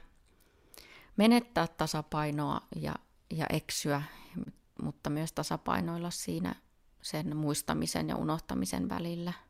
menettää 1.16 1.66
tasapainoa 1.66 2.60
ja, 2.76 2.94
ja 3.30 3.46
eksyä, 3.50 4.02
mutta 4.82 5.10
myös 5.10 5.32
tasapainoilla 5.32 6.10
siinä 6.10 6.54
sen 7.02 7.36
muistamisen 7.36 8.08
ja 8.08 8.16
unohtamisen 8.16 8.88
välillä– 8.88 9.32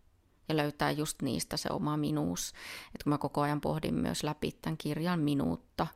ja 0.49 0.57
löytää 0.57 0.91
just 0.91 1.23
niistä 1.23 1.57
se 1.57 1.69
oma 1.73 1.97
minuus. 1.97 2.53
Et 2.95 3.03
kun 3.03 3.11
mä 3.11 3.19
koko 3.19 3.41
ajan 3.41 3.61
pohdin 3.61 3.95
myös 3.95 4.23
läpi 4.23 4.53
tämän 4.63 4.77
kirjan 4.77 5.21
minuutta 5.21 5.87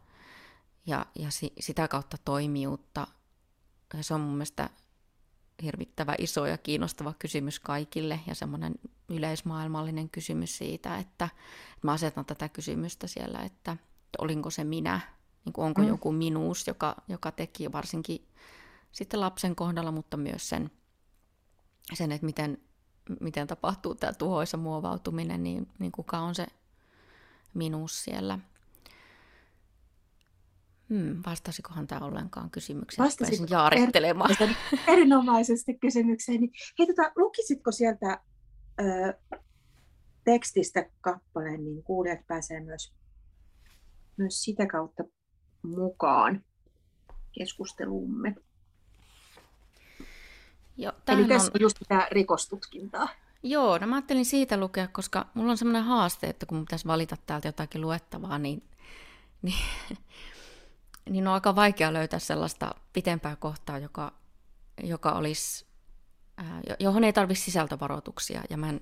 ja, 0.87 1.07
ja 1.19 1.31
si, 1.31 1.53
sitä 1.61 1.89
kautta 1.89 2.17
toimijuutta, 2.25 3.07
ja 3.95 4.05
se 4.05 4.15
on 4.15 4.21
mun 4.21 4.35
mielestä 4.35 4.71
hirvittävä 5.63 6.15
iso 6.19 6.47
ja 6.47 6.59
kiinnostava 6.59 7.15
kysymys 7.19 7.61
kaikille 7.61 8.21
ja 8.27 8.35
semmoinen 8.35 8.75
yleismaailmallinen 9.09 10.11
kysymys 10.11 10.59
siitä, 10.59 10.99
että, 10.99 11.25
että 11.25 11.29
mä 11.83 11.93
asetan 11.93 12.25
tätä 12.25 12.49
kysymystä 12.49 13.07
siellä, 13.07 13.39
että, 13.39 13.73
että 13.73 14.19
olinko 14.19 14.51
se 14.51 14.65
minä, 14.65 15.01
niin 15.45 15.53
kuin 15.53 15.65
onko 15.65 15.83
mm. 15.83 15.89
joku 15.89 16.13
minuus, 16.13 16.67
joka, 16.67 16.97
joka 17.09 17.33
teki 17.33 17.73
varsinkin 17.73 18.29
sitten 18.93 19.21
lapsen 19.21 19.57
kohdalla, 19.57 19.93
mutta 19.93 20.17
myös 20.17 20.49
sen, 20.49 20.71
sen 21.95 22.13
että 22.13 22.27
miten 22.27 22.59
miten 23.21 23.47
tapahtuu 23.47 23.95
tämä 23.95 24.13
tuhoisa 24.13 24.57
muovautuminen, 24.57 25.43
niin, 25.43 25.69
niin 25.79 25.93
kuka 25.93 26.19
on 26.19 26.35
se 26.35 26.47
minuus 27.55 28.05
siellä. 28.05 28.39
Hmm, 30.91 31.23
vastasikohan 31.27 31.87
tämä 31.87 32.07
ollenkaan 32.07 32.51
kysymykseen? 32.51 33.05
Vastasin 33.05 33.47
jaarittelemaan. 33.51 34.37
Er, 34.41 34.49
erinomaisesti 34.89 35.75
kysymykseen. 35.75 36.41
Hei, 36.79 36.87
tota, 36.87 37.13
lukisitko 37.17 37.73
sieltä 37.73 38.21
ö, 38.81 39.19
tekstistä 40.25 40.91
kappaleen, 41.01 41.65
niin 41.65 41.83
kuulijat 41.83 42.27
pääsee 42.27 42.61
myös, 42.61 42.93
myös 44.17 44.43
sitä 44.43 44.67
kautta 44.67 45.05
mukaan 45.63 46.45
keskusteluumme. 47.39 48.35
Jo, 50.77 50.93
Eli 51.09 51.25
tässä 51.25 51.53
on 51.55 51.61
just 51.61 51.77
tämä 51.89 52.09
rikostutkintaa. 52.11 53.09
Joo, 53.43 53.79
no 53.79 53.87
mä 53.87 53.95
ajattelin 53.95 54.25
siitä 54.25 54.57
lukea, 54.57 54.89
koska 54.89 55.27
mulla 55.35 55.51
on 55.51 55.59
semmoinen 55.59 55.85
haaste, 55.85 56.27
että 56.27 56.47
kun 56.47 56.61
pitäisi 56.61 56.87
valita 56.87 57.17
täältä 57.27 57.49
jotakin 57.49 57.81
luettavaa, 57.81 58.39
niin, 58.39 58.63
niin, 59.43 59.65
niin 61.11 61.29
on 61.29 61.35
aika 61.35 61.57
vaikea 61.57 61.93
löytää 61.93 62.19
sellaista 62.19 62.75
pitempää 62.93 63.37
kohtaa, 63.37 63.79
joka, 63.79 64.13
joka 64.83 65.13
olisi, 65.13 65.67
äh, 66.41 66.47
johon 66.81 67.05
ei 67.05 67.13
tarvitse 67.13 67.45
sisältövaroituksia. 67.45 68.43
Ja 68.51 68.57
mä, 68.57 68.69
en, 68.69 68.81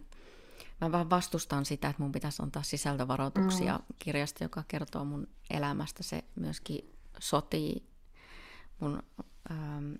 mä 0.80 0.92
vaan 0.92 1.10
vastustan 1.10 1.64
sitä, 1.64 1.88
että 1.88 2.02
mun 2.02 2.12
pitäisi 2.12 2.42
antaa 2.42 2.62
sisältövaroituksia 2.62 3.78
mm. 3.78 3.84
kirjasta, 3.98 4.44
joka 4.44 4.64
kertoo 4.68 5.04
mun 5.04 5.28
elämästä. 5.50 6.02
Se 6.02 6.24
myöskin 6.34 6.94
sotii 7.18 7.88
mun 8.80 9.02
ähm, 9.50 9.92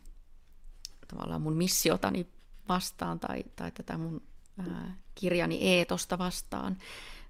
tavallaan 1.08 1.42
mun 1.42 1.56
missiotani 1.56 2.26
vastaan 2.68 3.20
tai, 3.20 3.44
tai 3.56 3.72
tätä 3.72 3.98
mun 3.98 4.22
ää, 4.58 4.96
kirjani 5.14 5.58
eetosta 5.60 6.18
vastaan. 6.18 6.76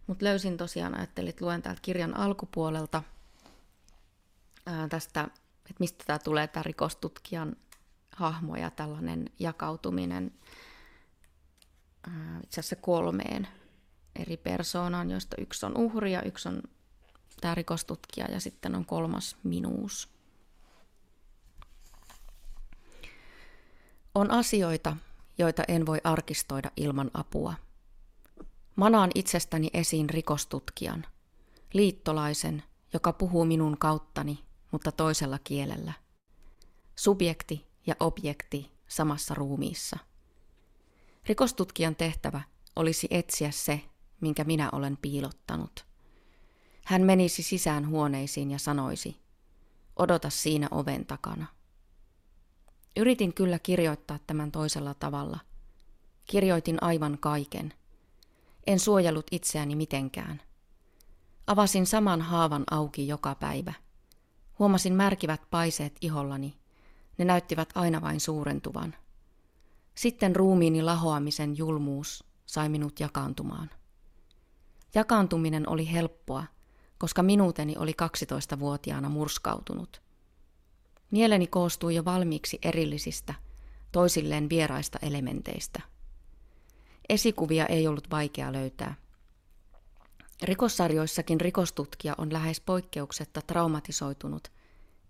Mutta 0.06 0.24
löysin 0.24 0.56
tosiaan, 0.56 0.94
ajattelin, 0.94 1.30
että 1.30 1.44
luen 1.44 1.62
täältä 1.62 1.82
kirjan 1.82 2.16
alkupuolelta 2.16 3.02
ää, 4.68 4.88
tästä, 4.88 5.20
että 5.56 5.74
mistä 5.78 6.04
tämä 6.06 6.18
tulee, 6.18 6.48
tämä 6.48 6.62
rikostutkijan 6.62 7.56
hahmo 8.16 8.56
ja 8.56 8.70
tällainen 8.70 9.30
jakautuminen 9.38 10.34
ää, 12.10 12.40
itse 12.44 12.60
asiassa 12.60 12.76
kolmeen 12.76 13.48
eri 14.16 14.36
persoonaan, 14.36 15.10
joista 15.10 15.36
yksi 15.40 15.66
on 15.66 15.76
uhri 15.76 16.12
ja 16.12 16.22
yksi 16.22 16.48
on 16.48 16.62
tämä 17.40 17.54
rikostutkija 17.54 18.26
ja 18.26 18.40
sitten 18.40 18.74
on 18.74 18.86
kolmas 18.86 19.36
minuus. 19.42 20.08
On 24.14 24.30
asioita, 24.30 24.96
joita 25.38 25.62
en 25.68 25.86
voi 25.86 25.98
arkistoida 26.04 26.70
ilman 26.76 27.10
apua. 27.14 27.54
Manaan 28.76 29.10
itsestäni 29.14 29.70
esiin 29.72 30.10
rikostutkijan, 30.10 31.06
liittolaisen, 31.72 32.62
joka 32.92 33.12
puhuu 33.12 33.44
minun 33.44 33.78
kauttani, 33.78 34.47
mutta 34.70 34.92
toisella 34.92 35.38
kielellä. 35.44 35.92
Subjekti 36.96 37.66
ja 37.86 37.94
objekti 38.00 38.72
samassa 38.88 39.34
ruumiissa. 39.34 39.98
Rikostutkijan 41.26 41.96
tehtävä 41.96 42.40
olisi 42.76 43.08
etsiä 43.10 43.50
se, 43.50 43.80
minkä 44.20 44.44
minä 44.44 44.68
olen 44.72 44.96
piilottanut. 44.96 45.86
Hän 46.84 47.02
menisi 47.02 47.42
sisään 47.42 47.88
huoneisiin 47.88 48.50
ja 48.50 48.58
sanoisi, 48.58 49.16
odota 49.96 50.30
siinä 50.30 50.68
oven 50.70 51.06
takana. 51.06 51.46
Yritin 52.96 53.34
kyllä 53.34 53.58
kirjoittaa 53.58 54.18
tämän 54.26 54.52
toisella 54.52 54.94
tavalla. 54.94 55.38
Kirjoitin 56.24 56.82
aivan 56.82 57.18
kaiken. 57.20 57.74
En 58.66 58.78
suojellut 58.78 59.26
itseäni 59.30 59.76
mitenkään. 59.76 60.42
Avasin 61.46 61.86
saman 61.86 62.22
haavan 62.22 62.64
auki 62.70 63.08
joka 63.08 63.34
päivä. 63.34 63.72
Huomasin 64.58 64.92
märkivät 64.92 65.40
paiseet 65.50 65.96
ihollani. 66.00 66.58
Ne 67.18 67.24
näyttivät 67.24 67.68
aina 67.74 68.00
vain 68.00 68.20
suurentuvan. 68.20 68.94
Sitten 69.94 70.36
ruumiini 70.36 70.82
lahoamisen 70.82 71.56
julmuus 71.58 72.24
sai 72.46 72.68
minut 72.68 73.00
jakaantumaan. 73.00 73.70
Jakaantuminen 74.94 75.68
oli 75.68 75.92
helppoa, 75.92 76.44
koska 76.98 77.22
minuuteni 77.22 77.76
oli 77.78 77.92
12-vuotiaana 78.02 79.08
murskautunut– 79.08 80.00
Mieleni 81.10 81.46
koostuu 81.46 81.90
jo 81.90 82.04
valmiiksi 82.04 82.58
erillisistä, 82.62 83.34
toisilleen 83.92 84.48
vieraista 84.48 84.98
elementeistä. 85.02 85.80
Esikuvia 87.08 87.66
ei 87.66 87.86
ollut 87.86 88.10
vaikea 88.10 88.52
löytää. 88.52 88.94
Rikossarjoissakin 90.42 91.40
rikostutkija 91.40 92.14
on 92.18 92.32
lähes 92.32 92.60
poikkeuksetta 92.60 93.42
traumatisoitunut, 93.42 94.52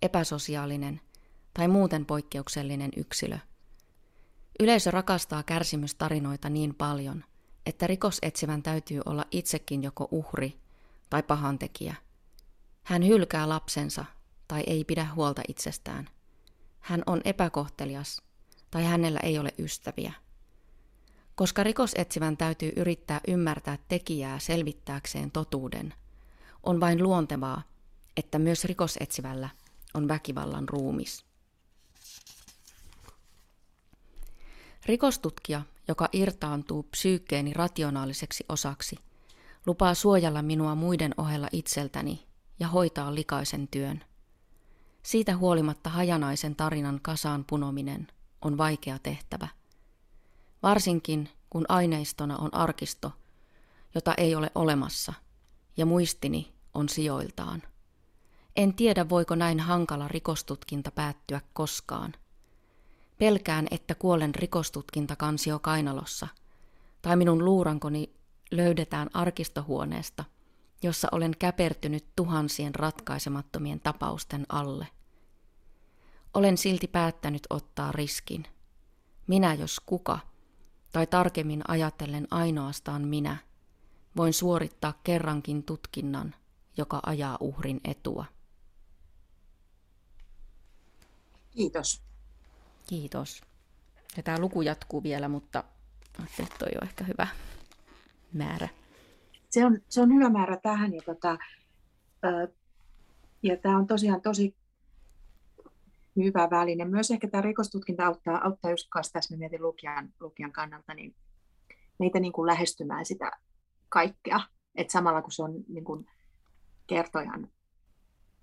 epäsosiaalinen 0.02 1.00
tai 1.54 1.68
muuten 1.68 2.06
poikkeuksellinen 2.06 2.90
yksilö. 2.96 3.38
Yleisö 4.60 4.90
rakastaa 4.90 5.42
kärsimystarinoita 5.42 6.48
niin 6.48 6.74
paljon, 6.74 7.24
että 7.66 7.86
rikosetsivän 7.86 8.62
täytyy 8.62 9.00
olla 9.06 9.24
itsekin 9.30 9.82
joko 9.82 10.08
uhri 10.10 10.60
tai 11.10 11.22
pahantekijä. 11.22 11.94
Hän 12.82 13.06
hylkää 13.06 13.48
lapsensa 13.48 14.04
tai 14.48 14.62
ei 14.66 14.84
pidä 14.84 15.06
huolta 15.14 15.42
itsestään. 15.48 16.08
Hän 16.80 17.02
on 17.06 17.20
epäkohtelias 17.24 18.22
tai 18.70 18.84
hänellä 18.84 19.20
ei 19.22 19.38
ole 19.38 19.54
ystäviä. 19.58 20.12
Koska 21.38 21.62
rikosetsivän 21.62 22.36
täytyy 22.36 22.72
yrittää 22.76 23.20
ymmärtää 23.28 23.78
tekijää 23.88 24.38
selvittääkseen 24.38 25.30
totuuden, 25.30 25.94
on 26.62 26.80
vain 26.80 27.02
luontevaa, 27.02 27.62
että 28.16 28.38
myös 28.38 28.64
rikosetsivällä 28.64 29.48
on 29.94 30.08
väkivallan 30.08 30.68
ruumis. 30.68 31.24
Rikostutkija, 34.86 35.62
joka 35.88 36.08
irtaantuu 36.12 36.82
psyykkeeni 36.82 37.52
rationaaliseksi 37.52 38.44
osaksi, 38.48 38.96
lupaa 39.66 39.94
suojella 39.94 40.42
minua 40.42 40.74
muiden 40.74 41.14
ohella 41.16 41.48
itseltäni 41.52 42.26
ja 42.60 42.68
hoitaa 42.68 43.14
likaisen 43.14 43.68
työn. 43.68 44.04
Siitä 45.02 45.36
huolimatta 45.36 45.90
hajanaisen 45.90 46.56
tarinan 46.56 47.00
kasaan 47.02 47.44
punominen 47.44 48.06
on 48.42 48.58
vaikea 48.58 48.98
tehtävä. 48.98 49.57
Varsinkin 50.62 51.28
kun 51.50 51.64
aineistona 51.68 52.36
on 52.36 52.54
arkisto, 52.54 53.12
jota 53.94 54.14
ei 54.14 54.34
ole 54.34 54.50
olemassa, 54.54 55.12
ja 55.76 55.86
muistini 55.86 56.52
on 56.74 56.88
sijoiltaan. 56.88 57.62
En 58.56 58.74
tiedä, 58.74 59.08
voiko 59.08 59.34
näin 59.34 59.60
hankala 59.60 60.08
rikostutkinta 60.08 60.90
päättyä 60.90 61.40
koskaan. 61.52 62.14
Pelkään, 63.18 63.66
että 63.70 63.94
kuolen 63.94 64.34
rikostutkintakansio 64.34 65.58
kainalossa, 65.58 66.28
tai 67.02 67.16
minun 67.16 67.44
luurankoni 67.44 68.14
löydetään 68.50 69.10
arkistohuoneesta, 69.14 70.24
jossa 70.82 71.08
olen 71.12 71.32
käpertynyt 71.38 72.04
tuhansien 72.16 72.74
ratkaisemattomien 72.74 73.80
tapausten 73.80 74.46
alle. 74.48 74.88
Olen 76.34 76.58
silti 76.58 76.86
päättänyt 76.86 77.42
ottaa 77.50 77.92
riskin. 77.92 78.44
Minä 79.26 79.54
jos 79.54 79.80
kuka, 79.86 80.18
tai 80.92 81.06
tarkemmin 81.06 81.62
ajatellen 81.68 82.28
ainoastaan 82.30 83.08
minä, 83.08 83.36
voin 84.16 84.32
suorittaa 84.32 85.00
kerrankin 85.04 85.62
tutkinnan, 85.62 86.34
joka 86.76 87.00
ajaa 87.06 87.36
uhrin 87.40 87.80
etua. 87.84 88.24
Kiitos. 91.50 92.02
Kiitos. 92.86 93.42
Ja 94.16 94.22
tämä 94.22 94.38
luku 94.38 94.62
jatkuu 94.62 95.02
vielä, 95.02 95.28
mutta 95.28 95.64
ajattelin, 96.18 96.48
että 96.52 96.58
toi 96.58 96.68
on 96.82 96.88
ehkä 96.88 97.04
hyvä 97.04 97.26
määrä. 98.32 98.68
Se 99.50 99.66
on, 99.66 99.78
se 99.88 100.00
on 100.00 100.14
hyvä 100.14 100.30
määrä 100.30 100.56
tähän. 100.56 100.94
Ja, 100.94 101.02
tota, 101.02 101.38
ja 103.42 103.56
tämä 103.56 103.78
on 103.78 103.86
tosiaan 103.86 104.20
tosi 104.20 104.54
hyvä 106.24 106.50
väline. 106.50 106.84
Myös 106.84 107.10
ehkä 107.10 107.28
tämä 107.28 107.42
rikostutkinta 107.42 108.06
auttaa, 108.06 108.44
auttaa 108.44 108.70
just 108.70 108.86
kanssa 108.90 109.12
tässä, 109.12 109.36
mietin 109.36 109.62
lukijan, 109.62 110.12
lukijan 110.20 110.52
kannalta, 110.52 110.94
niin 110.94 111.14
meitä 111.98 112.20
niin 112.20 112.32
kuin 112.32 112.46
lähestymään 112.46 113.04
sitä 113.04 113.30
kaikkea. 113.88 114.40
Et 114.74 114.90
samalla 114.90 115.22
kun 115.22 115.32
se 115.32 115.42
on 115.42 115.54
niin 115.68 115.84
kuin 115.84 116.06
kertojan 116.86 117.48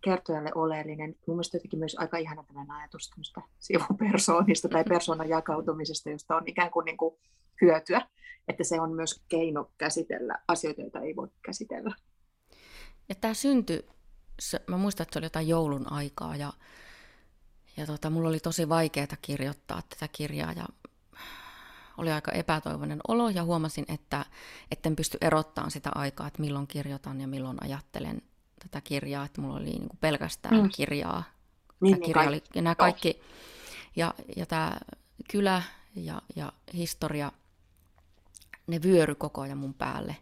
kertojalle 0.06 0.52
oleellinen. 0.56 1.16
Mun 1.28 1.36
mielestä 1.36 1.58
jotenkin 1.58 1.80
myös 1.80 1.96
aika 2.00 2.18
ihana 2.18 2.44
tämmöinen 2.44 2.72
ajatus 2.72 3.12
sivupersoonista 3.60 4.70
tai 4.70 4.84
persoonan 4.84 5.30
jakautumisesta, 5.30 6.10
josta 6.10 6.36
on 6.36 6.44
ikään 6.46 6.72
kuin, 6.72 6.86
niin 6.86 6.98
kuin 6.98 7.16
hyötyä, 7.62 8.02
että 8.48 8.64
se 8.64 8.82
on 8.82 8.96
myös 8.96 9.24
keino 9.30 9.72
käsitellä 9.78 10.38
asioita, 10.48 10.82
joita 10.82 11.00
ei 11.00 11.16
voi 11.16 11.28
käsitellä. 11.46 11.96
Ja 13.10 13.16
tämä 13.16 13.34
syntyi, 13.34 13.86
mä 14.68 14.78
muistan, 14.78 15.04
että 15.04 15.14
se 15.14 15.20
oli 15.20 15.26
jotain 15.26 15.48
joulun 15.48 15.92
aikaa 15.92 16.36
ja, 16.36 16.54
ja 17.78 17.86
tota, 17.86 18.10
mulla 18.10 18.30
oli 18.30 18.40
tosi 18.40 18.70
vaikeaa 18.70 19.08
kirjoittaa 19.22 19.82
tätä 19.90 20.08
kirjaa 20.08 20.52
ja 20.52 20.66
oli 21.98 22.12
aika 22.12 22.32
epätoivoinen 22.32 23.00
olo 23.08 23.30
ja 23.30 23.44
huomasin, 23.44 23.86
että 23.88 24.26
etten 24.72 24.96
pysty 24.96 25.18
erottamaan 25.22 25.72
sitä 25.72 25.92
aikaa, 25.96 26.28
että 26.28 26.42
milloin 26.42 26.68
kirjoitan 26.68 27.22
ja 27.22 27.28
milloin 27.28 27.58
ajattelen 27.64 28.22
tätä 28.60 28.82
kirjaa, 28.82 29.26
että 29.26 29.42
mulla 29.42 29.56
oli 29.56 29.66
niin 29.66 29.88
kuin 29.88 30.00
pelkästään 30.02 30.62
mm. 30.62 30.70
kirjaa. 30.76 31.24
Niin, 31.80 31.96
tämä 31.96 32.06
kirja 32.06 32.30
oli, 32.30 32.44
ja 32.56 32.62
nämä 32.62 32.76
kaikki, 32.76 33.22
ja, 33.96 34.14
ja 34.36 34.46
tämä 34.46 34.78
kylä 35.32 35.64
ja, 35.96 36.22
ja 36.36 36.54
historia, 36.74 37.32
ne 38.68 38.82
vyöry 38.82 39.16
koko 39.16 39.42
ajan 39.42 39.58
mun 39.58 39.74
päälle. 39.74 40.16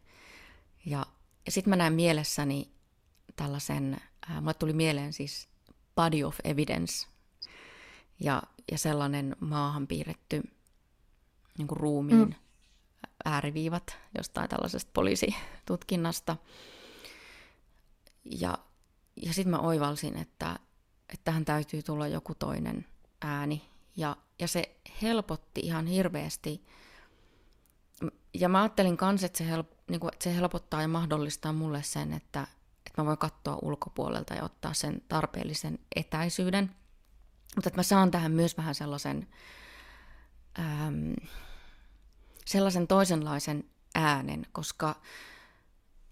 Ja, 0.85 1.05
ja 1.45 1.51
sitten 1.51 1.69
mä 1.69 1.75
näen 1.75 1.93
mielessäni 1.93 2.71
tällaisen, 3.35 3.97
äh, 4.31 4.41
mulle 4.41 4.53
tuli 4.53 4.73
mieleen 4.73 5.13
siis 5.13 5.49
body 5.95 6.23
of 6.23 6.39
evidence, 6.43 7.07
ja, 8.19 8.43
ja 8.71 8.77
sellainen 8.77 9.35
maahan 9.39 9.87
piirretty 9.87 10.43
niin 11.57 11.67
kuin 11.67 11.77
ruumiin 11.77 12.27
mm. 12.27 12.33
ääriviivat 13.25 13.97
jostain 14.17 14.49
tällaisesta 14.49 14.91
poliisitutkinnasta– 14.93 16.37
ja, 18.25 18.57
ja 19.15 19.33
sitten 19.33 19.51
mä 19.51 19.59
oivalsin, 19.59 20.17
että, 20.17 20.59
että 21.09 21.23
tähän 21.23 21.45
täytyy 21.45 21.83
tulla 21.83 22.07
joku 22.07 22.35
toinen 22.35 22.85
ääni. 23.21 23.69
Ja, 23.95 24.17
ja 24.39 24.47
se 24.47 24.75
helpotti 25.01 25.61
ihan 25.61 25.87
hirveästi. 25.87 26.65
Ja 28.33 28.49
mä 28.49 28.61
ajattelin 28.61 28.97
myös, 29.01 29.23
että 29.23 29.37
se, 29.37 29.47
help, 29.47 29.71
niin 29.89 29.99
kuin, 29.99 30.13
että 30.13 30.23
se 30.23 30.35
helpottaa 30.35 30.81
ja 30.81 30.87
mahdollistaa 30.87 31.53
mulle 31.53 31.83
sen, 31.83 32.13
että, 32.13 32.47
että 32.87 33.01
mä 33.01 33.05
voin 33.05 33.17
katsoa 33.17 33.59
ulkopuolelta 33.61 34.33
ja 34.33 34.43
ottaa 34.43 34.73
sen 34.73 35.01
tarpeellisen 35.07 35.79
etäisyyden. 35.95 36.75
Mutta 37.55 37.69
että 37.69 37.79
mä 37.79 37.83
saan 37.83 38.11
tähän 38.11 38.31
myös 38.31 38.57
vähän 38.57 38.75
sellaisen, 38.75 39.27
äm, 40.59 41.13
sellaisen 42.45 42.87
toisenlaisen 42.87 43.63
äänen, 43.95 44.45
koska 44.51 44.95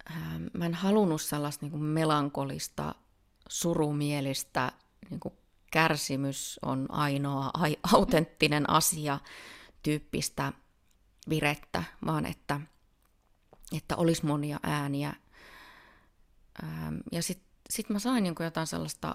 Ähm, 0.09 0.45
mä 0.53 0.65
en 0.65 0.73
halunnut 0.73 1.21
sellaista 1.21 1.65
niin 1.65 1.71
kuin 1.71 1.83
melankolista, 1.83 2.95
surumielistä, 3.49 4.71
niin 5.09 5.19
kuin 5.19 5.33
kärsimys 5.71 6.59
on 6.61 6.85
ainoa 6.89 7.51
ai, 7.53 7.77
autenttinen 7.93 8.69
asia 8.69 9.19
tyyppistä 9.83 10.53
virettä, 11.29 11.83
vaan 12.05 12.25
että, 12.25 12.61
että 13.77 13.95
olisi 13.95 14.25
monia 14.25 14.59
ääniä. 14.63 15.13
Ähm, 16.63 16.95
ja 17.11 17.23
sitten 17.23 17.51
sit 17.69 17.89
mä 17.89 17.99
sain 17.99 18.23
niin 18.23 18.35
jotain 18.39 18.67
sellaista 18.67 19.13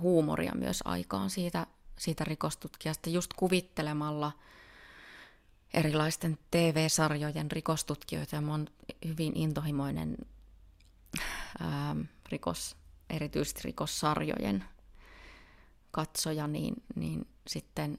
huumoria 0.00 0.52
myös 0.54 0.80
aikaan 0.84 1.30
siitä, 1.30 1.66
siitä 1.98 2.24
rikostutkijasta, 2.24 3.10
just 3.10 3.32
kuvittelemalla– 3.36 4.32
erilaisten 5.74 6.38
TV-sarjojen 6.50 7.50
rikostutkijoita 7.50 8.36
ja 8.36 8.40
mä 8.40 8.50
oon 8.50 8.66
hyvin 9.04 9.36
intohimoinen 9.36 10.16
ää, 11.60 11.96
rikos, 12.28 12.76
erityisesti 13.10 13.60
rikossarjojen 13.64 14.64
katsoja, 15.90 16.46
niin, 16.46 16.74
niin 16.94 17.28
sitten 17.46 17.98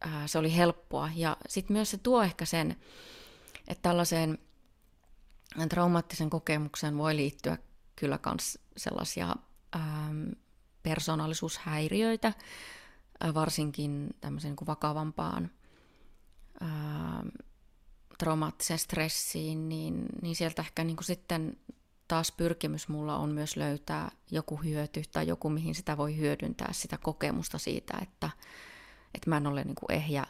ää, 0.00 0.26
se 0.26 0.38
oli 0.38 0.56
helppoa. 0.56 1.10
Ja 1.14 1.36
sitten 1.48 1.74
myös 1.74 1.90
se 1.90 1.98
tuo 1.98 2.22
ehkä 2.22 2.44
sen, 2.44 2.70
että 3.68 3.82
tällaiseen 3.82 4.38
traumaattisen 5.68 6.30
kokemukseen 6.30 6.98
voi 6.98 7.16
liittyä 7.16 7.58
kyllä 7.96 8.18
myös 8.26 8.58
sellaisia 8.76 9.36
ää, 9.72 10.10
persoonallisuushäiriöitä, 10.82 12.32
varsinkin 13.34 14.10
tämmöiseen 14.20 14.56
niin 14.60 14.66
vakavampaan 14.66 15.50
ää, 16.60 17.22
traumaattiseen 18.18 18.78
stressiin, 18.78 19.68
niin, 19.68 20.06
niin 20.22 20.36
sieltä 20.36 20.62
ehkä 20.62 20.84
niin 20.84 20.96
kuin 20.96 21.04
sitten 21.04 21.56
taas 22.08 22.32
pyrkimys 22.32 22.88
mulla 22.88 23.16
on 23.16 23.30
myös 23.30 23.56
löytää 23.56 24.10
joku 24.30 24.56
hyöty 24.56 25.02
tai 25.12 25.26
joku, 25.26 25.50
mihin 25.50 25.74
sitä 25.74 25.96
voi 25.96 26.16
hyödyntää, 26.16 26.72
sitä 26.72 26.98
kokemusta 26.98 27.58
siitä, 27.58 27.98
että, 28.02 28.30
että 29.14 29.30
mä 29.30 29.36
en 29.36 29.46
ole 29.46 29.64
niin 29.64 29.74
kuin 29.74 29.92
ehjä 29.92 30.26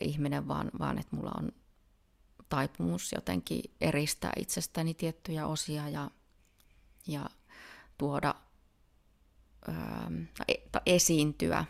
ihminen, 0.00 0.48
vaan, 0.48 0.70
vaan 0.78 0.98
että 0.98 1.16
mulla 1.16 1.32
on 1.38 1.52
taipumus 2.48 3.12
jotenkin 3.12 3.62
eristää 3.80 4.32
itsestäni 4.36 4.94
tiettyjä 4.94 5.46
osia 5.46 5.88
ja, 5.88 6.10
ja 7.06 7.30
tuoda 7.98 8.34
ää, 9.68 10.10
tai 10.72 10.82
esiintyä 10.86 11.64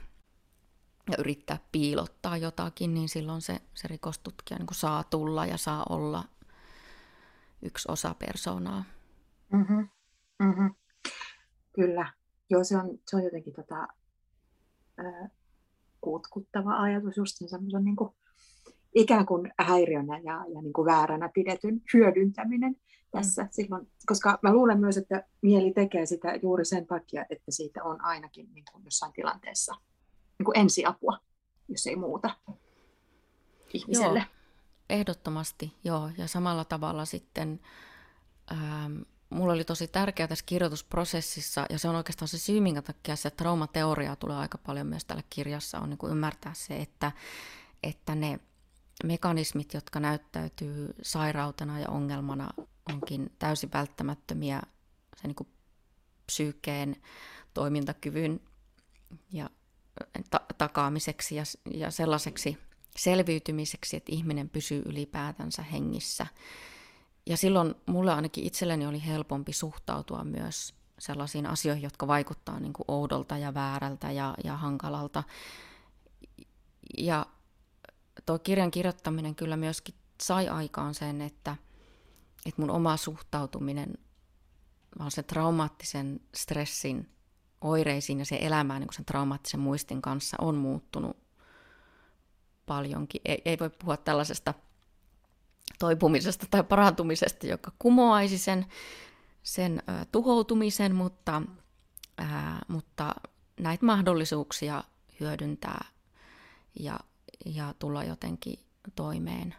ja 1.10 1.16
yrittää 1.18 1.58
piilottaa 1.72 2.36
jotakin, 2.36 2.94
niin 2.94 3.08
silloin 3.08 3.42
se, 3.42 3.60
se 3.74 3.88
rikostutkija 3.88 4.58
niin 4.58 4.66
saa 4.72 5.04
tulla 5.04 5.46
ja 5.46 5.56
saa 5.56 5.86
olla 5.88 6.24
yksi 7.62 7.92
osa 7.92 8.14
persoonaa. 8.14 8.84
Mm-hmm. 9.52 9.88
Mm-hmm. 10.38 10.74
Kyllä. 11.72 12.12
Joo, 12.50 12.64
se 12.64 12.76
on, 12.76 12.98
se 13.06 13.16
on 13.16 13.24
jotenkin 13.24 13.54
tota, 13.54 13.88
ää, 14.96 15.28
kutkuttava 16.00 16.80
ajatus 16.80 17.16
just 17.16 17.36
sen 17.38 17.48
semmoisen 17.48 17.84
niin 17.84 17.96
ikään 18.94 19.26
kuin 19.26 19.52
häiriönä 19.58 20.18
ja, 20.18 20.44
ja 20.54 20.62
niin 20.62 20.72
kuin 20.72 20.86
vääränä 20.86 21.30
pidetyn 21.34 21.82
hyödyntäminen 21.94 22.76
tässä 23.18 23.42
mm. 23.42 23.48
silloin, 23.52 23.90
koska 24.06 24.38
mä 24.42 24.52
luulen 24.52 24.80
myös, 24.80 24.96
että 24.96 25.24
mieli 25.42 25.72
tekee 25.72 26.06
sitä 26.06 26.34
juuri 26.42 26.64
sen 26.64 26.86
takia, 26.86 27.24
että 27.30 27.50
siitä 27.50 27.84
on 27.84 28.04
ainakin 28.04 28.54
niin 28.54 28.64
kuin 28.72 28.84
jossain 28.84 29.12
tilanteessa 29.12 29.74
niin 30.38 30.44
kuin 30.44 30.58
ensiapua, 30.58 31.18
jos 31.68 31.86
ei 31.86 31.96
muuta 31.96 32.30
ihmiselle. 33.74 34.18
Joo, 34.18 34.28
ehdottomasti, 34.90 35.72
joo. 35.84 36.10
Ja 36.18 36.28
samalla 36.28 36.64
tavalla 36.64 37.04
sitten 37.04 37.60
ähm, 38.52 38.96
mulla 39.30 39.52
oli 39.52 39.64
tosi 39.64 39.88
tärkeää 39.88 40.28
tässä 40.28 40.44
kirjoitusprosessissa, 40.46 41.66
ja 41.70 41.78
se 41.78 41.88
on 41.88 41.96
oikeastaan 41.96 42.28
se 42.28 42.38
syy, 42.38 42.60
minkä 42.60 42.82
takia 42.82 43.16
se 43.16 43.30
traumateoria 43.30 44.16
tulee 44.16 44.36
aika 44.36 44.58
paljon 44.58 44.86
myös 44.86 45.04
tällä 45.04 45.22
kirjassa, 45.30 45.78
on 45.78 45.90
niin 45.90 45.98
kuin 45.98 46.12
ymmärtää 46.12 46.52
se, 46.54 46.76
että, 46.76 47.12
että 47.82 48.14
ne 48.14 48.40
mekanismit, 49.04 49.74
jotka 49.74 50.00
näyttäytyy 50.00 50.94
sairautena 51.02 51.80
ja 51.80 51.88
ongelmana, 51.88 52.50
onkin 52.92 53.32
täysin 53.38 53.70
välttämättömiä 53.72 54.62
sen 55.16 55.34
niin 55.38 55.48
psyykkeen 56.26 56.96
toimintakyvyn 57.54 58.40
ja 59.32 59.50
ta- 60.30 60.46
takaamiseksi 60.58 61.36
ja, 61.36 61.44
ja 61.74 61.90
sellaiseksi 61.90 62.58
selviytymiseksi, 62.96 63.96
että 63.96 64.12
ihminen 64.12 64.48
pysyy 64.48 64.82
ylipäätänsä 64.86 65.62
hengissä. 65.62 66.26
Ja 67.26 67.36
silloin 67.36 67.74
mulle 67.86 68.12
ainakin 68.12 68.44
itselleni 68.44 68.86
oli 68.86 69.06
helpompi 69.06 69.52
suhtautua 69.52 70.24
myös 70.24 70.74
sellaisiin 70.98 71.46
asioihin, 71.46 71.82
jotka 71.82 72.06
vaikuttaa 72.06 72.60
niin 72.60 72.72
kuin 72.72 72.84
oudolta 72.88 73.38
ja 73.38 73.54
väärältä 73.54 74.12
ja, 74.12 74.34
ja 74.44 74.56
hankalalta. 74.56 75.22
Ja 76.98 77.26
tuo 78.26 78.38
kirjan 78.38 78.70
kirjoittaminen 78.70 79.34
kyllä 79.34 79.56
myöskin 79.56 79.94
sai 80.22 80.48
aikaan 80.48 80.94
sen, 80.94 81.20
että, 81.20 81.56
että 82.46 82.60
mun 82.62 82.70
oma 82.70 82.96
suhtautuminen 82.96 83.98
vaan 84.98 85.10
sen 85.10 85.24
traumaattisen 85.24 86.20
stressin 86.36 87.10
oireisiin 87.60 88.18
ja 88.18 88.24
se 88.24 88.38
elämään 88.40 88.80
niin 88.80 88.92
sen 88.92 89.04
traumaattisen 89.04 89.60
muistin 89.60 90.02
kanssa 90.02 90.36
on 90.40 90.54
muuttunut 90.54 91.16
paljonkin. 92.66 93.20
Ei, 93.24 93.42
ei 93.44 93.58
voi 93.58 93.70
puhua 93.70 93.96
tällaisesta 93.96 94.54
toipumisesta 95.78 96.46
tai 96.50 96.64
parantumisesta, 96.64 97.46
joka 97.46 97.72
kumoaisi 97.78 98.38
sen, 98.38 98.66
sen 99.42 99.82
ö, 99.88 100.04
tuhoutumisen, 100.12 100.94
mutta, 100.94 101.42
ää, 102.18 102.62
mutta 102.68 103.14
näitä 103.60 103.86
mahdollisuuksia 103.86 104.84
hyödyntää 105.20 105.84
ja, 106.80 107.00
ja 107.46 107.74
tulla 107.78 108.04
jotenkin 108.04 108.58
toimeen 108.94 109.54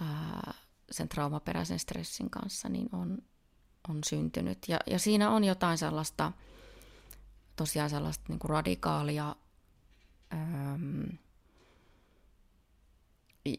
ää, 0.00 0.54
sen 0.90 1.08
traumaperäisen 1.08 1.78
stressin 1.78 2.30
kanssa, 2.30 2.68
niin 2.68 2.88
on, 2.92 3.18
on 3.88 3.98
syntynyt. 4.06 4.58
Ja, 4.68 4.78
ja 4.86 4.98
siinä 4.98 5.30
on 5.30 5.44
jotain 5.44 5.78
sellaista, 5.78 6.32
tosiaan 7.56 7.90
sellaista 7.90 8.24
niin 8.28 8.38
kuin 8.38 8.50
radikaalia, 8.50 9.36
äm, 10.32 11.18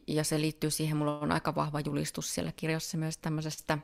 ja 0.07 0.23
se 0.23 0.41
liittyy 0.41 0.71
siihen, 0.71 0.97
mulla 0.97 1.19
on 1.19 1.32
aika 1.32 1.55
vahva 1.55 1.80
julistus 1.80 2.34
siellä 2.34 2.51
kirjassa 2.51 2.97
myös 2.97 3.17
tämmöisestä, 3.17 3.78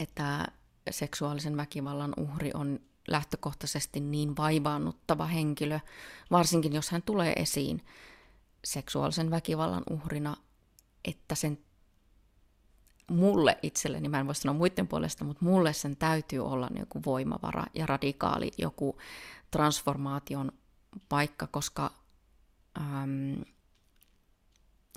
että 0.00 0.46
seksuaalisen 0.90 1.56
väkivallan 1.56 2.14
uhri 2.16 2.50
on 2.54 2.80
lähtökohtaisesti 3.08 4.00
niin 4.00 4.36
vaivaannuttava 4.36 5.26
henkilö, 5.26 5.80
varsinkin 6.30 6.72
jos 6.72 6.90
hän 6.90 7.02
tulee 7.02 7.32
esiin 7.32 7.84
seksuaalisen 8.64 9.30
väkivallan 9.30 9.82
uhrina, 9.90 10.36
että 11.04 11.34
sen 11.34 11.58
mulle 13.10 13.58
itselleni, 13.62 14.08
mä 14.08 14.20
en 14.20 14.26
voi 14.26 14.34
sanoa 14.34 14.54
muiden 14.54 14.88
puolesta, 14.88 15.24
mutta 15.24 15.44
mulle 15.44 15.72
sen 15.72 15.96
täytyy 15.96 16.46
olla 16.46 16.68
joku 16.78 17.02
voimavara 17.06 17.64
ja 17.74 17.86
radikaali 17.86 18.50
joku 18.58 18.98
transformaation 19.50 20.52
paikka, 21.08 21.46
koska 21.46 21.90
ähm, 22.78 23.42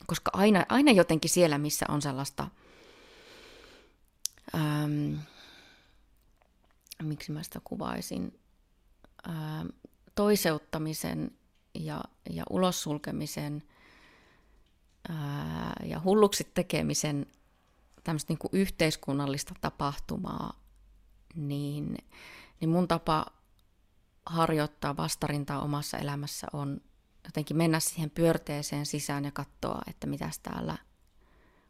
koska 0.05 0.31
aina, 0.33 0.65
aina 0.69 0.91
jotenkin 0.91 1.29
siellä, 1.29 1.57
missä 1.57 1.85
on 1.89 2.01
sellaista, 2.01 2.47
äm, 4.55 5.17
miksi 7.03 7.31
mä 7.31 7.43
sitä 7.43 7.61
kuvaisin, 7.63 8.39
äm, 9.29 9.67
toiseuttamisen 10.15 11.31
ja, 11.73 12.03
ja 12.29 12.43
ulossulkemisen 12.49 13.63
ää, 15.09 15.73
ja 15.85 16.01
hulluksi 16.03 16.51
tekemisen 16.53 17.25
tämmöistä 18.07 18.33
niin 18.33 18.61
yhteiskunnallista 18.61 19.53
tapahtumaa, 19.61 20.53
niin, 21.35 21.97
niin 22.59 22.69
mun 22.69 22.87
tapa 22.87 23.25
harjoittaa 24.25 24.97
vastarintaa 24.97 25.61
omassa 25.61 25.97
elämässä 25.97 26.47
on 26.53 26.81
jotenkin 27.23 27.57
mennä 27.57 27.79
siihen 27.79 28.09
pyörteeseen 28.09 28.85
sisään 28.85 29.25
ja 29.25 29.31
katsoa, 29.31 29.81
että 29.87 30.07
mitäs 30.07 30.39
täällä 30.39 30.77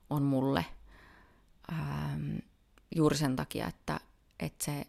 on 0.09 0.23
mulle. 0.23 0.65
Ähm, 1.71 2.35
juuri 2.95 3.17
sen 3.17 3.35
takia, 3.35 3.67
että, 3.67 3.99
että 4.39 4.65
se, 4.65 4.87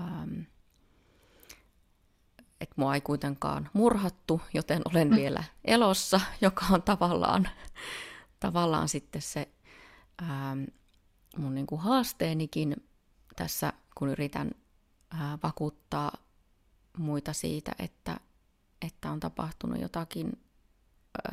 ähm, 0.00 0.40
että 2.60 2.74
mua 2.76 2.94
ei 2.94 3.00
kuitenkaan 3.00 3.70
murhattu, 3.72 4.40
joten 4.54 4.82
olen 4.84 5.08
mm. 5.08 5.16
vielä 5.16 5.44
elossa, 5.64 6.20
joka 6.40 6.66
on 6.70 6.82
tavallaan, 6.82 7.48
tavallaan 8.40 8.88
sitten 8.88 9.22
se 9.22 9.48
ähm, 10.22 10.64
mun 11.38 11.54
niin 11.54 11.66
kuin 11.66 11.80
haasteenikin 11.80 12.76
tässä, 13.36 13.72
kun 13.94 14.08
yritän 14.08 14.50
äh, 15.14 15.20
vakuuttaa 15.42 16.12
muita 16.98 17.32
siitä, 17.32 17.72
että 17.78 18.20
että 18.82 19.10
on 19.10 19.20
tapahtunut 19.20 19.80
jotakin 19.80 20.32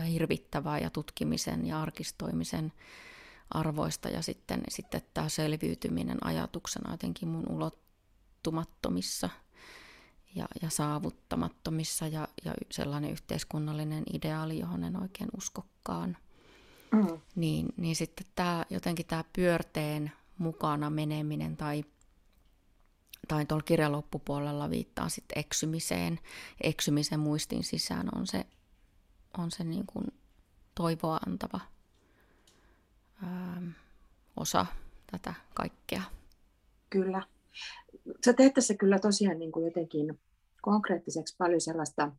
hirvittävää 0.07 0.79
ja 0.79 0.89
tutkimisen 0.89 1.65
ja 1.65 1.81
arkistoimisen 1.81 2.73
arvoista 3.49 4.09
ja 4.09 4.21
sitten, 4.21 4.61
sitten 4.69 5.01
tämä 5.13 5.29
selviytyminen 5.29 6.25
ajatuksena 6.25 6.91
jotenkin 6.91 7.27
mun 7.27 7.49
ulottumattomissa 7.49 9.29
ja, 10.35 10.45
ja 10.61 10.69
saavuttamattomissa 10.69 12.07
ja, 12.07 12.27
ja 12.45 12.53
sellainen 12.71 13.11
yhteiskunnallinen 13.11 14.03
ideaali, 14.13 14.59
johon 14.59 14.83
en 14.83 15.01
oikein 15.01 15.29
uskokkaan. 15.37 16.17
Mm. 16.93 17.19
Niin, 17.35 17.67
niin 17.77 17.95
sitten 17.95 18.25
tämä, 18.35 18.65
jotenkin 18.69 19.05
tämä 19.05 19.23
pyörteen 19.35 20.11
mukana 20.37 20.89
meneminen 20.89 21.57
tai 21.57 21.83
tai 23.27 23.45
tuolla 23.45 23.63
kirjan 23.63 23.91
loppupuolella 23.91 24.69
viittaa 24.69 25.09
sitten 25.09 25.39
eksymiseen. 25.39 26.19
Eksymisen 26.61 27.19
muistin 27.19 27.63
sisään 27.63 28.09
on 28.15 28.27
se, 28.27 28.45
on 29.37 29.51
se 29.51 29.63
niin 29.63 29.85
kuin 29.85 30.05
toivoa 30.75 31.19
antava 31.27 31.59
ähm, 33.23 33.67
osa 34.37 34.65
tätä 35.11 35.33
kaikkea. 35.53 36.01
Kyllä. 36.89 37.23
Sä 38.25 38.33
teet 38.33 38.53
tässä 38.53 38.73
kyllä 38.73 38.99
tosiaan 38.99 39.39
niin 39.39 39.51
kuin 39.51 39.65
jotenkin 39.65 40.19
konkreettiseksi 40.61 41.35
paljon 41.37 41.61
sellaista 41.61 42.11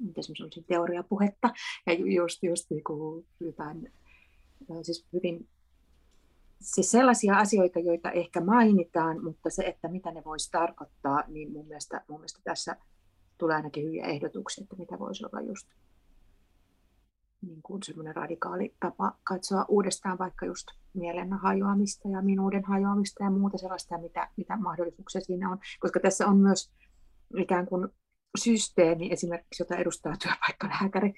miten 0.00 0.24
teoriapuhetta 0.66 1.50
ja 1.86 1.94
just, 1.94 2.42
just 2.42 2.70
niin 2.70 2.84
kuin 2.84 3.26
jotain, 3.40 3.92
siis 4.82 5.06
hyvin 5.12 5.48
siis 6.60 6.90
sellaisia 6.90 7.38
asioita, 7.38 7.78
joita 7.78 8.10
ehkä 8.10 8.40
mainitaan, 8.40 9.24
mutta 9.24 9.50
se, 9.50 9.62
että 9.62 9.88
mitä 9.88 10.10
ne 10.10 10.22
voisi 10.24 10.50
tarkoittaa, 10.50 11.22
niin 11.28 11.52
mun 11.52 11.66
mielestä, 11.66 12.04
mun 12.08 12.20
mielestä 12.20 12.40
tässä 12.44 12.76
tulee 13.38 13.56
ainakin 13.56 13.84
hyviä 13.84 14.04
ehdotuksia, 14.04 14.62
että 14.62 14.76
mitä 14.76 14.98
voisi 14.98 15.24
olla 15.24 15.40
just 15.40 15.68
niin 17.42 17.62
kuin 17.62 17.82
semmoinen 17.82 18.16
radikaali 18.16 18.74
tapa 18.80 19.18
katsoa 19.24 19.64
uudestaan 19.68 20.18
vaikka 20.18 20.46
just 20.46 20.66
mielen 20.94 21.32
hajoamista 21.32 22.08
ja 22.08 22.22
minuuden 22.22 22.64
hajoamista 22.64 23.24
ja 23.24 23.30
muuta 23.30 23.58
sellaista, 23.58 23.98
mitä, 23.98 24.28
mitä 24.36 24.56
mahdollisuuksia 24.56 25.20
siinä 25.20 25.50
on. 25.50 25.58
Koska 25.80 26.00
tässä 26.00 26.26
on 26.26 26.36
myös 26.36 26.72
ikään 27.36 27.66
kuin 27.66 27.88
systeemi 28.38 29.12
esimerkiksi, 29.12 29.62
jota 29.62 29.76
edustaa 29.76 30.16
työpaikkalääkäri. 30.22 31.14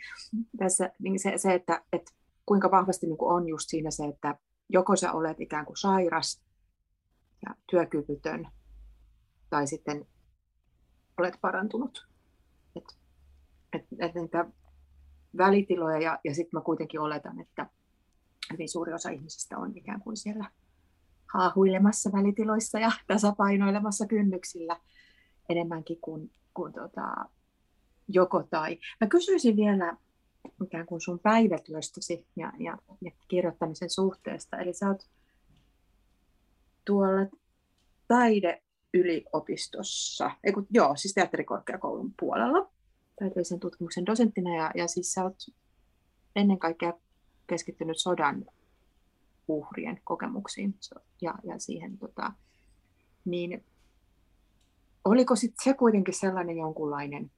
Tässä 0.59 0.90
niin 0.99 1.18
se, 1.18 1.32
se 1.36 1.55
että, 1.55 1.82
että 1.93 2.12
kuinka 2.47 2.70
vahvasti 2.70 3.07
niin 3.07 3.18
kuin 3.18 3.34
on 3.34 3.49
just 3.49 3.64
siinä 3.68 3.90
se, 3.90 4.05
että 4.05 4.38
joko 4.68 4.97
sä 4.97 5.12
olet 5.12 5.40
ikään 5.40 5.66
kuin 5.66 5.76
sairas 5.76 6.43
ja 7.47 7.55
työkyvytön, 7.70 8.49
tai 9.51 9.66
sitten 9.66 10.07
olet 11.18 11.34
parantunut. 11.40 12.07
Et, 12.76 12.84
et, 13.72 13.86
et 13.99 14.14
niitä 14.14 14.47
välitiloja, 15.36 16.01
ja, 16.01 16.18
ja 16.24 16.34
sitten 16.34 16.59
mä 16.59 16.61
kuitenkin 16.61 17.01
oletan, 17.01 17.40
että 17.40 17.66
hyvin 18.53 18.68
suuri 18.68 18.93
osa 18.93 19.11
ihmisistä 19.11 19.59
on 19.59 19.76
ikään 19.76 20.01
kuin 20.01 20.16
siellä 20.16 20.51
haahuilemassa 21.32 22.11
välitiloissa 22.12 22.78
ja 22.78 22.93
tasapainoilemassa 23.07 24.07
kynnyksillä 24.07 24.80
enemmänkin 25.49 25.99
kuin, 26.01 26.30
kuin 26.55 26.72
tota, 26.72 27.28
joko 28.09 28.43
tai. 28.43 28.78
Mä 29.01 29.07
kysyisin 29.07 29.57
vielä 29.57 29.97
ikään 30.64 30.86
kuin 30.86 31.01
sun 31.01 31.18
päivätyöstäsi 31.18 32.26
ja, 32.36 32.53
ja, 32.59 32.78
ja 33.01 33.11
kirjoittamisen 33.28 33.90
suhteesta. 33.90 34.59
Eli 34.59 34.72
sä 34.72 34.88
oot 34.88 35.09
tuolla 36.84 37.26
taideyliopistossa, 38.09 40.30
ei 40.45 40.53
kun, 40.53 40.66
joo, 40.70 40.97
siis 40.97 41.14
teatterikorkeakoulun 41.14 42.14
puolella 42.20 42.70
taiteellisen 43.20 43.61
tutkimuksen 43.61 44.07
dosenttina 44.07 44.57
ja, 44.57 44.70
ja 44.74 44.88
siis 44.88 45.12
sä 45.12 45.22
oot 45.22 45.36
ennen 46.36 46.59
kaikkea 46.59 46.93
keskittynyt 47.47 47.99
sodan 47.99 48.47
uhrien 49.49 50.01
kokemuksiin 50.05 50.74
ja, 51.20 51.34
ja 51.45 51.59
siihen, 51.59 51.99
tota, 51.99 52.32
niin 53.24 53.64
oliko 55.05 55.36
sitten 55.36 55.64
se 55.64 55.74
kuitenkin 55.74 56.14
sellainen 56.14 56.57
jonkunlainen, 56.57 57.30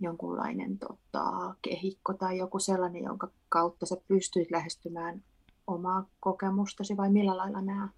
jonkunlainen 0.00 0.78
tota, 0.78 1.54
kehikko 1.62 2.14
tai 2.14 2.38
joku 2.38 2.58
sellainen, 2.58 3.04
jonka 3.04 3.28
kautta 3.48 3.86
sä 3.86 3.96
pystyit 4.08 4.50
lähestymään 4.50 5.22
omaa 5.66 6.06
kokemustasi 6.20 6.96
vai 6.96 7.10
millä 7.10 7.36
lailla 7.36 7.60
nämä 7.60 7.88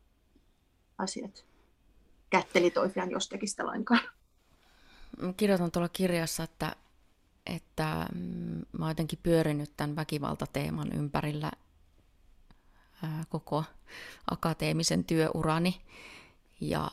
asiat 0.98 1.44
kätteli 2.30 2.70
toisiaan, 2.70 3.10
jos 3.10 3.28
teki 3.28 3.46
sitä 3.46 3.66
lainkaan? 3.66 4.00
Kirjoitan 5.36 5.70
tuolla 5.70 5.88
kirjassa, 5.88 6.42
että, 6.42 6.76
että 7.46 8.06
mm, 8.14 8.62
mä 8.78 8.84
oon 8.84 8.90
jotenkin 8.90 9.18
pyörinyt 9.22 9.72
tämän 9.76 9.96
väkivaltateeman 9.96 10.92
ympärillä 10.92 11.50
koko 13.28 13.64
akateemisen 14.30 15.04
työurani 15.04 15.80
ja 16.60 16.90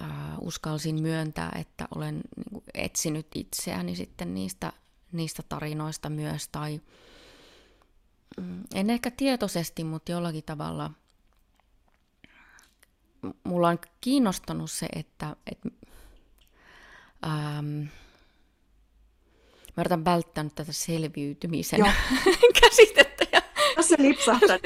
ää, 0.00 0.36
uskalsin 0.40 1.02
myöntää, 1.02 1.52
että 1.60 1.88
olen 1.94 2.14
niin 2.14 2.50
kuin, 2.52 2.64
etsinyt 2.74 3.26
itseäni 3.34 3.96
sitten 3.96 4.34
niistä, 4.34 4.72
niistä 5.12 5.42
tarinoista 5.48 6.10
myös 6.10 6.48
tai 6.48 6.80
mm, 8.36 8.64
en 8.74 8.90
ehkä 8.90 9.10
tietoisesti, 9.10 9.84
mutta 9.84 10.12
jollakin 10.12 10.44
tavalla 10.44 10.90
mulla 13.44 13.68
on 13.68 13.78
kiinnostanut 14.00 14.70
se, 14.70 14.86
että, 14.96 15.36
että 15.52 15.68
ähm, 17.26 17.80
mä 19.76 19.80
yritän 19.82 20.04
välttää 20.04 20.44
tätä 20.54 20.72
selviytymisen 20.72 21.80
käsitettä 22.60 23.07
ja 23.78 23.82
se 23.82 23.96
lipsahtaa. 23.98 24.58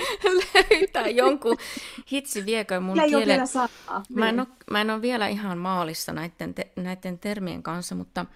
löytää 0.71 1.09
jonkun 1.09 1.57
hitsi 2.13 2.47
viekö 2.47 2.81
mun 2.81 2.97
ja 2.97 3.07
kielen. 3.07 3.27
vielä. 3.27 3.45
Mä 4.15 4.29
en, 4.29 4.41
ole, 4.41 4.49
mä 4.71 4.81
en 4.81 4.91
ole 4.91 5.03
vielä 5.03 5.29
ihan 5.29 5.59
maalissa 5.59 6.13
näiden, 6.13 6.55
te, 6.55 6.73
näiden 6.77 7.19
termien 7.19 7.63
kanssa, 7.63 7.95
mutta, 7.95 8.27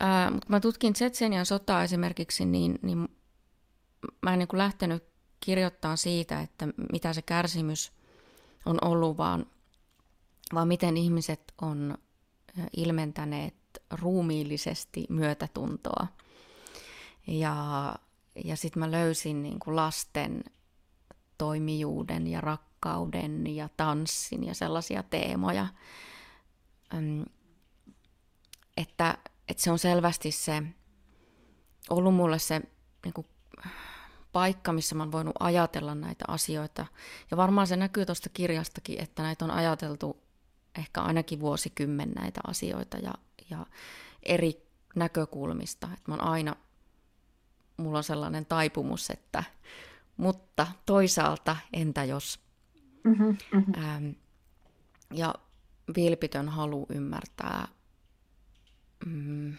ää, 0.00 0.30
mutta 0.30 0.46
mä 0.48 0.60
tutkin 0.60 0.92
Tsetsenian 0.92 1.46
sotaa 1.46 1.82
esimerkiksi, 1.82 2.44
niin, 2.44 2.78
niin 2.82 3.08
mä 4.22 4.32
en 4.32 4.38
niin 4.38 4.48
kuin 4.48 4.58
lähtenyt 4.58 5.04
kirjoittamaan 5.40 5.98
siitä, 5.98 6.40
että 6.40 6.68
mitä 6.92 7.12
se 7.12 7.22
kärsimys 7.22 7.92
on 8.66 8.78
ollut, 8.84 9.16
vaan, 9.16 9.46
vaan 10.54 10.68
miten 10.68 10.96
ihmiset 10.96 11.54
on 11.62 11.98
ilmentäneet 12.76 13.54
ruumiillisesti 13.90 15.06
myötätuntoa. 15.08 16.06
Ja, 17.26 17.94
ja 18.44 18.56
sitten 18.56 18.80
mä 18.80 18.90
löysin 18.90 19.42
niin 19.42 19.58
kuin 19.58 19.76
lasten 19.76 20.44
toimijuuden 21.38 22.26
ja 22.26 22.40
rakkauden 22.40 23.46
ja 23.46 23.68
tanssin 23.76 24.44
ja 24.44 24.54
sellaisia 24.54 25.02
teemoja, 25.02 25.66
että, 28.76 29.18
että 29.48 29.62
se 29.62 29.70
on 29.70 29.78
selvästi 29.78 30.30
se, 30.30 30.62
ollut 31.90 32.14
mulle 32.14 32.38
se 32.38 32.60
niin 33.04 33.14
kuin, 33.14 33.26
paikka, 34.32 34.72
missä 34.72 34.94
mä 34.94 35.02
oon 35.02 35.12
voinut 35.12 35.34
ajatella 35.40 35.94
näitä 35.94 36.24
asioita. 36.28 36.86
Ja 37.30 37.36
varmaan 37.36 37.66
se 37.66 37.76
näkyy 37.76 38.06
tuosta 38.06 38.28
kirjastakin, 38.28 39.00
että 39.00 39.22
näitä 39.22 39.44
on 39.44 39.50
ajateltu 39.50 40.22
ehkä 40.78 41.00
ainakin 41.00 41.40
vuosikymmen 41.40 42.10
näitä 42.10 42.40
asioita 42.46 42.96
ja, 42.98 43.14
ja 43.50 43.66
eri 44.22 44.66
näkökulmista. 44.94 45.88
Että 45.92 46.10
mä 46.10 46.14
oon 46.14 46.24
aina, 46.24 46.56
mulla 47.80 47.98
on 47.98 48.04
sellainen 48.04 48.46
taipumus, 48.46 49.10
että 49.10 49.44
mutta 50.16 50.66
toisaalta 50.86 51.56
entä 51.72 52.04
jos. 52.04 52.40
Mm-hmm, 53.04 53.36
mm-hmm. 53.52 53.84
Ähm, 53.84 54.10
ja 55.14 55.34
vilpitön 55.96 56.48
halu 56.48 56.86
ymmärtää 56.88 57.68
mm, 59.06 59.56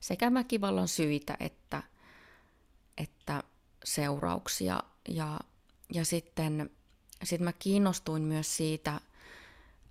sekä 0.00 0.34
väkivallan 0.34 0.88
syitä 0.88 1.36
että, 1.40 1.82
että 2.96 3.42
seurauksia. 3.84 4.82
Ja, 5.08 5.40
ja 5.94 6.04
sitten 6.04 6.70
sit 7.22 7.40
mä 7.40 7.52
kiinnostuin 7.52 8.22
myös 8.22 8.56
siitä, 8.56 9.00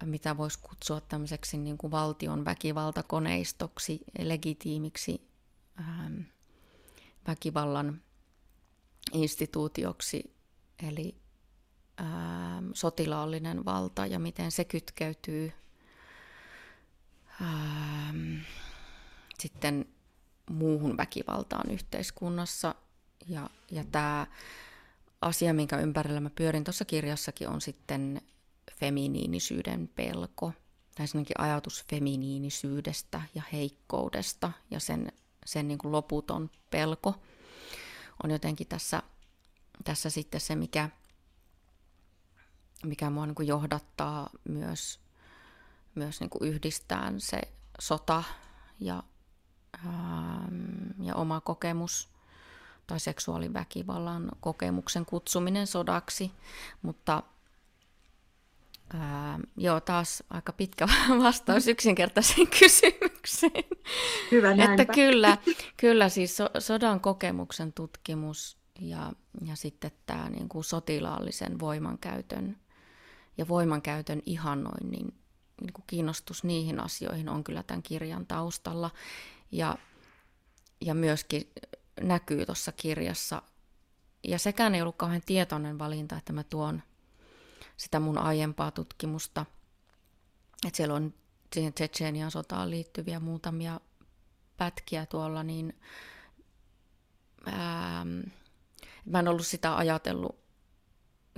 mitä 0.05 0.37
voisi 0.37 0.59
kutsua 0.61 1.01
tämmöiseksi 1.01 1.57
niin 1.57 1.77
kuin 1.77 1.91
valtion 1.91 2.45
väkivaltakoneistoksi, 2.45 3.99
legitiimiksi 4.19 5.27
ähm, 5.79 6.19
väkivallan 7.27 8.01
instituutioksi, 9.13 10.35
eli 10.89 11.15
ähm, 12.01 12.69
sotilaallinen 12.73 13.65
valta 13.65 14.05
ja 14.05 14.19
miten 14.19 14.51
se 14.51 14.65
kytkeytyy 14.65 15.53
ähm, 17.41 18.35
sitten 19.39 19.85
muuhun 20.49 20.97
väkivaltaan 20.97 21.71
yhteiskunnassa. 21.71 22.75
Ja, 23.27 23.49
ja 23.71 23.83
tämä 23.91 24.27
asia, 25.21 25.53
minkä 25.53 25.77
ympärillä 25.77 26.19
mä 26.19 26.29
pyörin 26.29 26.63
tuossa 26.63 26.85
kirjassakin, 26.85 27.49
on 27.49 27.61
sitten 27.61 28.21
feminiinisyyden 28.79 29.87
pelko, 29.87 30.53
tai 30.95 31.05
ajatus 31.37 31.85
feminiinisyydestä 31.89 33.21
ja 33.35 33.43
heikkoudesta 33.53 34.51
ja 34.71 34.79
sen, 34.79 35.11
sen 35.45 35.67
niin 35.67 35.77
kuin 35.77 35.91
loputon 35.91 36.49
pelko. 36.69 37.15
On 38.23 38.31
jotenkin 38.31 38.67
tässä, 38.67 39.03
tässä 39.83 40.09
sitten 40.09 40.41
se, 40.41 40.55
mikä, 40.55 40.89
mikä 42.85 43.09
mua 43.09 43.25
niin 43.25 43.35
kuin 43.35 43.47
johdattaa 43.47 44.29
myös, 44.49 44.99
myös 45.95 46.19
niin 46.19 46.29
kuin 46.29 46.49
yhdistään 46.49 47.21
se 47.21 47.41
sota 47.79 48.23
ja, 48.79 49.03
ähm, 49.85 51.01
ja 51.01 51.15
oma 51.15 51.41
kokemus 51.41 52.09
tai 52.87 52.99
seksuaaliväkivallan 52.99 54.31
kokemuksen 54.39 55.05
kutsuminen 55.05 55.67
sodaksi, 55.67 56.31
mutta 56.81 57.23
Ää, 58.93 59.39
joo, 59.57 59.79
taas 59.81 60.23
aika 60.29 60.53
pitkä 60.53 60.87
vastaus 61.23 61.67
yksinkertaiseen 61.67 62.47
kysymykseen. 62.59 63.63
Hyvä 64.31 64.55
näinpä. 64.55 64.81
Että 64.81 64.93
kyllä, 64.93 65.37
kyllä 65.77 66.09
siis 66.09 66.37
so, 66.37 66.49
sodan 66.59 66.99
kokemuksen 66.99 67.73
tutkimus 67.73 68.57
ja, 68.79 69.13
ja 69.45 69.55
sitten 69.55 69.91
tämä 70.05 70.29
niin 70.29 70.49
kuin 70.49 70.63
sotilaallisen 70.63 71.59
voimankäytön 71.59 72.57
ja 73.37 73.47
voimankäytön 73.47 74.21
ihannoinnin 74.25 75.13
niin 75.61 75.73
kuin 75.73 75.83
kiinnostus 75.87 76.43
niihin 76.43 76.79
asioihin 76.79 77.29
on 77.29 77.43
kyllä 77.43 77.63
tämän 77.63 77.83
kirjan 77.83 78.25
taustalla. 78.25 78.91
Ja, 79.51 79.77
ja 80.81 80.93
myöskin 80.93 81.51
näkyy 82.01 82.45
tuossa 82.45 82.71
kirjassa. 82.71 83.41
Ja 84.23 84.39
sekään 84.39 84.75
ei 84.75 84.81
ollut 84.81 84.95
kauhean 84.95 85.21
tietoinen 85.25 85.79
valinta, 85.79 86.17
että 86.17 86.33
mä 86.33 86.43
tuon 86.43 86.83
sitä 87.77 87.99
mun 87.99 88.17
aiempaa 88.17 88.71
tutkimusta. 88.71 89.45
Että 90.67 90.77
siellä 90.77 90.95
on 90.95 91.13
siihen 91.53 91.73
Tsetsenian 91.73 92.31
sotaan 92.31 92.69
liittyviä 92.69 93.19
muutamia 93.19 93.79
pätkiä 94.57 95.05
tuolla, 95.05 95.43
niin 95.43 95.79
ää, 97.45 98.05
mä 99.05 99.19
en 99.19 99.27
ollut 99.27 99.47
sitä 99.47 99.77
ajatellut, 99.77 100.43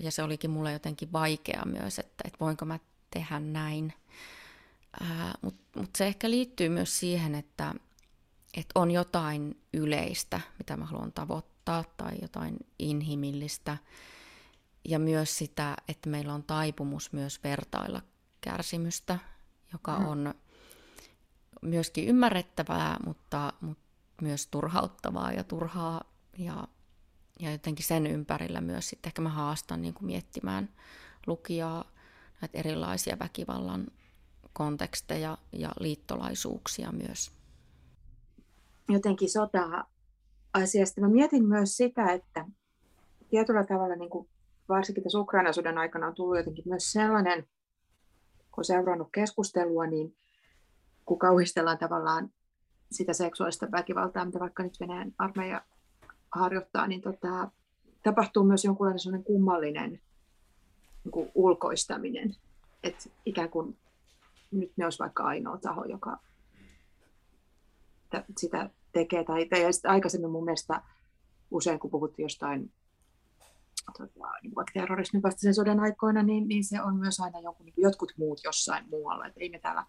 ja 0.01 0.11
se 0.11 0.23
olikin 0.23 0.51
mulle 0.51 0.71
jotenkin 0.71 1.11
vaikea 1.11 1.63
myös, 1.65 1.99
että, 1.99 2.23
että 2.25 2.39
voinko 2.39 2.65
mä 2.65 2.79
tehdä 3.11 3.39
näin. 3.39 3.93
Mutta 5.41 5.79
mut 5.79 5.89
se 5.97 6.07
ehkä 6.07 6.29
liittyy 6.29 6.69
myös 6.69 6.99
siihen, 6.99 7.35
että, 7.35 7.75
että 8.57 8.79
on 8.79 8.91
jotain 8.91 9.61
yleistä, 9.73 10.41
mitä 10.57 10.77
mä 10.77 10.85
haluan 10.85 11.11
tavoittaa, 11.11 11.83
tai 11.97 12.13
jotain 12.21 12.57
inhimillistä, 12.79 13.77
ja 14.85 14.99
myös 14.99 15.37
sitä, 15.37 15.75
että 15.87 16.09
meillä 16.09 16.33
on 16.33 16.43
taipumus 16.43 17.13
myös 17.13 17.43
vertailla 17.43 18.01
kärsimystä, 18.41 19.19
joka 19.73 19.99
mm. 19.99 20.07
on 20.07 20.33
myöskin 21.61 22.07
ymmärrettävää, 22.07 22.97
mutta, 23.05 23.53
mutta 23.61 23.83
myös 24.21 24.47
turhauttavaa 24.47 25.31
ja 25.31 25.43
turhaa. 25.43 26.01
Ja, 26.37 26.67
ja 27.39 27.51
jotenkin 27.51 27.85
sen 27.85 28.07
ympärillä 28.07 28.61
myös 28.61 28.89
sitten 28.89 29.09
ehkä 29.09 29.21
mä 29.21 29.29
haastan 29.29 29.81
niin 29.81 29.93
kuin 29.93 30.05
miettimään 30.05 30.69
lukijaa 31.27 31.91
näitä 32.41 32.57
erilaisia 32.57 33.19
väkivallan 33.19 33.87
konteksteja 34.53 35.37
ja 35.51 35.71
liittolaisuuksia 35.79 36.91
myös. 36.91 37.31
jotenkin 38.89 39.29
sota-asiasta. 39.29 41.01
Mä 41.01 41.09
mietin 41.09 41.45
myös 41.45 41.77
sitä, 41.77 42.11
että 42.11 42.45
tietyllä 43.29 43.63
tavalla 43.63 43.95
niin 43.95 44.09
kuin 44.09 44.29
varsinkin 44.69 45.03
tässä 45.03 45.19
Ukrainan 45.19 45.53
sodan 45.53 45.77
aikana 45.77 46.07
on 46.07 46.15
tullut 46.15 46.37
jotenkin 46.37 46.63
myös 46.67 46.91
sellainen, 46.91 47.47
kun 48.51 48.65
seurannut 48.65 49.09
keskustelua, 49.11 49.87
niin 49.87 50.15
kun 51.05 51.19
kauhistellaan 51.19 51.77
tavallaan 51.77 52.29
sitä 52.91 53.13
seksuaalista 53.13 53.71
väkivaltaa, 53.71 54.25
mitä 54.25 54.39
vaikka 54.39 54.63
nyt 54.63 54.79
Venäjän 54.79 55.11
armeija 55.17 55.61
harjoittaa, 56.31 56.87
niin 56.87 57.01
tota, 57.01 57.51
tapahtuu 58.03 58.43
myös 58.43 58.65
jonkunlainen 58.65 58.99
sellainen 58.99 59.23
kummallinen 59.23 60.01
niin 61.03 61.11
kuin 61.11 61.31
ulkoistaminen. 61.35 62.35
Että 62.83 63.09
ikään 63.25 63.49
kuin 63.49 63.77
nyt 64.51 64.71
ne 64.77 64.85
olisi 64.85 64.99
vaikka 64.99 65.23
ainoa 65.23 65.57
taho, 65.57 65.85
joka 65.85 66.17
sitä 68.37 68.69
tekee. 68.91 69.23
Tai, 69.23 69.45
tai 69.45 69.61
aikaisemmin 69.83 70.31
mun 70.31 70.45
mielestä 70.45 70.81
usein, 71.51 71.79
kun 71.79 71.91
puhuttiin 71.91 72.23
jostain 72.23 72.71
tota, 73.97 74.31
niin 74.43 74.55
vaikka 74.55 74.71
terrorismin 74.73 75.23
vastaisen 75.23 75.53
sodan 75.53 75.79
aikoina, 75.79 76.23
niin, 76.23 76.47
niin 76.47 76.63
se 76.63 76.81
on 76.81 76.95
myös 76.95 77.19
aina 77.19 77.39
jonkun, 77.39 77.65
niin 77.65 77.73
jotkut 77.77 78.13
muut 78.17 78.41
jossain 78.43 78.89
muualla. 78.89 79.25
Että 79.25 79.39
ei 79.39 79.49
me 79.49 79.59
täällä, 79.59 79.85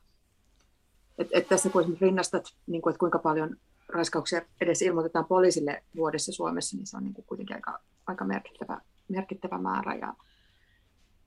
et, 1.19 1.29
et 1.33 1.49
tässä 1.49 1.71
kun 1.71 1.97
rinnastat, 2.01 2.45
niin 2.67 2.83
kuin, 2.83 2.91
että 2.91 2.99
kuinka 2.99 3.19
paljon 3.19 3.57
raiskauksia 3.89 4.43
edes 4.61 4.83
ilmoitetaan 4.83 5.25
poliisille 5.25 5.85
vuodessa 5.97 6.33
Suomessa, 6.33 6.77
niin 6.77 6.87
se 6.87 6.97
on 6.97 7.05
niin 7.05 7.15
kuin 7.15 7.27
kuitenkin 7.27 7.57
aika, 7.57 7.79
aika 8.07 8.25
merkittävä, 8.25 8.81
merkittävä 9.09 9.59
määrä. 9.59 9.95
Ja 9.95 10.15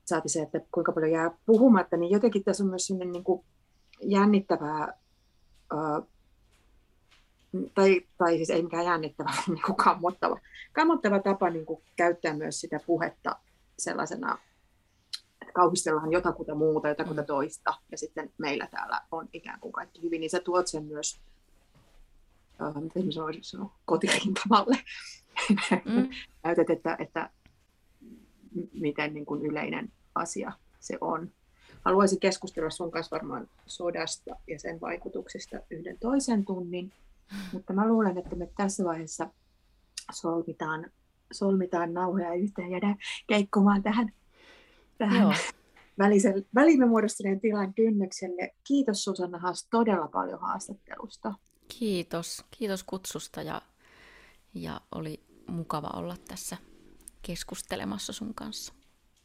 saati 0.04 0.28
se, 0.28 0.42
että 0.42 0.60
kuinka 0.72 0.92
paljon 0.92 1.12
jää 1.12 1.30
puhumatta, 1.46 1.96
niin 1.96 2.12
jotenkin 2.12 2.44
tässä 2.44 2.64
on 2.64 2.70
myös 2.70 2.86
sellainen 2.86 3.12
niin 3.12 3.24
kuin 3.24 3.44
jännittävää 4.02 4.98
tai, 7.74 8.00
tai 8.18 8.36
siis 8.36 8.50
ei 8.50 8.62
mikään 8.62 8.84
jännittävä, 8.84 9.30
niin 9.46 9.62
kuin 9.62 9.76
kammottava, 9.76 10.38
kammottava 10.72 11.18
tapa 11.18 11.50
niin 11.50 11.66
kuin 11.66 11.82
käyttää 11.96 12.34
myös 12.34 12.60
sitä 12.60 12.80
puhetta 12.86 13.36
sellaisena, 13.78 14.38
että 15.42 15.52
kauhistellaan 15.52 16.12
jotakuta 16.12 16.54
muuta, 16.54 16.88
jotakuta 16.88 17.20
mm. 17.20 17.26
toista, 17.26 17.74
ja 17.90 17.98
sitten 17.98 18.32
meillä 18.38 18.68
täällä 18.70 19.00
on 19.12 19.28
ikään 19.32 19.60
kuin 19.60 19.72
kaikki 19.72 20.02
hyvin, 20.02 20.20
niin 20.20 20.30
sä 20.30 20.40
tuot 20.40 20.66
sen 20.66 20.84
myös, 20.84 21.20
uh, 22.60 22.82
miten 22.82 23.06
mä 23.06 23.12
sanoisin 23.12 23.44
sanoa, 23.44 23.72
kotirintamalle. 23.84 24.78
Mm. 25.84 26.08
Näytät, 26.44 26.70
että, 26.70 26.96
että 26.98 27.30
miten 28.72 29.14
niin 29.14 29.26
kuin 29.26 29.42
yleinen 29.42 29.92
asia 30.14 30.52
se 30.80 30.98
on. 31.00 31.30
Haluaisin 31.84 32.20
keskustella 32.20 32.70
sun 32.70 32.90
kanssa 32.90 33.16
varmaan 33.16 33.48
sodasta 33.66 34.36
ja 34.46 34.58
sen 34.58 34.80
vaikutuksista 34.80 35.56
yhden 35.70 35.98
toisen 35.98 36.44
tunnin, 36.44 36.92
mutta 37.52 37.72
mä 37.72 37.88
luulen, 37.88 38.18
että 38.18 38.36
me 38.36 38.48
tässä 38.56 38.84
vaiheessa 38.84 39.30
solmitaan, 40.12 40.90
solmitaan 41.32 41.94
nauhoja 41.94 42.34
yhteen 42.34 42.66
ja 42.66 42.72
jäädään 42.72 42.96
keikkumaan 43.26 43.82
tähän, 43.82 44.12
tähän 44.98 45.36
välisen, 45.98 46.46
välimme 46.54 46.86
muodostuneen 46.86 47.40
tilan 47.40 47.74
kynnykselle. 47.74 48.54
Kiitos 48.64 49.04
Susanna 49.04 49.38
Haas 49.38 49.68
todella 49.70 50.08
paljon 50.08 50.40
haastattelusta. 50.40 51.34
Kiitos. 51.78 52.44
Kiitos 52.50 52.84
kutsusta 52.84 53.42
ja, 53.42 53.62
ja 54.54 54.80
oli 54.94 55.20
mukava 55.46 55.90
olla 55.94 56.16
tässä 56.28 56.56
keskustelemassa 57.22 58.12
sun 58.12 58.34
kanssa. 58.34 58.72